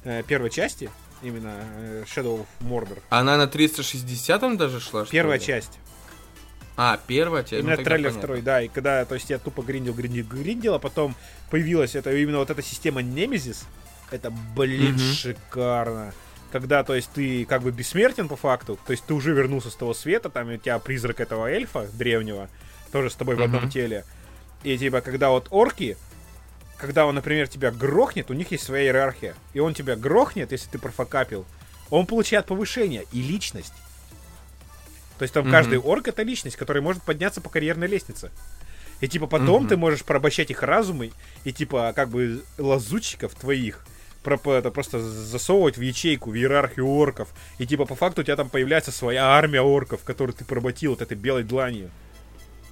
[0.02, 0.90] э, первой части,
[1.22, 2.98] именно э, Shadow of Mordor.
[3.10, 5.06] Она на 360 даже шла?
[5.06, 5.78] Первая часть.
[6.76, 7.62] А, первая часть?
[7.62, 8.62] Именно ну, трейлер второй, да.
[8.62, 11.14] И когда, то есть я тупо гриндил, гриндил, гриндил, а потом
[11.50, 13.66] появилась это именно вот эта система Немезис.
[14.10, 16.12] Это, блин, mm шикарно.
[16.50, 19.74] Когда, то есть, ты как бы бессмертен по факту, то есть ты уже вернулся с
[19.74, 22.48] того света, там у тебя призрак этого эльфа древнего,
[22.92, 24.04] тоже с тобой в одном теле.
[24.62, 25.96] И типа, когда вот орки,
[26.76, 29.34] когда он, например, тебя грохнет, у них есть своя иерархия.
[29.52, 31.44] И он тебя грохнет, если ты профокапил,
[31.90, 33.74] он получает повышение и личность.
[35.18, 35.50] То есть там mm-hmm.
[35.50, 38.30] каждый орк это личность, которая может подняться по карьерной лестнице.
[39.00, 39.68] И типа потом mm-hmm.
[39.68, 41.12] ты можешь порабощать их разумы
[41.44, 43.84] и типа как бы лазутчиков твоих
[44.24, 47.28] про, это просто засовывать в ячейку, в иерархию орков.
[47.58, 51.02] И типа по факту у тебя там появляется своя армия орков, которую ты поработил вот
[51.02, 51.90] этой белой дланью.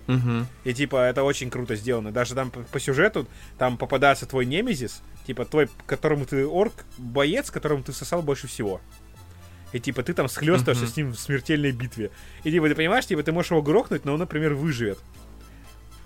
[0.08, 0.46] Угу.
[0.64, 2.10] И типа это очень круто сделано.
[2.10, 3.28] Даже там по, сюжету
[3.58, 8.80] там попадается твой немезис, типа твой, которому ты орк, боец, которому ты сосал больше всего.
[9.72, 12.10] И типа ты там схлестываешься с ним в смертельной битве.
[12.44, 14.98] И типа ты понимаешь, типа ты можешь его грохнуть, но он, например, выживет.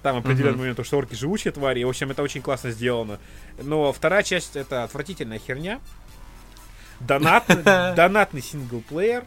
[0.03, 1.81] Там определенный момент, что орки живучие твари.
[1.81, 3.19] И, в общем, это очень классно сделано.
[3.61, 5.81] Но вторая часть это отвратительная херня.
[7.01, 7.57] Донатный,
[7.95, 9.25] донатный синглплеер.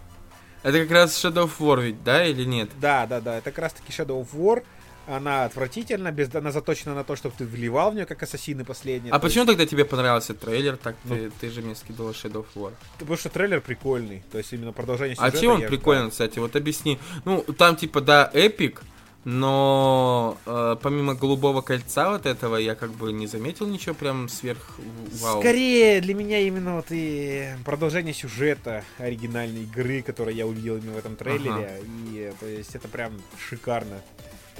[0.64, 2.70] Это как раз Shadow of War ведь, да, или нет?
[2.80, 3.38] Да, да, да.
[3.38, 4.64] Это как раз таки Shadow of War.
[5.10, 9.12] Она отвратительна, без, она заточена на то, чтобы ты вливал в нее, как ассасины последние.
[9.12, 9.58] А почему есть...
[9.58, 10.78] тогда тебе понравился трейлер?
[10.78, 12.74] Так ну, ты, ты же мне скидывал Shadow of War.
[13.00, 15.38] Потому что трейлер прикольный, то есть именно продолжение а сюжета.
[15.38, 16.12] А чем он прикольный, ждал.
[16.12, 16.40] кстати?
[16.40, 17.00] Вот объясни.
[17.26, 18.82] Ну, там типа, да, эпик,
[19.26, 24.80] но э, помимо голубого кольца вот этого я как бы не заметил ничего прям сверх
[25.22, 25.42] вау.
[25.42, 30.98] Скорее для меня именно вот и продолжение сюжета оригинальной игры, которую я увидел именно в
[30.98, 31.50] этом трейлере.
[31.50, 31.70] Ага.
[32.12, 34.02] И то есть это прям шикарно.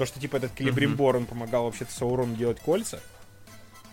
[0.00, 3.00] То, что типа этот Келебримбор, он помогал вообще-то Саурону делать кольца.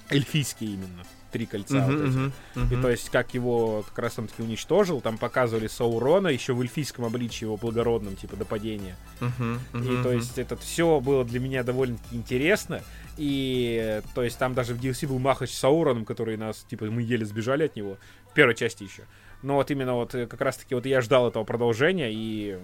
[0.09, 1.03] Эльфийские именно.
[1.33, 1.95] Три кольца uh-huh, вот.
[1.95, 2.79] Uh-huh, uh-huh.
[2.79, 6.61] И то есть, как его как раз он таки уничтожил, там показывали Саурона еще в
[6.61, 8.95] эльфийском обличии его благородном, типа, до падения.
[9.19, 12.81] Uh-huh, uh-huh, и то есть, это все было для меня довольно-таки интересно.
[13.17, 17.01] И то есть, там даже в DLC был махач с Сауроном, который нас, типа, мы
[17.01, 17.97] еле сбежали от него.
[18.31, 19.03] В первой части еще.
[19.43, 22.57] Но вот именно вот э, как раз-таки вот я ждал этого продолжения, и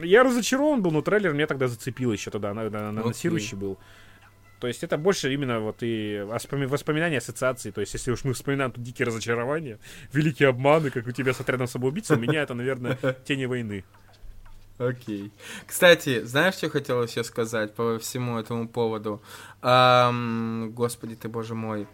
[0.00, 3.60] я разочарован был, но трейлер меня тогда зацепил еще тогда, анонсирующий okay.
[3.60, 3.78] был.
[4.60, 7.72] То есть это больше именно вот и воспоминания, ассоциации.
[7.72, 9.80] То есть если уж мы вспоминаем тут дикие разочарования,
[10.12, 13.84] великие обманы, как у тебя с отрядом самоубийц, у меня это, наверное, тени войны.
[14.78, 15.26] Окей.
[15.26, 15.30] Okay.
[15.66, 19.20] Кстати, знаешь, что хотел еще сказать по всему этому поводу?
[19.62, 21.88] Эм, господи ты, боже мой.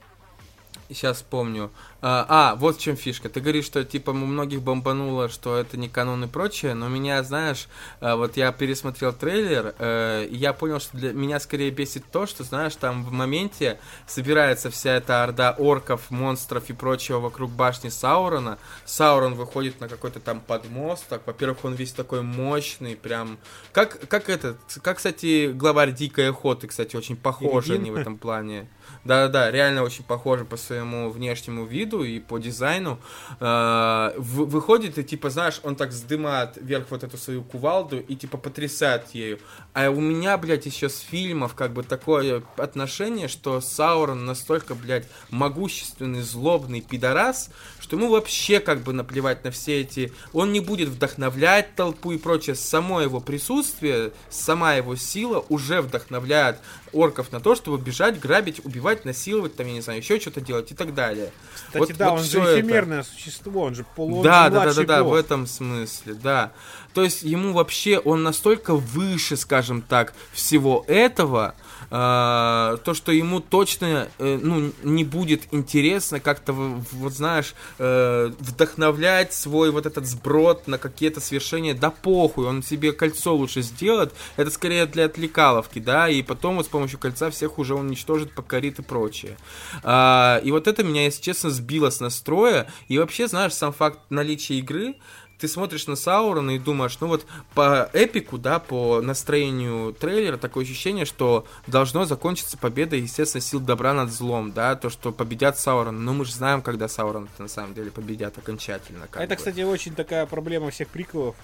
[0.88, 1.70] Сейчас помню.
[2.00, 3.28] А, а, вот в чем фишка.
[3.28, 7.22] Ты говоришь, что типа у многих бомбануло, что это не канон и прочее, но меня,
[7.22, 7.68] знаешь,
[8.00, 12.26] а, вот я пересмотрел трейлер, э, и я понял, что для меня скорее бесит то,
[12.26, 17.90] что, знаешь, там в моменте собирается вся эта орда орков, монстров и прочего вокруг башни
[17.90, 18.58] Саурона.
[18.86, 21.22] Саурон выходит на какой-то там подмосток.
[21.26, 23.38] Во-первых, он весь такой мощный, прям...
[23.72, 24.56] Как, как этот...
[24.82, 28.68] Как, кстати, главарь Дикой Охоты, кстати, очень похожи они в этом плане.
[29.04, 32.98] Да-да-да, реально очень похоже по своему внешнему виду и по дизайну.
[33.40, 38.36] Э, выходит и, типа, знаешь, он так вздымает вверх вот эту свою кувалду и, типа,
[38.36, 39.38] потрясает ею.
[39.72, 45.06] А у меня, блядь, еще с фильмов, как бы, такое отношение, что Саурон настолько, блядь,
[45.30, 47.50] могущественный, злобный пидорас,
[47.80, 50.12] что ему вообще, как бы, наплевать на все эти...
[50.32, 52.56] Он не будет вдохновлять толпу и прочее.
[52.56, 56.58] Само его присутствие, сама его сила уже вдохновляет
[56.92, 60.72] орков на то, чтобы бежать, грабить, убивать, насиловать, там, я не знаю, еще что-то делать
[60.72, 61.32] и так далее.
[61.54, 63.08] Кстати, вот, да, вот он же эфемерное это.
[63.08, 66.52] существо, он же полу Да, да, да, да, да, в этом смысле, да.
[66.94, 71.54] То есть ему вообще, он настолько выше, скажем так, всего этого,
[71.90, 79.32] э, то, что ему точно, э, ну, не будет интересно как-то, вот знаешь, э, вдохновлять
[79.32, 84.50] свой вот этот сброд на какие-то свершения, да похуй, он себе кольцо лучше сделает, это
[84.50, 88.82] скорее для отвлекаловки, да, и потом вот с помощью кольца всех уже уничтожит, покорит и
[88.82, 89.36] прочее.
[89.82, 93.98] Э, и вот это меня, если честно, сбило с настроя, и вообще, знаешь, сам факт
[94.10, 94.96] наличия игры,
[95.38, 97.24] ты смотришь на Саурона и думаешь, ну вот
[97.54, 103.94] по эпику, да, по настроению трейлера такое ощущение, что должно закончиться победой, естественно, сил добра
[103.94, 106.04] над злом, да, то, что победят Саурон.
[106.04, 109.08] Но мы же знаем, когда Саурон на самом деле победят окончательно.
[109.14, 109.36] Это, бы.
[109.36, 111.36] кстати, очень такая проблема всех приколов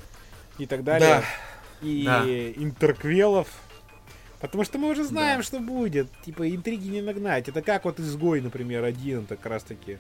[0.59, 1.23] и так далее.
[1.81, 1.87] Да.
[1.87, 2.25] И да.
[2.27, 3.49] интерквелов.
[4.41, 5.43] Потому что мы уже знаем, да.
[5.43, 6.09] что будет.
[6.25, 7.49] Типа, интриги не нагнать.
[7.49, 9.99] Это как вот изгой, например, один, это как раз таки.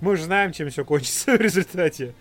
[0.00, 2.14] Мы уже знаем, чем все кончится в результате.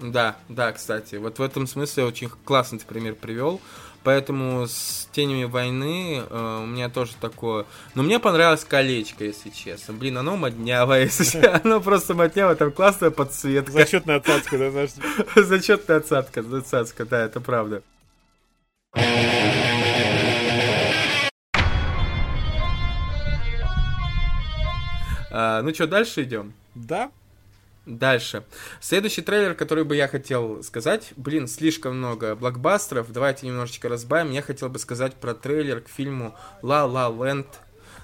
[0.00, 1.16] Да, да, кстати.
[1.16, 3.60] Вот в этом смысле очень классный ты пример привел.
[4.02, 7.66] Поэтому с тенями войны э, у меня тоже такое.
[7.94, 9.92] Но мне понравилось колечко, если честно.
[9.92, 13.72] Блин, оно моднявое, если оно просто моднявое, там классная подсветка.
[13.72, 14.90] Зачетная отсадка, да, знаешь?
[15.36, 17.82] Зачетная отсадка, отсадка, да, это правда.
[25.32, 26.54] А, ну что, дальше идем?
[26.74, 27.10] Да.
[27.90, 28.44] Дальше.
[28.80, 34.30] Следующий трейлер, который бы я хотел сказать, блин, слишком много блокбастеров, давайте немножечко разбавим.
[34.30, 37.46] Я хотел бы сказать про трейлер к фильму «La La Land»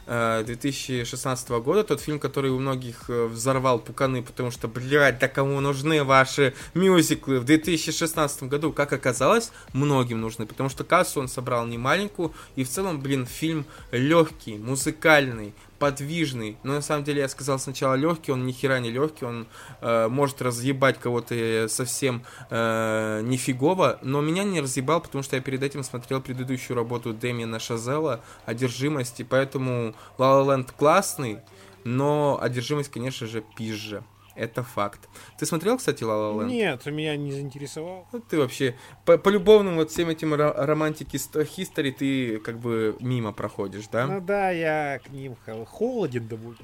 [0.06, 5.60] 2016 года, тот фильм, который у многих э, взорвал пуканы, потому что, блядь, да кому
[5.60, 11.66] нужны ваши мюзиклы в 2016 году, как оказалось, многим нужны, потому что кассу он собрал
[11.66, 17.28] не маленькую, и в целом, блин, фильм легкий, музыкальный, подвижный, но на самом деле я
[17.28, 19.47] сказал сначала легкий, он ни хера не легкий, он
[19.81, 25.62] э, может разъебать кого-то совсем э, нифигово, но меня не разъебал, потому что я перед
[25.62, 31.39] этим смотрел предыдущую работу Дэмиана Шазела «Одержимость», и поэтому La La Land классный,
[31.85, 34.03] но «Одержимость», конечно же, пизже.
[34.36, 35.08] Это факт.
[35.38, 36.46] Ты смотрел, кстати, La La Land?
[36.46, 38.06] Нет, меня не заинтересовал.
[38.12, 43.32] Ну, ты вообще, по, по любовным вот всем этим романтики хистори ты как бы мимо
[43.32, 44.06] проходишь, да?
[44.06, 45.36] Ну да, я к ним
[45.66, 46.58] холоден довольно.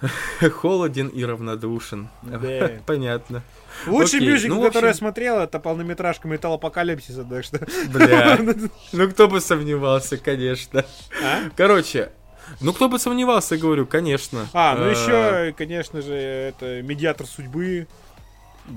[0.40, 2.08] Холоден и равнодушен.
[2.22, 2.70] Да.
[2.86, 3.42] Понятно.
[3.86, 4.28] Лучший Окей.
[4.32, 4.72] мюзикл, ну, общем...
[4.72, 7.66] который я смотрел, это полнометражка Металлопокалипсиса, так что...
[7.92, 8.38] Бля,
[8.92, 10.84] ну кто бы сомневался, конечно.
[11.22, 11.50] А?
[11.56, 12.12] Короче,
[12.60, 14.46] ну, кто бы сомневался, говорю, конечно.
[14.52, 17.86] А, ну еще, конечно же, это «Медиатор судьбы»,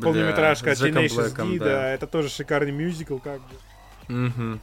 [0.02, 4.26] полнометражка от Tenacious D, да, это тоже шикарный мюзикл, как бы.
[4.28, 4.60] Угу.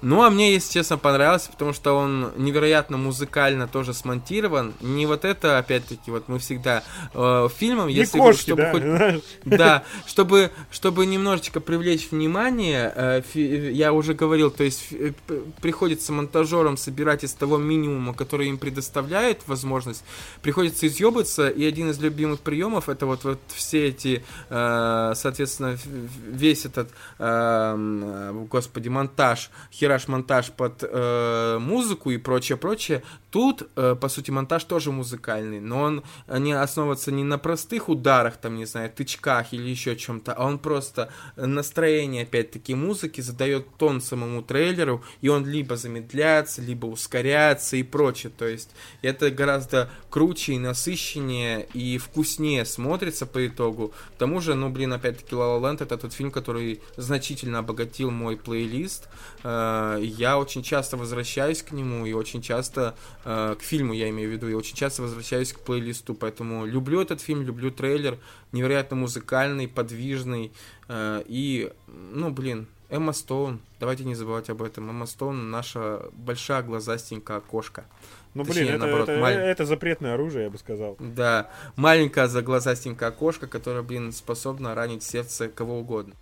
[0.00, 4.72] Ну, а мне, если честно, понравился, потому что он невероятно музыкально тоже смонтирован.
[4.80, 6.82] Не вот это, опять-таки, вот мы всегда
[7.14, 8.72] э, фильмом, Не если кошки, чтобы да?
[8.72, 15.12] хоть, да, чтобы чтобы немножечко привлечь внимание, э, фи, я уже говорил, то есть э,
[15.60, 20.04] приходится монтажерам собирать из того минимума, который им предоставляет возможность,
[20.42, 25.78] приходится изъебаться, и один из любимых приемов это вот вот все эти, э, соответственно,
[26.26, 26.88] весь этот,
[27.18, 29.41] э, господи, монтаж
[29.72, 33.02] хераш-монтаж под э, музыку и прочее, прочее.
[33.30, 38.36] Тут, э, по сути, монтаж тоже музыкальный, но он не основывается не на простых ударах,
[38.36, 44.00] там, не знаю, тычках или еще чем-то, а он просто настроение, опять-таки, музыки задает тон
[44.00, 48.32] самому трейлеру, и он либо замедляется, либо ускоряется и прочее.
[48.36, 48.70] То есть
[49.00, 53.92] это гораздо круче и насыщеннее и вкуснее смотрится по итогу.
[54.14, 58.10] К тому же, ну, блин, опять-таки, La La Land это тот фильм, который значительно обогатил
[58.10, 59.08] мой плейлист.
[59.42, 62.94] Э, я очень часто возвращаюсь к нему и очень часто
[63.24, 67.00] э, к фильму, я имею в виду, и очень часто возвращаюсь к плейлисту, поэтому люблю
[67.00, 68.18] этот фильм, люблю трейлер,
[68.52, 70.52] невероятно музыкальный, подвижный
[70.88, 74.90] э, и, ну, блин, Эмма Стоун, давайте не забывать об этом.
[74.90, 77.86] Эмма Стоун наша большая глазастенькая кошка.
[78.34, 79.34] Ну, Точнее, блин, это, наоборот, это, маль...
[79.34, 80.96] это запретное оружие, я бы сказал.
[80.98, 86.14] Да, маленькая заглазастенькая кошка, которая, блин, способна ранить сердце кого угодно.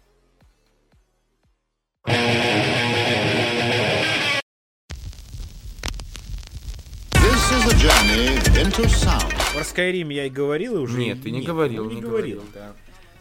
[9.52, 10.98] Про Skyrim я и говорил, и уже...
[10.98, 12.40] Нет, ты не Нет, говорил, не, не говорил.
[12.40, 12.52] говорил.
[12.54, 12.72] Да.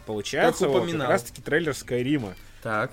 [0.06, 2.35] Получается, как, вот, как раз таки трейлер Скайрима.
[2.64, 2.91] Так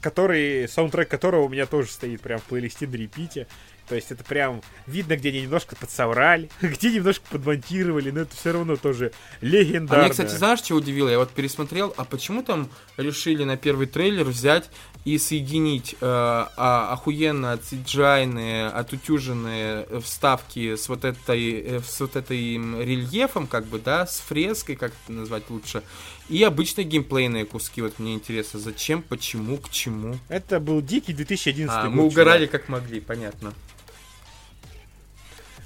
[0.00, 3.46] который, саундтрек которого у меня тоже стоит прям в плейлисте на репите.
[3.88, 8.52] То есть это прям видно, где они немножко подсоврали, где немножко подмонтировали, но это все
[8.52, 10.02] равно тоже легендарно.
[10.02, 11.08] А мне, кстати, знаешь, что удивило?
[11.08, 14.70] Я вот пересмотрел, а почему там решили на первый трейлер взять
[15.04, 22.56] и соединить э, а, охуенно CGI-ные, отутюженные вставки с вот этой, э, с вот этой
[22.56, 25.82] рельефом, как бы, да, с фреской, как это назвать лучше,
[26.28, 27.80] и обычные геймплейные куски.
[27.80, 30.16] Вот мне интересно, зачем, почему, к чему.
[30.28, 31.94] Это был дикий 2011 а, год.
[31.94, 33.54] Мы угорали как могли, понятно.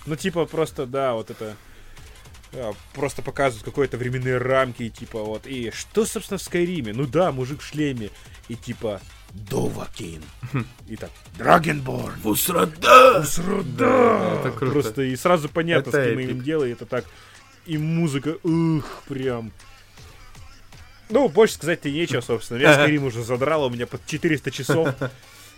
[0.06, 1.56] Ну, типа, просто, да, вот это...
[2.54, 5.46] А, просто показывают какие-то временные рамки, типа, вот.
[5.46, 6.92] И что, собственно, в Скайриме?
[6.92, 8.10] Ну да, мужик в шлеме.
[8.48, 9.00] И типа,
[9.32, 10.22] Довакин.
[10.88, 12.20] И так, Драгенборн.
[12.24, 13.20] Усрада!
[13.20, 14.40] Усрада!
[14.40, 14.72] Это круто.
[14.72, 16.64] Просто и сразу понятно, это с кем им дело.
[16.64, 17.06] Это так,
[17.66, 19.52] и музыка, ух, прям...
[21.08, 22.58] Ну, больше сказать-то нечего, собственно.
[22.58, 24.94] Я Скайрим уже задрал, у меня под 400 часов.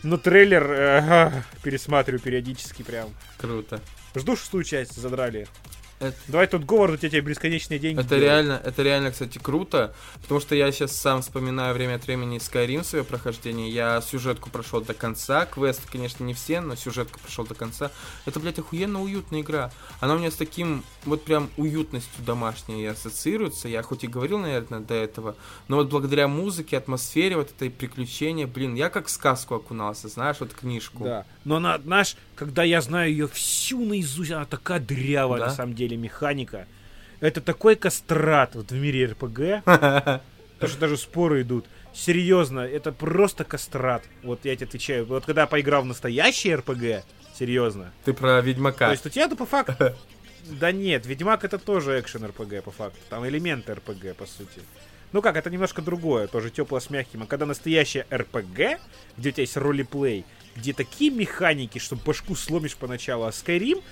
[0.05, 3.09] Но трейлер э, пересматриваю периодически прям.
[3.39, 3.81] Круто.
[4.15, 5.49] Жду шестую часть, задрали.
[6.01, 6.17] Это...
[6.29, 8.01] Давай тут Говард, у тебя бесконечные деньги.
[8.01, 8.25] Это делают.
[8.25, 12.85] реально, это реально, кстати, круто, потому что я сейчас сам вспоминаю время от времени Skyrim
[12.85, 13.71] свое прохождение.
[13.71, 17.91] Я сюжетку прошел до конца, квест, конечно, не все, но сюжетку прошел до конца.
[18.27, 19.71] Это, блядь, охуенно уютная игра.
[20.01, 23.69] Она у меня с таким вот прям уютностью домашней ассоциируется.
[23.69, 25.37] Я хоть и говорил, наверное, до этого,
[25.69, 30.37] но вот благодаря музыке, атмосфере, вот этой приключения, блин, я как в сказку окунался, знаешь,
[30.41, 31.05] вот книжку.
[31.05, 31.27] Да.
[31.45, 35.47] Но она, знаешь, когда я знаю ее всю наизусть, она такая дрявая, да?
[35.47, 36.67] на самом деле, механика.
[37.21, 39.65] Это такой кастрат вот в мире РПГ.
[39.65, 41.67] Потому что даже споры идут.
[41.93, 44.03] Серьезно, это просто кастрат.
[44.23, 45.07] Вот я тебе отвечаю.
[45.07, 47.05] Вот когда я поиграл в настоящий РПГ,
[47.39, 47.93] серьезно.
[48.05, 48.87] Ты про Ведьмака.
[48.87, 49.95] То есть у тебя-то по факту...
[50.47, 52.99] Да нет, Ведьмак это тоже экшен РПГ по факту.
[53.09, 54.61] Там элементы РПГ, по сути.
[55.13, 57.23] Ну как, это немножко другое, тоже тепло с мягким.
[57.23, 58.79] А когда настоящая РПГ,
[59.17, 60.27] где у тебя есть ролеплей,
[60.57, 63.83] где такие механики, что башку сломишь поначалу, а Skyrim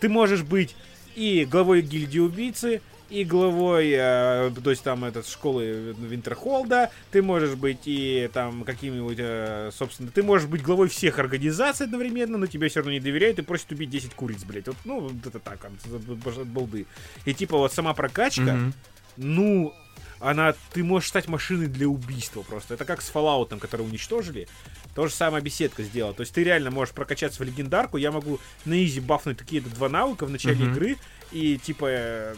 [0.00, 0.74] ты можешь быть
[1.14, 2.80] и главой гильдии убийцы,
[3.10, 9.16] и главой, э, то есть там этот школы Винтерхолда, ты можешь быть и там каким-нибудь,
[9.18, 13.40] э, собственно, ты можешь быть главой всех организаций одновременно, но тебе все равно не доверяют
[13.40, 14.68] и просят убить 10 куриц, блядь.
[14.68, 16.86] Вот, ну, вот это так, от балды.
[17.24, 18.72] И типа вот сама прокачка, mm-hmm.
[19.16, 19.74] ну,
[20.20, 22.74] она, ты можешь стать машиной для убийства просто.
[22.74, 24.46] Это как с Fallout, который уничтожили.
[24.94, 26.14] То же самое беседка сделала.
[26.14, 27.96] То есть ты реально можешь прокачаться в легендарку.
[27.96, 30.72] Я могу на изи бафнуть такие-то два навыка в начале mm-hmm.
[30.72, 30.96] игры.
[31.32, 32.34] И типа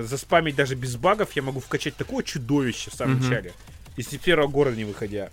[0.00, 3.22] заспамить даже без багов я могу вкачать такое чудовище в самом mm-hmm.
[3.22, 3.52] начале.
[3.96, 5.30] Из первого города не выходя.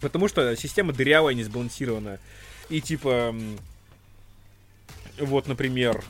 [0.00, 2.20] Потому что система дырявая, не сбалансированная.
[2.68, 3.34] И типа...
[5.18, 6.02] Вот, например,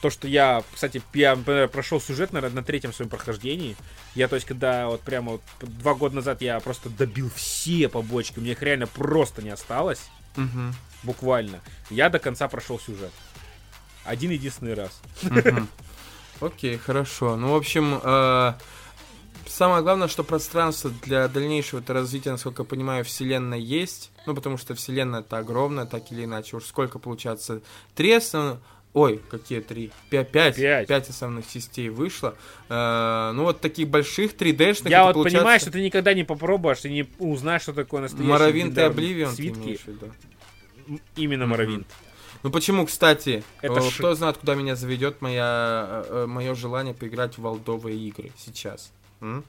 [0.00, 3.76] то, что я, кстати, я прошел сюжет, наверное, на третьем своем прохождении.
[4.14, 8.38] Я, то есть, когда вот прямо вот два года назад я просто добил все побочки,
[8.38, 10.02] мне их реально просто не осталось.
[10.36, 10.74] Угу.
[11.02, 11.60] Буквально.
[11.90, 13.12] Я до конца прошел сюжет.
[14.04, 15.00] Один единственный раз.
[16.40, 17.36] Окей, хорошо.
[17.36, 18.52] Ну, в общем, э,
[19.46, 24.12] самое главное, что пространство для дальнейшего развития, насколько я понимаю, вселенная есть.
[24.26, 26.56] Ну, потому что вселенная это огромная, так или иначе.
[26.56, 27.60] Уж сколько получается.
[27.94, 28.60] Три основных
[28.98, 29.92] Ой, какие три?
[30.10, 31.08] Пять, пять, пять.
[31.08, 32.34] основных частей вышло.
[32.68, 34.88] Э, ну вот таких больших 3D-шных.
[34.88, 35.38] Я вот получается...
[35.38, 39.32] понимаю, что ты никогда не попробуешь, ты не узнаешь, что такое настоящий Моровинт и Обливион
[39.32, 39.78] свитки.
[41.14, 41.86] Именно Моровинт.
[42.42, 44.14] Ну почему, кстати, Это э, кто ш...
[44.16, 48.90] знает, куда меня заведет моя, э, мое желание поиграть в волдовые игры сейчас?
[49.20, 49.44] М?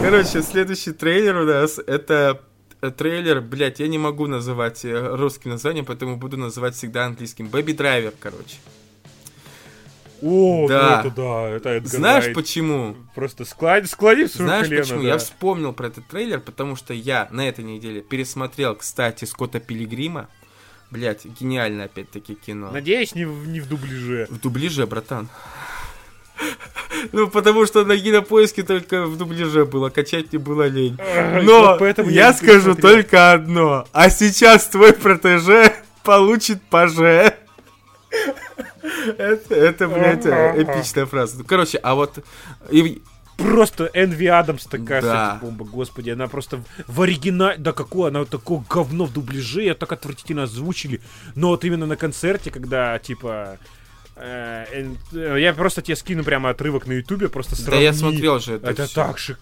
[0.00, 2.47] Короче, следующий трейлер у нас это Э,
[2.80, 7.48] трейлер, блядь, я не могу называть э, русским названием, поэтому буду называть всегда английским.
[7.48, 8.56] Бэби Драйвер, короче.
[10.20, 11.02] О, да.
[11.02, 12.34] Ну это да, это Эдгар Знаешь Райт.
[12.34, 12.96] почему?
[13.14, 13.86] Просто склад...
[13.88, 15.02] склонив Знаешь колено, почему?
[15.02, 15.08] Да.
[15.08, 20.28] Я вспомнил про этот трейлер, потому что я на этой неделе пересмотрел, кстати, Скотта Пилигрима.
[20.90, 22.70] Блять, гениальное опять-таки кино.
[22.72, 24.26] Надеюсь, не в, не в дубляже.
[24.30, 25.28] В дубляже, братан.
[27.12, 30.98] Ну, потому что на кинопоиске только в дубляже было, качать не было лень.
[31.42, 33.86] Но вот поэтому я, я скажу только одно.
[33.92, 37.34] А сейчас твой протеже получит паже.
[39.18, 41.42] Это, это, блядь, эпичная фраза.
[41.44, 42.18] Короче, а вот...
[43.36, 45.38] Просто Энви Адамс такая да.
[45.40, 49.74] бомба, господи, она просто в оригинале, да какое, она вот такое говно в дубляже, ее
[49.74, 51.00] так отвратительно озвучили,
[51.36, 53.58] но вот именно на концерте, когда, типа,
[54.20, 57.76] я просто тебе скину прямо отрывок на ютубе, просто сравни.
[57.76, 59.38] Да я смотрел же это Это так шик...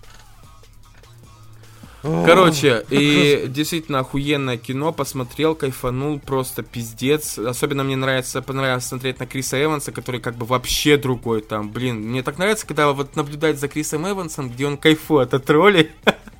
[2.24, 7.38] Короче, и действительно охуенное кино, посмотрел, кайфанул, просто пиздец.
[7.38, 11.70] Особенно мне нравится, понравилось смотреть на Криса Эванса, который как бы вообще другой там.
[11.70, 15.90] Блин, мне так нравится, когда вот наблюдать за Крисом Эвансом, где он кайфует от роли.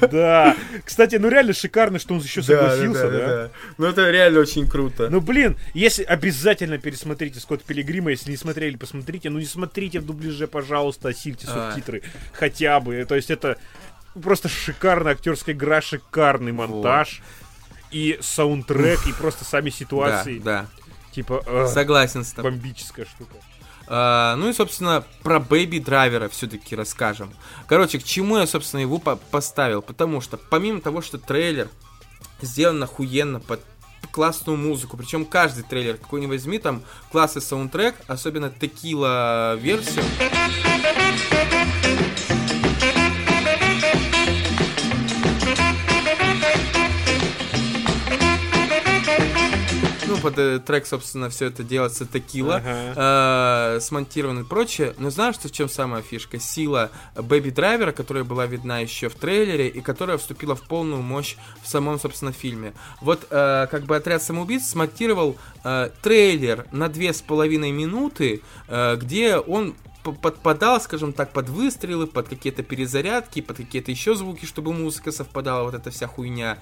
[0.00, 0.56] Да.
[0.84, 3.18] Кстати, ну реально шикарно, что он еще согласился, да?
[3.18, 3.50] да, да, да.
[3.78, 5.08] Ну это реально очень круто.
[5.10, 9.30] Ну блин, если обязательно пересмотрите Скотт Пилигрима, если не смотрели, посмотрите.
[9.30, 11.72] Ну не смотрите в дубляже, пожалуйста, осильте а.
[11.72, 12.02] субтитры.
[12.32, 13.04] Хотя бы.
[13.04, 13.58] То есть это
[14.20, 17.22] просто шикарная актерская игра, шикарный монтаж.
[17.90, 20.40] И саундтрек, и просто сами ситуации.
[20.40, 20.66] Да, да.
[21.12, 21.44] Типа...
[21.46, 22.50] Э, Согласен с тобой.
[22.50, 23.36] Бомбическая штука.
[23.86, 27.34] Uh, ну и, собственно, про Бэйби Драйвера все-таки расскажем.
[27.66, 29.82] Короче, к чему я, собственно, его по поставил?
[29.82, 31.68] Потому что, помимо того, что трейлер
[32.40, 33.60] сделан охуенно под
[34.10, 40.04] классную музыку, причем каждый трейлер, какой ни возьми, там классный саундтрек, особенно текила версию.
[50.22, 53.76] Под э, трек, собственно, все это делается текила, ага.
[53.76, 54.94] э, смонтировано и прочее.
[54.98, 56.38] Но знаешь, что в чем самая фишка?
[56.38, 61.36] Сила Бэби Драйвера, которая была видна еще в трейлере и которая вступила в полную мощь
[61.62, 62.72] в самом, собственно, фильме.
[63.00, 68.96] Вот э, как бы отряд самоубийц смонтировал э, трейлер на две с половиной минуты, э,
[68.96, 69.74] где он
[70.12, 75.64] подпадал, скажем так, под выстрелы, под какие-то перезарядки, под какие-то еще звуки, чтобы музыка совпадала,
[75.64, 76.58] вот эта вся хуйня.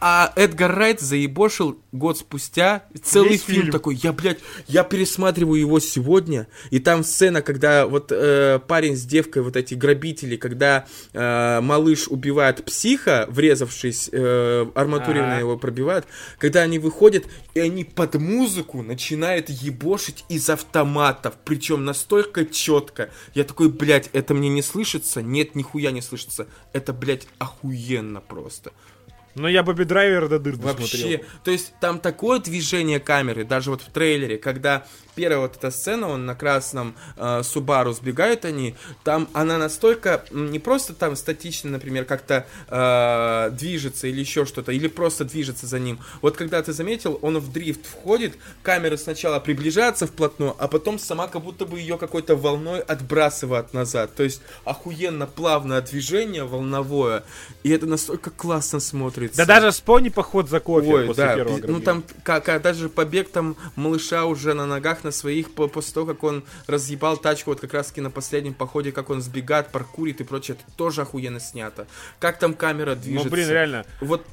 [0.00, 3.96] А Эдгар Райт заебошил год спустя целый фильм, фильм такой.
[3.96, 9.42] Я, блядь, я пересматриваю его сегодня, и там сцена, когда вот э, парень с девкой,
[9.42, 16.06] вот эти грабители, когда э, малыш убивает психа, врезавшись, э, арматурина его пробивает,
[16.38, 23.10] когда они выходят, и они под музыку начинают ебошить из автоматов, причем настолько четко.
[23.34, 25.20] Я такой, блядь, это мне не слышится?
[25.20, 26.46] Нет, нихуя не слышится.
[26.72, 28.72] Это, блядь, охуенно просто.
[29.34, 31.20] Но я Бобби Драйвер до дыр Вообще, смотрел.
[31.44, 34.86] то есть там такое движение камеры, даже вот в трейлере, когда
[35.20, 38.74] первая вот эта сцена, он на красном э, Субару сбегают они,
[39.04, 44.88] там она настолько не просто там статично, например, как-то э, движется или еще что-то, или
[44.88, 45.98] просто движется за ним.
[46.22, 51.26] Вот когда ты заметил, он в дрифт входит, камера сначала приближается вплотную, а потом сама
[51.26, 54.14] как будто бы ее какой-то волной отбрасывает назад.
[54.14, 57.24] То есть охуенно плавное движение волновое,
[57.62, 59.36] и это настолько классно смотрится.
[59.36, 62.88] Да даже вспомни поход за кофе Ой, после да, первого Ну там как, как, даже
[62.88, 67.60] побег там малыша уже на ногах на своих после того, как он разъебал тачку, вот
[67.60, 71.40] как раз таки на последнем походе, как он сбегает, паркурит и прочее, это тоже охуенно
[71.40, 71.86] снято.
[72.18, 73.28] Как там камера движется.
[73.28, 73.86] Ну, блин, реально.
[74.00, 74.24] Вот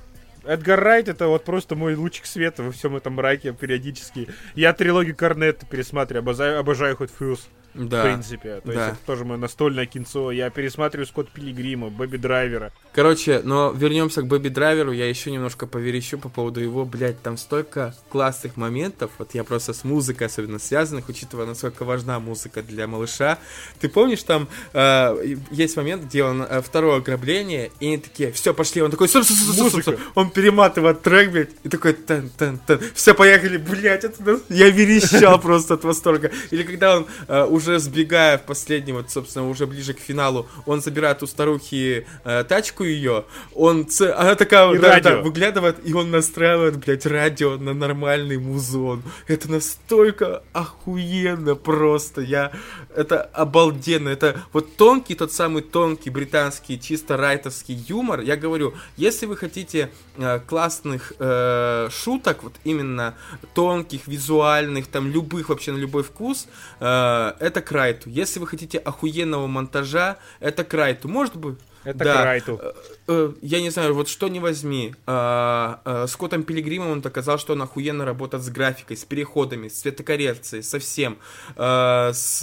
[0.47, 4.29] Эдгар Райт это вот просто мой лучик света во всем этом мраке периодически.
[4.55, 7.47] Я трилогию Корнетта пересматриваю, обожаю, обожаю хоть Фьюз.
[7.77, 8.01] Да.
[8.01, 8.61] В принципе.
[8.61, 8.73] То да.
[8.73, 10.31] есть это тоже мое настольное кинцо.
[10.31, 12.71] Я пересматриваю Скотт Пилигрима, Бэби Драйвера.
[12.93, 14.91] Короче, но вернемся к Бэби Драйверу.
[14.91, 19.11] Я еще немножко поверещу по поводу его, блядь, там столько классных моментов.
[19.19, 23.37] Вот я просто с музыкой особенно связанных, учитывая, насколько важна музыка для малыша.
[23.79, 28.53] Ты помнишь, там э, есть момент, где он э, второе ограбление, и они такие, все,
[28.53, 28.81] пошли.
[28.81, 29.99] Он такой, стоп, стоп, стоп, стоп, стоп.
[30.15, 32.79] Он перематывает трек, блядь, и такой, тан, тан, тан.
[32.95, 34.39] Все, поехали, блядь, это...
[34.49, 36.31] Я верещал просто от восторга.
[36.49, 40.47] Или когда он э, уже уже сбегая в последний, вот, собственно, уже ближе к финалу,
[40.65, 44.13] он забирает у старухи э, тачку ее, он, ц...
[44.13, 45.09] она такая, и да, радио.
[45.09, 49.03] да, выглядывает, и он настраивает, блядь, радио на нормальный музон.
[49.27, 52.51] Это настолько охуенно просто, я,
[52.95, 59.25] это обалденно, это вот тонкий, тот самый тонкий британский, чисто райтовский юмор, я говорю, если
[59.25, 63.15] вы хотите э, классных э, шуток, вот именно
[63.53, 66.47] тонких, визуальных, там, любых вообще на любой вкус,
[66.79, 68.09] э, это это Крайту.
[68.09, 71.07] Если вы хотите охуенного монтажа, это Крайту.
[71.07, 71.57] Может быть...
[71.83, 72.21] Это да.
[72.21, 72.59] Крайту.
[72.61, 72.73] Э,
[73.07, 74.93] э, я не знаю, вот что не возьми.
[75.05, 79.69] А, а, с Котом Пилигримом он доказал, что он охуенно работает с графикой, с переходами,
[79.69, 81.17] с цветокоррекцией, со всем.
[81.55, 82.41] А, с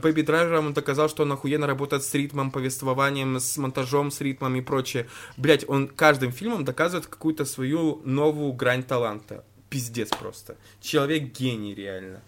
[0.00, 4.54] Бэби Драйвером он доказал, что он охуенно работает с ритмом, повествованием, с монтажом, с ритмом
[4.54, 5.08] и прочее.
[5.36, 9.44] Блять, он каждым фильмом доказывает какую-то свою новую грань таланта.
[9.68, 10.56] Пиздец просто.
[10.80, 12.22] Человек гений, реально.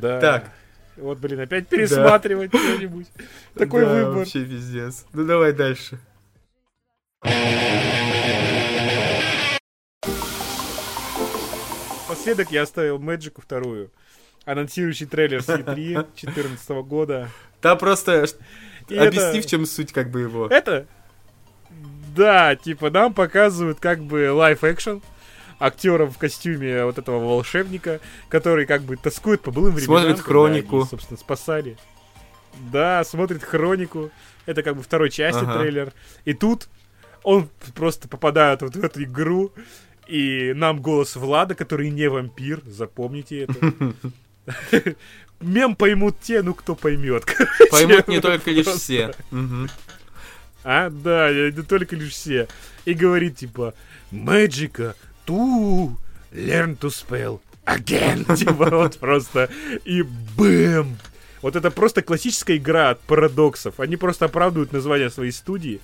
[0.00, 0.20] Да.
[0.20, 0.50] Так.
[0.96, 3.06] Вот, блин, опять пересматривать что-нибудь.
[3.54, 4.14] Такой Да, выбор.
[4.18, 5.06] вообще пиздец.
[5.12, 5.98] Ну давай дальше.
[12.08, 13.90] Последок я оставил Мэджику вторую.
[14.44, 17.28] Анонсирующий трейлер с E3 2014 года.
[17.62, 18.26] Да просто
[18.88, 20.46] И объясни, это- в чем суть как бы его.
[20.48, 20.86] Это,
[22.16, 24.64] да, типа нам показывают как бы лайф
[25.60, 30.02] экшен актеров в костюме вот этого волшебника, который как бы тоскует по былым временам.
[30.02, 30.76] Смотрит хронику.
[30.78, 31.76] они, собственно, спасали.
[32.72, 34.10] Да, смотрит хронику.
[34.46, 35.58] Это как бы второй части Ага.
[35.58, 35.92] трейлер.
[36.24, 36.68] И тут
[37.22, 39.52] он просто попадает вот в эту игру,
[40.06, 43.94] и нам голос Влада, который не вампир, запомните это.
[45.40, 47.24] Мем поймут те, ну кто поймет.
[47.70, 49.14] Поймут не только лишь все.
[50.62, 52.48] А, да, не только лишь все.
[52.84, 53.74] И говорит, типа,
[54.10, 54.94] Magica,
[55.26, 55.96] to
[56.32, 58.36] learn to spell again.
[58.36, 59.48] Типа, вот просто.
[59.84, 60.96] И бэм!
[61.42, 63.80] Вот это просто классическая игра от парадоксов.
[63.80, 65.80] Они просто оправдывают название своей студии.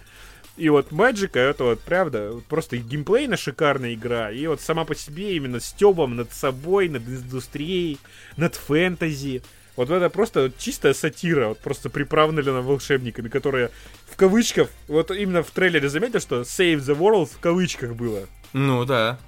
[0.56, 4.30] И вот Magica, это вот, правда, просто геймплейно шикарная игра.
[4.30, 7.98] И вот сама по себе именно стебом над собой, над индустрией,
[8.36, 9.42] над фэнтези.
[9.76, 13.70] Вот это просто чистая сатира, вот просто приправлена волшебниками, которые
[14.10, 18.26] в кавычках, вот именно в трейлере заметил, что Save the World в кавычках было.
[18.56, 19.18] Ну да.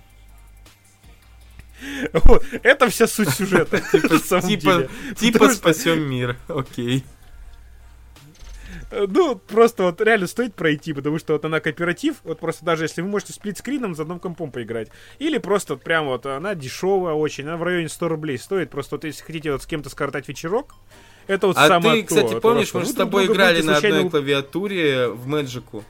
[2.15, 3.81] Вот, это вся суть сюжета.
[3.93, 6.37] Типа, типа Потому что- спасем мир.
[6.49, 7.05] Окей.
[8.91, 12.85] Э, Ну, просто вот реально стоит пройти, потому что вот она кооператив, вот просто даже
[12.85, 14.89] если вы можете сплитскрином за одном компом поиграть,
[15.19, 18.97] или просто вот прям вот она дешевая очень, она в районе 100 рублей стоит, просто
[18.97, 20.75] вот если хотите вот с кем-то скоротать вечерок,
[21.27, 22.15] это вот А самое ты, то.
[22.15, 25.85] кстати, помнишь, мы с тобой играли на одной клавиатуре в Мэджику.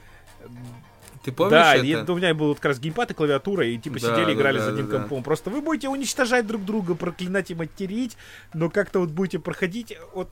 [1.23, 1.85] Ты помнишь да, это?
[1.85, 4.33] и у меня был вот как раз геймпад и клавиатура, и типа Да, сидели, да,
[4.33, 4.97] играли да, за одним да, да.
[4.99, 5.23] компом.
[5.23, 8.17] Просто вы будете уничтожать друг друга, проклинать и материть,
[8.53, 10.29] но как-то вот будете проходить вот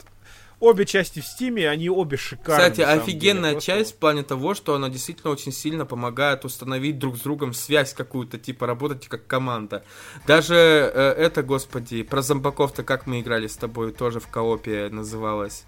[0.60, 2.72] обе части в стиме, они обе шикарные.
[2.72, 3.62] Кстати, офигенная деле.
[3.62, 3.98] Часть вот.
[3.98, 8.38] в плане того, что она действительно очень сильно помогает установить друг с другом связь какую-то,
[8.38, 9.84] типа работать как команда.
[10.26, 15.66] Даже э, это, господи, про зомбаков-то как мы играли с тобой тоже в коопе называлось.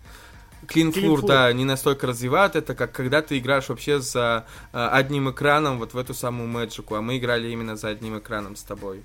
[1.21, 1.27] Floor.
[1.27, 5.93] да, не настолько развивает это, как когда ты играешь вообще за э, одним экраном вот
[5.93, 9.03] в эту самую Мэджику, а мы играли именно за одним экраном с тобой.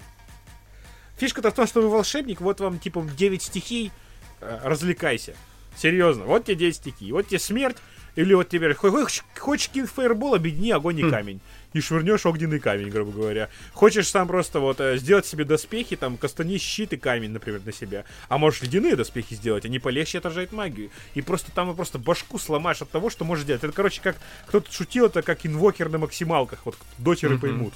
[1.16, 3.92] Фишка-то в том, что вы волшебник, вот вам типа 9 стихий,
[4.40, 5.34] э, развлекайся.
[5.76, 7.76] Серьезно, вот тебе 9 стихий, вот тебе смерть,
[8.16, 11.40] или вот тебе хо- хочешь, хочешь кинуть фаербол, объедини огонь и камень.
[11.74, 13.50] И швырнешь огненный камень, грубо говоря.
[13.72, 17.72] Хочешь сам просто вот э, сделать себе доспехи, там, кастани щит и камень, например, на
[17.72, 18.04] себя.
[18.28, 20.90] А можешь ледяные доспехи сделать, они полегче отражают магию.
[21.14, 23.62] И просто там просто башку сломаешь от того, что можешь делать.
[23.64, 27.40] Это, короче, как кто-то шутил, это как инвокер на максималках, вот дотеры Мгм.
[27.40, 27.74] поймут.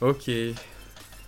[0.00, 0.56] Окей.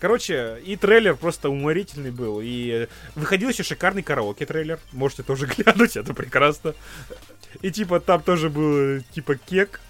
[0.00, 2.40] Короче, и трейлер просто уморительный был.
[2.40, 4.78] И э, выходил еще шикарный караоке трейлер.
[4.92, 6.74] Можете тоже глянуть, это прекрасно.
[7.62, 9.80] И типа там тоже был э, типа кек.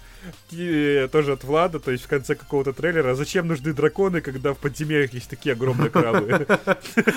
[0.51, 3.15] Э, тоже от Влада, то есть в конце какого-то трейлера.
[3.15, 6.27] Зачем нужны драконы, когда в подземельях есть такие огромные крабы?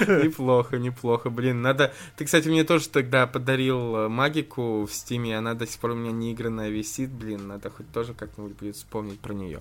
[0.09, 1.31] Неплохо, неплохо.
[1.31, 1.93] Блин, надо...
[2.17, 5.95] Ты, кстати, мне тоже тогда подарил э, магику в стиме, она до сих пор у
[5.95, 9.61] меня не игранная висит, блин, надо хоть тоже как-нибудь будет вспомнить про нее.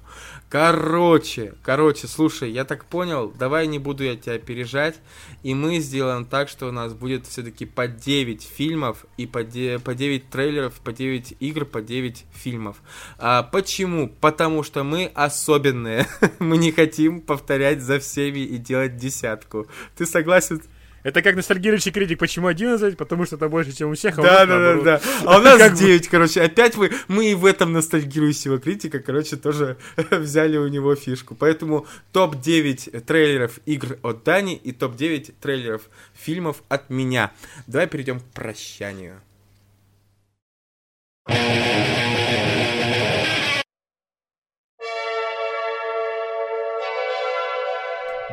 [0.50, 4.96] Короче, короче, слушай, я так понял, давай не буду я тебя опережать,
[5.44, 10.30] и мы сделаем так, что у нас будет все-таки по 9 фильмов и по 9
[10.30, 12.78] трейлеров, по 9 игр, по 9 фильмов.
[13.18, 14.08] А, почему?
[14.10, 16.08] Потому что мы особенные.
[16.40, 19.68] мы не хотим повторять за всеми и делать десятку.
[19.98, 20.62] Ты согласен?
[21.04, 22.20] Это как ностальгирующий критик.
[22.20, 22.98] Почему 11?
[22.98, 24.84] Потому что это больше, чем у всех, а у Да, нас да, да, наоборот.
[24.84, 25.02] да.
[25.26, 26.42] А у нас Как бы- 9, короче.
[26.42, 29.78] Опять мы, мы и в этом ностальгирующего критика, короче, тоже
[30.12, 31.34] взяли у него фишку.
[31.36, 35.84] Поэтому топ-9 трейлеров игр от Дани и топ-9 трейлеров
[36.14, 37.32] фильмов от меня.
[37.68, 39.22] Давай перейдем к прощанию.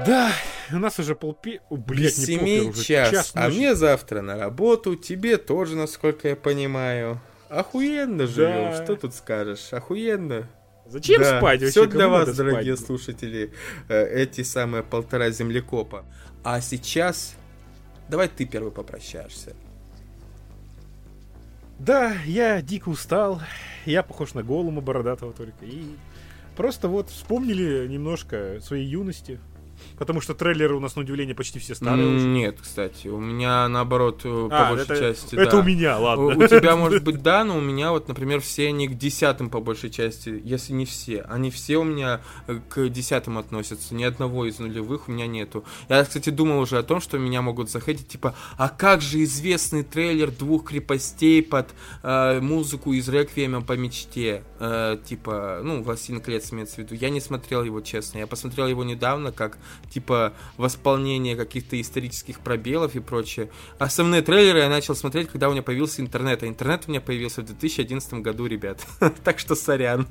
[0.07, 0.33] Да,
[0.73, 1.61] у нас уже полпи...
[1.71, 3.57] О, блядь, не похер, уже час, а ночи.
[3.57, 7.21] мне завтра на работу, тебе тоже, насколько я понимаю.
[7.49, 8.85] Охуенно живем, Да.
[8.85, 9.73] что тут скажешь?
[9.73, 10.49] Охуенно.
[10.87, 11.63] Зачем Да, спать?
[11.63, 12.37] Все для вас, спать?
[12.37, 13.53] дорогие слушатели,
[13.89, 16.05] э, эти самые полтора землекопа.
[16.43, 17.37] А сейчас
[18.09, 19.55] давай ты первый попрощаешься.
[21.79, 23.41] Да, я дико устал.
[23.85, 25.65] Я похож на голума бородатого только.
[25.65, 25.85] И
[26.57, 29.41] просто вот вспомнили немножко своей юности.
[29.99, 32.27] Потому что трейлеры у нас, на удивление, почти все старые М, уже.
[32.27, 35.59] Нет, кстати, у меня наоборот, э, по А, большей это, части, это да.
[35.59, 36.25] у меня, ладно.
[36.25, 39.51] У, у тебя, может быть, да, но у меня вот, например, все они к десятым
[39.51, 41.23] по большей части, если не все.
[41.23, 43.95] Они все у меня э, к десятым относятся.
[43.95, 45.65] Ни одного из нулевых у меня нету.
[45.89, 49.83] Я, кстати, думал уже о том, что меня могут захейтить, типа, а как же известный
[49.83, 51.69] трейлер двух крепостей под
[52.03, 54.43] э, музыку из Реквиема по мечте?
[54.59, 56.95] Э, типа, ну, «Властелин колец» имеется в виду.
[56.95, 58.19] Я не смотрел его, честно.
[58.19, 59.59] Я посмотрел его недавно, как,
[59.91, 63.51] типа, восполнение каких-то исторических пробелов и прочее.
[63.79, 66.43] Основные трейлеры я начал смотреть, когда у меня появился интернет.
[66.43, 68.85] А интернет у меня появился в 2011 году, ребят.
[69.25, 70.07] Так что сорян.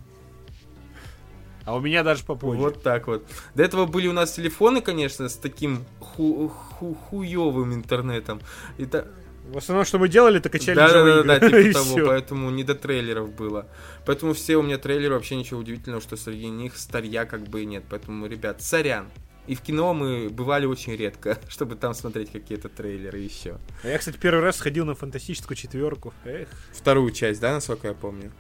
[1.66, 2.60] А у меня даже попозже.
[2.60, 3.26] Вот так вот.
[3.56, 8.42] До этого были у нас телефоны, конечно, с таким ху- ху- хуёвым интернетом.
[8.78, 9.06] И та-
[9.50, 12.06] В основном, что мы делали, это качали Да, да, да, да, типа того, всё.
[12.06, 13.68] поэтому не до трейлеров было.
[14.06, 17.66] Поэтому все у меня трейлеры, вообще ничего удивительного, что среди них старья как бы и
[17.66, 17.84] нет.
[17.90, 19.08] Поэтому, ребят, сорян.
[19.48, 23.58] И в кино мы бывали очень редко, чтобы там смотреть какие-то трейлеры еще.
[23.84, 26.14] А Я, кстати, первый раз сходил на фантастическую четверку.
[26.24, 28.32] Эх, Вторую часть, да, насколько я помню?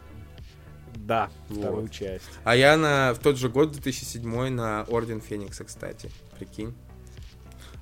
[0.96, 1.60] да, Вот.
[1.60, 2.24] вторую часть.
[2.46, 6.10] А я на, в тот же год, 2007, на Орден Феникса, кстати.
[6.38, 6.74] Прикинь.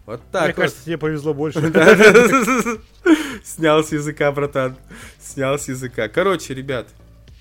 [0.07, 0.55] Вот так Мне вот.
[0.55, 1.59] кажется, тебе повезло больше.
[3.43, 4.75] Снял с языка, братан.
[5.19, 6.07] Снял с языка.
[6.07, 6.87] Короче, ребят,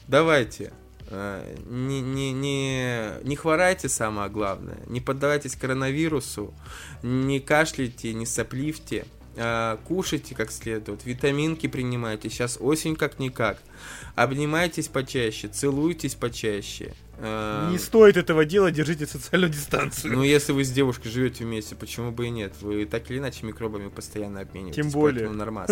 [0.09, 0.73] давайте.
[1.11, 4.78] Э, Не, не, не, не хворайте, самое главное.
[4.87, 6.55] Не поддавайтесь коронавирусу.
[7.03, 9.05] Не кашляйте, не сопливьте.
[9.37, 11.05] э, Кушайте как следует.
[11.05, 12.28] Витаминки принимайте.
[12.31, 13.59] Сейчас осень как-никак.
[14.20, 15.48] Обнимайтесь почаще.
[15.48, 16.92] Целуйтесь почаще.
[17.16, 20.12] э, Не стоит этого делать, держите социальную дистанцию.
[20.14, 22.52] ну, если вы с девушкой живете вместе, почему бы и нет?
[22.60, 24.76] Вы так или иначе микробами постоянно обмениваетесь.
[24.76, 25.30] Тем более.
[25.30, 25.70] нормас.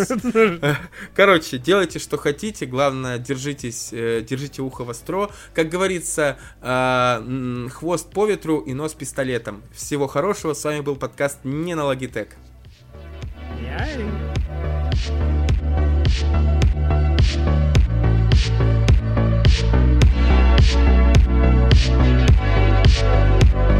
[1.15, 2.65] Короче, делайте, что хотите.
[2.65, 5.29] Главное, держитесь, э, держите ухо востро.
[5.53, 9.61] Как говорится, э, хвост по ветру и нос пистолетом.
[9.75, 10.53] Всего хорошего.
[10.55, 12.29] С вами был подкаст «Не на Logitech».
[13.61, 14.05] Яй.
[21.81, 23.78] Thank you.